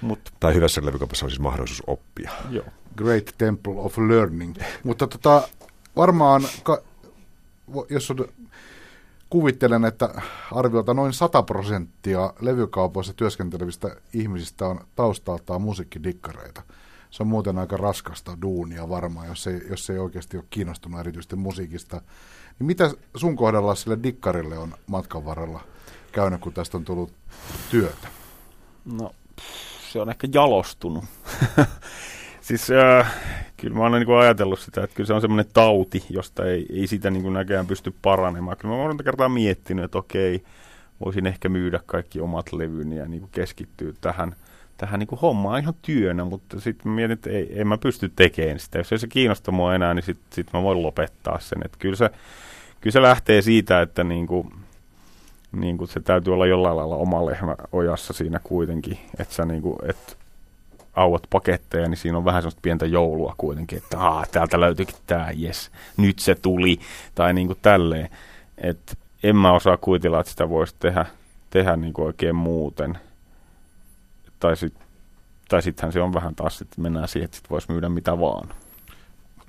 mutta. 0.00 0.30
Tai 0.40 0.54
hyvässä 0.54 0.80
levykaupassa 0.84 1.26
on 1.26 1.30
siis 1.30 1.40
mahdollisuus 1.40 1.82
oppia. 1.86 2.30
Joo. 2.50 2.64
Great 2.96 3.34
Temple 3.38 3.74
of 3.76 3.98
Learning. 3.98 4.56
mutta 4.84 5.06
tota, 5.06 5.48
varmaan, 5.96 6.42
ka, 6.62 6.82
jos 7.88 8.10
on, 8.10 8.28
kuvittelen, 9.30 9.84
että 9.84 10.22
arviolta 10.52 10.94
noin 10.94 11.12
100 11.12 11.42
prosenttia 11.42 12.32
levykaupoissa 12.40 13.12
työskentelevistä 13.12 13.96
ihmisistä 14.12 14.66
on 14.66 14.80
taustaltaan 14.96 15.62
musiikkidikkareita 15.62 16.62
se 17.10 17.22
on 17.22 17.26
muuten 17.26 17.58
aika 17.58 17.76
raskasta 17.76 18.38
duunia 18.42 18.88
varmaan, 18.88 19.28
jos 19.28 19.46
ei, 19.46 19.60
jos 19.70 19.90
ei 19.90 19.98
oikeasti 19.98 20.36
ole 20.36 20.44
kiinnostunut 20.50 21.00
erityisesti 21.00 21.36
musiikista. 21.36 22.00
Niin 22.58 22.66
mitä 22.66 22.90
sun 23.16 23.36
kohdalla 23.36 23.74
sille 23.74 23.98
dikkarille 24.02 24.58
on 24.58 24.74
matkan 24.86 25.24
varrella 25.24 25.60
käynyt, 26.12 26.40
kun 26.40 26.52
tästä 26.52 26.76
on 26.76 26.84
tullut 26.84 27.12
työtä? 27.70 28.08
No, 28.84 29.14
se 29.92 30.00
on 30.00 30.10
ehkä 30.10 30.28
jalostunut. 30.34 31.04
siis 32.40 32.70
äh, 32.70 33.14
kyllä 33.56 33.76
mä 33.76 33.82
oon 33.82 33.92
niin 33.92 34.18
ajatellut 34.18 34.60
sitä, 34.60 34.84
että 34.84 34.96
kyllä 34.96 35.06
se 35.06 35.14
on 35.14 35.20
semmoinen 35.20 35.52
tauti, 35.52 36.04
josta 36.10 36.44
ei, 36.44 36.66
ei 36.72 36.86
sitä 36.86 37.10
niin 37.10 37.32
näkään 37.32 37.66
pysty 37.66 37.94
paranemaan. 38.02 38.56
Kyllä 38.56 38.74
mä 38.74 38.78
oon 38.78 38.88
monta 38.88 39.04
kertaa 39.04 39.28
miettinyt, 39.28 39.84
että 39.84 39.98
okei, 39.98 40.42
voisin 41.04 41.26
ehkä 41.26 41.48
myydä 41.48 41.80
kaikki 41.86 42.20
omat 42.20 42.52
levyni 42.52 42.96
ja 42.96 43.08
niin 43.08 43.28
keskittyä 43.32 43.92
tähän– 44.00 44.34
tähän 44.76 44.98
niin 44.98 45.06
kuin 45.06 45.20
hommaan 45.20 45.60
ihan 45.60 45.74
työnä, 45.82 46.24
mutta 46.24 46.60
sitten 46.60 46.92
mietin, 46.92 47.12
että 47.12 47.30
ei, 47.30 47.60
en 47.60 47.66
mä 47.66 47.78
pysty 47.78 48.12
tekemään 48.16 48.58
sitä. 48.58 48.78
Jos 48.78 48.92
ei 48.92 48.98
se 48.98 49.06
kiinnosta 49.06 49.52
mua 49.52 49.74
enää, 49.74 49.94
niin 49.94 50.02
sitten 50.02 50.26
sit 50.32 50.52
mä 50.52 50.62
voin 50.62 50.82
lopettaa 50.82 51.40
sen. 51.40 51.58
Et 51.64 51.76
kyllä, 51.78 51.96
se, 51.96 52.10
kyllä 52.80 52.92
se 52.92 53.02
lähtee 53.02 53.42
siitä, 53.42 53.82
että 53.82 54.04
niin 54.04 54.26
kuin, 54.26 54.52
niin 55.52 55.78
kuin 55.78 55.88
se 55.88 56.00
täytyy 56.00 56.34
olla 56.34 56.46
jollain 56.46 56.76
lailla 56.76 56.96
oma 56.96 57.26
lehmä 57.26 57.56
ojassa 57.72 58.12
siinä 58.12 58.40
kuitenkin, 58.44 58.98
että 59.18 59.34
sä 59.34 59.44
niin 59.44 59.62
kuin, 59.62 59.76
et 59.88 60.16
auat 60.96 61.22
paketteja, 61.30 61.88
niin 61.88 61.98
siinä 61.98 62.18
on 62.18 62.24
vähän 62.24 62.42
sellaista 62.42 62.60
pientä 62.62 62.86
joulua 62.86 63.34
kuitenkin, 63.38 63.78
että 63.78 63.98
Aa, 63.98 64.24
täältä 64.32 64.60
löytyikin 64.60 64.96
tämä, 65.06 65.30
jes, 65.34 65.70
nyt 65.96 66.18
se 66.18 66.34
tuli, 66.34 66.78
tai 67.14 67.34
niin 67.34 67.46
kuin 67.46 67.58
tälleen. 67.62 68.08
Että 68.58 68.94
en 69.22 69.36
mä 69.36 69.52
osaa 69.52 69.76
kuvitella, 69.76 70.20
että 70.20 70.30
sitä 70.30 70.48
voisi 70.48 70.74
tehdä, 70.78 71.06
tehdä 71.50 71.76
niin 71.76 71.92
kuin 71.92 72.06
oikein 72.06 72.36
muuten 72.36 72.98
tai 74.40 74.56
sitten 74.56 74.86
tai 75.48 75.62
sittenhän 75.62 75.92
se 75.92 76.00
on 76.00 76.14
vähän 76.14 76.34
taas, 76.34 76.60
että 76.60 76.80
mennään 76.80 77.08
siihen, 77.08 77.24
että 77.24 77.36
sit 77.36 77.50
voisi 77.50 77.72
myydä 77.72 77.88
mitä 77.88 78.20
vaan. 78.20 78.48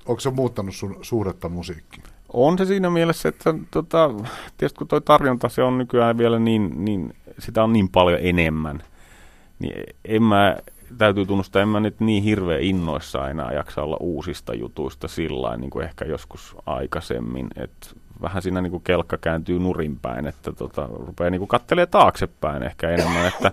Onko 0.05 0.19
se 0.19 0.29
muuttanut 0.29 0.75
sun 0.75 0.99
suhdetta 1.01 1.49
musiikkiin? 1.49 2.03
On 2.33 2.57
se 2.57 2.65
siinä 2.65 2.89
mielessä, 2.89 3.29
että 3.29 3.53
tota, 3.71 4.09
tietysti 4.57 4.77
kun 4.77 4.87
tuo 4.87 4.99
tarjonta 4.99 5.49
se 5.49 5.63
on 5.63 5.77
nykyään 5.77 6.17
vielä 6.17 6.39
niin, 6.39 6.85
niin, 6.85 7.13
sitä 7.39 7.63
on 7.63 7.73
niin 7.73 7.89
paljon 7.89 8.19
enemmän, 8.21 8.83
niin 9.59 9.83
en 10.05 10.23
mä, 10.23 10.57
täytyy 10.97 11.25
tunnustaa, 11.25 11.61
en 11.61 11.67
mä 11.69 11.79
nyt 11.79 11.99
niin 11.99 12.23
hirveän 12.23 12.61
innoissa 12.61 13.29
enää 13.29 13.53
jaksa 13.53 13.83
olla 13.83 13.97
uusista 13.99 14.55
jutuista 14.55 15.07
sillä 15.07 15.57
niin 15.57 15.69
kuin 15.69 15.85
ehkä 15.85 16.05
joskus 16.05 16.55
aikaisemmin, 16.65 17.47
että 17.55 17.87
vähän 18.21 18.41
siinä 18.41 18.61
niin 18.61 18.71
kuin 18.71 18.83
kelkka 18.83 19.17
kääntyy 19.17 19.59
nurinpäin, 19.59 20.27
että 20.27 20.51
tota, 20.51 20.89
rupeaa 20.91 21.29
niin 21.29 21.47
kuin 21.47 21.61
taaksepäin 21.91 22.63
ehkä 22.63 22.89
enemmän, 22.89 23.27
että, 23.27 23.51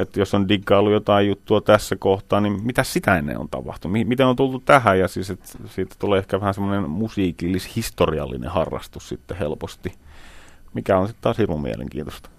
että 0.00 0.20
jos 0.20 0.34
on 0.34 0.48
diggailu 0.48 0.90
jotain 0.90 1.28
juttua 1.28 1.60
tässä 1.60 1.96
kohtaa, 1.96 2.40
niin 2.40 2.62
mitä 2.62 2.84
sitä 2.84 3.18
ennen 3.18 3.38
on 3.38 3.48
tapahtunut, 3.48 4.06
miten 4.06 4.26
on 4.26 4.36
tultu 4.36 4.58
tähän, 4.58 4.98
ja 4.98 5.08
siis 5.08 5.30
että 5.30 5.48
siitä 5.66 5.94
tulee 5.98 6.18
ehkä 6.18 6.40
vähän 6.40 6.54
semmoinen 6.54 6.90
musiikillis-historiallinen 6.90 8.50
harrastus 8.50 9.08
sitten 9.08 9.36
helposti, 9.36 9.92
mikä 10.74 10.98
on 10.98 11.06
sitten 11.06 11.22
taas 11.22 11.38
hirveän 11.38 11.60
mielenkiintoista. 11.60 12.30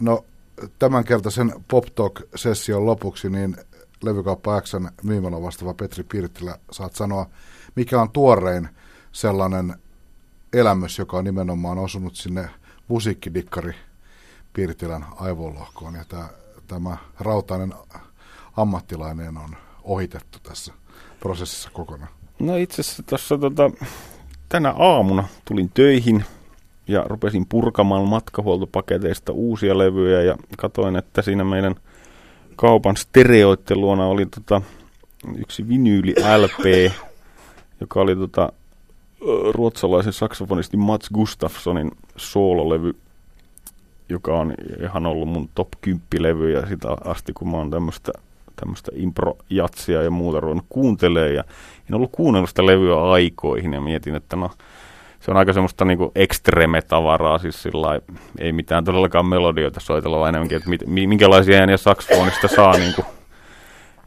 No 0.00 0.24
tämänkertaisen 0.78 1.52
Pop 1.68 1.84
Talk-session 1.94 2.86
lopuksi, 2.86 3.30
niin 3.30 3.56
levykauppa 4.02 4.60
Xn 4.60 4.88
myymälä 5.02 5.42
vastaava 5.42 5.74
Petri 5.74 6.04
Pirttilä, 6.04 6.58
saat 6.70 6.94
sanoa, 6.94 7.26
mikä 7.76 8.00
on 8.00 8.10
tuorein 8.10 8.68
sellainen 9.12 9.74
elämys, 10.52 10.98
joka 10.98 11.16
on 11.16 11.24
nimenomaan 11.24 11.78
osunut 11.78 12.16
sinne 12.16 12.50
musiikkidikkari 12.88 13.74
Pirtilän 14.52 15.06
aivolohkoon. 15.16 15.94
Ja 15.94 16.04
tämä, 16.08 16.28
tämä 16.66 16.96
rautainen 17.20 17.74
ammattilainen 18.56 19.36
on 19.36 19.56
ohitettu 19.82 20.38
tässä 20.42 20.72
prosessissa 21.20 21.70
kokonaan. 21.70 22.12
No 22.38 22.56
itse 22.56 22.80
asiassa 22.80 23.02
tuossa 23.02 23.38
tota, 23.38 23.70
tänä 24.48 24.74
aamuna 24.78 25.28
tulin 25.44 25.70
töihin 25.74 26.24
ja 26.90 27.04
rupesin 27.06 27.46
purkamaan 27.48 28.08
matkahuoltopaketeista 28.08 29.32
uusia 29.32 29.78
levyjä 29.78 30.22
ja 30.22 30.36
katoin, 30.58 30.96
että 30.96 31.22
siinä 31.22 31.44
meidän 31.44 31.74
kaupan 32.56 32.96
stereoitten 32.96 33.80
luona 33.80 34.06
oli 34.06 34.26
tota, 34.26 34.62
yksi 35.36 35.68
vinyyli 35.68 36.14
LP, 36.38 36.92
joka 37.80 38.00
oli 38.00 38.16
tota, 38.16 38.52
ruotsalaisen 39.50 40.12
saksofonisti 40.12 40.76
Mats 40.76 41.10
Gustafssonin 41.10 41.90
soololevy, 42.16 42.96
joka 44.08 44.38
on 44.38 44.54
ihan 44.82 45.06
ollut 45.06 45.28
mun 45.28 45.48
top 45.54 45.68
10 45.80 46.02
levyjä 46.18 46.66
sitä 46.66 46.88
asti, 47.04 47.32
kun 47.32 47.50
mä 47.50 47.56
oon 47.56 47.70
tämmöistä 47.70 48.12
tämmöistä 48.60 48.92
impro-jatsia 48.94 50.02
ja 50.02 50.10
muuta 50.10 50.40
ruvennut 50.40 50.66
kuuntelee 50.68 51.32
ja 51.32 51.44
en 51.88 51.94
ollut 51.94 52.12
kuunnellut 52.12 52.50
sitä 52.50 52.66
levyä 52.66 53.10
aikoihin 53.10 53.72
ja 53.72 53.80
mietin, 53.80 54.14
että 54.14 54.36
no 54.36 54.50
se 55.20 55.30
on 55.30 55.36
aika 55.36 55.52
semmoista 55.52 55.84
niinku 55.84 56.12
ekstreme-tavaraa, 56.14 57.38
siis 57.38 57.62
sillä 57.62 58.00
ei 58.38 58.52
mitään 58.52 58.84
todellakaan 58.84 59.26
melodioita 59.26 59.80
soitella, 59.80 60.18
vaan 60.18 60.28
enemmänkin, 60.28 60.56
että 60.56 60.70
mit, 60.70 60.82
minkälaisia 60.86 61.58
ääniä 61.58 61.76
saksofonista 61.76 62.48
saa 62.48 62.72
niinku, 62.78 63.04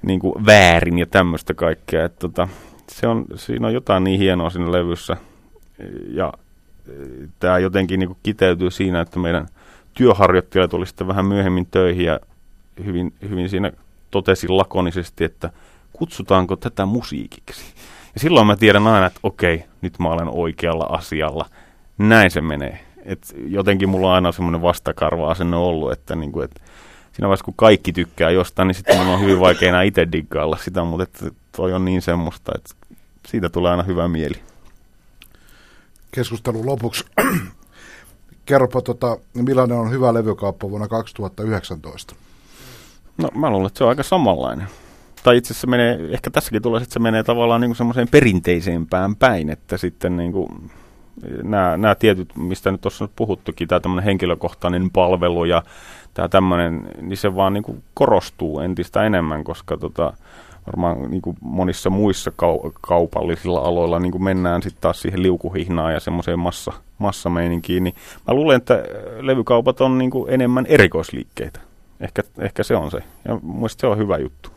niinku 0.01 0.41
väärin 0.45 0.99
ja 0.99 1.05
tämmöistä 1.05 1.53
kaikkea. 1.53 2.05
Että 2.05 2.19
tota, 2.19 2.47
se 2.89 3.07
on, 3.07 3.25
siinä 3.35 3.67
on 3.67 3.73
jotain 3.73 4.03
niin 4.03 4.19
hienoa 4.19 4.49
siinä 4.49 4.71
levyssä. 4.71 5.17
Ja 6.07 6.33
e, 6.87 6.91
tämä 7.39 7.59
jotenkin 7.59 7.99
niin 7.99 8.17
kiteytyy 8.23 8.71
siinä, 8.71 9.01
että 9.01 9.19
meidän 9.19 9.47
työharjoittelijat 9.93 10.71
tuli 10.71 10.85
sitten 10.85 11.07
vähän 11.07 11.25
myöhemmin 11.25 11.65
töihin 11.65 12.05
ja 12.05 12.19
hyvin, 12.85 13.13
hyvin 13.29 13.49
siinä 13.49 13.71
totesi 14.11 14.47
lakonisesti, 14.47 15.23
että 15.23 15.49
kutsutaanko 15.93 16.55
tätä 16.55 16.85
musiikiksi. 16.85 17.73
Ja 18.13 18.19
silloin 18.19 18.47
mä 18.47 18.55
tiedän 18.55 18.87
aina, 18.87 19.05
että 19.05 19.19
okei, 19.23 19.63
nyt 19.81 19.99
mä 19.99 20.09
olen 20.09 20.29
oikealla 20.29 20.83
asialla. 20.83 21.45
Näin 21.97 22.31
se 22.31 22.41
menee. 22.41 22.79
Et 23.05 23.35
jotenkin 23.47 23.89
mulla 23.89 24.07
on 24.07 24.15
aina 24.15 24.31
semmoinen 24.31 24.61
vastakarva 24.61 25.31
asenne 25.31 25.57
ollut, 25.57 25.91
että, 25.91 26.15
niin 26.15 26.31
kuin, 26.31 26.45
että 26.45 26.61
siinä 27.11 27.27
vaiheessa 27.27 27.45
kun 27.45 27.53
kaikki 27.57 27.93
tykkää 27.93 28.29
jostain, 28.29 28.67
niin 28.67 28.75
sitten 28.75 28.97
mun 28.97 29.07
on 29.07 29.21
hyvin 29.21 29.39
vaikea 29.39 29.69
enää 29.69 29.83
itse 29.83 30.07
diggailla 30.11 30.57
sitä, 30.57 30.83
mutta 30.83 31.03
että 31.03 31.25
toi 31.51 31.73
on 31.73 31.85
niin 31.85 32.01
semmoista, 32.01 32.51
että 32.55 32.75
siitä 33.27 33.49
tulee 33.49 33.71
aina 33.71 33.83
hyvä 33.83 34.07
mieli. 34.07 34.41
Keskustelun 36.11 36.65
lopuksi. 36.65 37.05
Kerropa, 38.45 38.81
tota, 38.81 39.17
millainen 39.33 39.77
on 39.77 39.91
hyvä 39.91 40.13
levykauppa 40.13 40.69
vuonna 40.69 40.87
2019? 40.87 42.15
No 43.17 43.29
mä 43.35 43.49
luulen, 43.49 43.67
että 43.67 43.77
se 43.77 43.83
on 43.83 43.89
aika 43.89 44.03
samanlainen. 44.03 44.67
Tai 45.23 45.37
itse 45.37 45.53
asiassa 45.53 45.67
menee, 45.67 45.99
ehkä 46.09 46.29
tässäkin 46.29 46.61
tulee, 46.61 46.81
että 46.81 46.93
se 46.93 46.99
menee 46.99 47.23
tavallaan 47.23 47.61
niin 47.61 47.75
semmoiseen 47.75 48.07
perinteisempään 48.07 49.15
päin, 49.15 49.49
että 49.49 49.77
sitten 49.77 50.17
niin 50.17 50.31
kuin 50.31 50.49
nämä, 51.43 51.77
nämä 51.77 51.95
tietyt, 51.95 52.35
mistä 52.35 52.71
nyt 52.71 52.81
tuossa 52.81 53.05
nyt 53.05 53.11
puhuttukin, 53.15 53.67
tämä 53.67 53.79
tämmöinen 53.79 54.05
henkilökohtainen 54.05 54.91
palvelu 54.91 55.45
ja 55.45 55.63
tämä 56.13 56.27
tämmöinen, 56.27 56.87
niin 57.01 57.17
se 57.17 57.35
vaan 57.35 57.53
niin 57.53 57.63
kuin 57.63 57.83
korostuu 57.93 58.59
entistä 58.59 59.03
enemmän, 59.03 59.43
koska 59.43 59.77
tota, 59.77 60.13
varmaan 60.67 61.11
niin 61.11 61.21
kuin 61.21 61.37
monissa 61.41 61.89
muissa 61.89 62.31
kau- 62.31 62.71
kaupallisilla 62.81 63.59
aloilla 63.59 63.99
niin 63.99 64.11
kuin 64.11 64.23
mennään 64.23 64.61
sitten 64.61 64.81
taas 64.81 65.01
siihen 65.01 65.23
liukuhihnaan 65.23 65.93
ja 65.93 65.99
semmoiseen 65.99 66.39
massa, 66.39 66.73
massameininkiin, 66.97 67.83
niin 67.83 67.95
mä 68.27 68.33
luulen, 68.33 68.57
että 68.57 68.83
levykaupat 69.19 69.81
on 69.81 69.97
niin 69.97 70.11
kuin 70.11 70.33
enemmän 70.33 70.65
erikoisliikkeitä. 70.65 71.59
Ehkä, 71.99 72.21
ehkä 72.39 72.63
se 72.63 72.75
on 72.75 72.91
se. 72.91 73.03
Ja 73.25 73.39
mun 73.41 73.69
se 73.69 73.87
on 73.87 73.97
hyvä 73.97 74.17
juttu. 74.17 74.52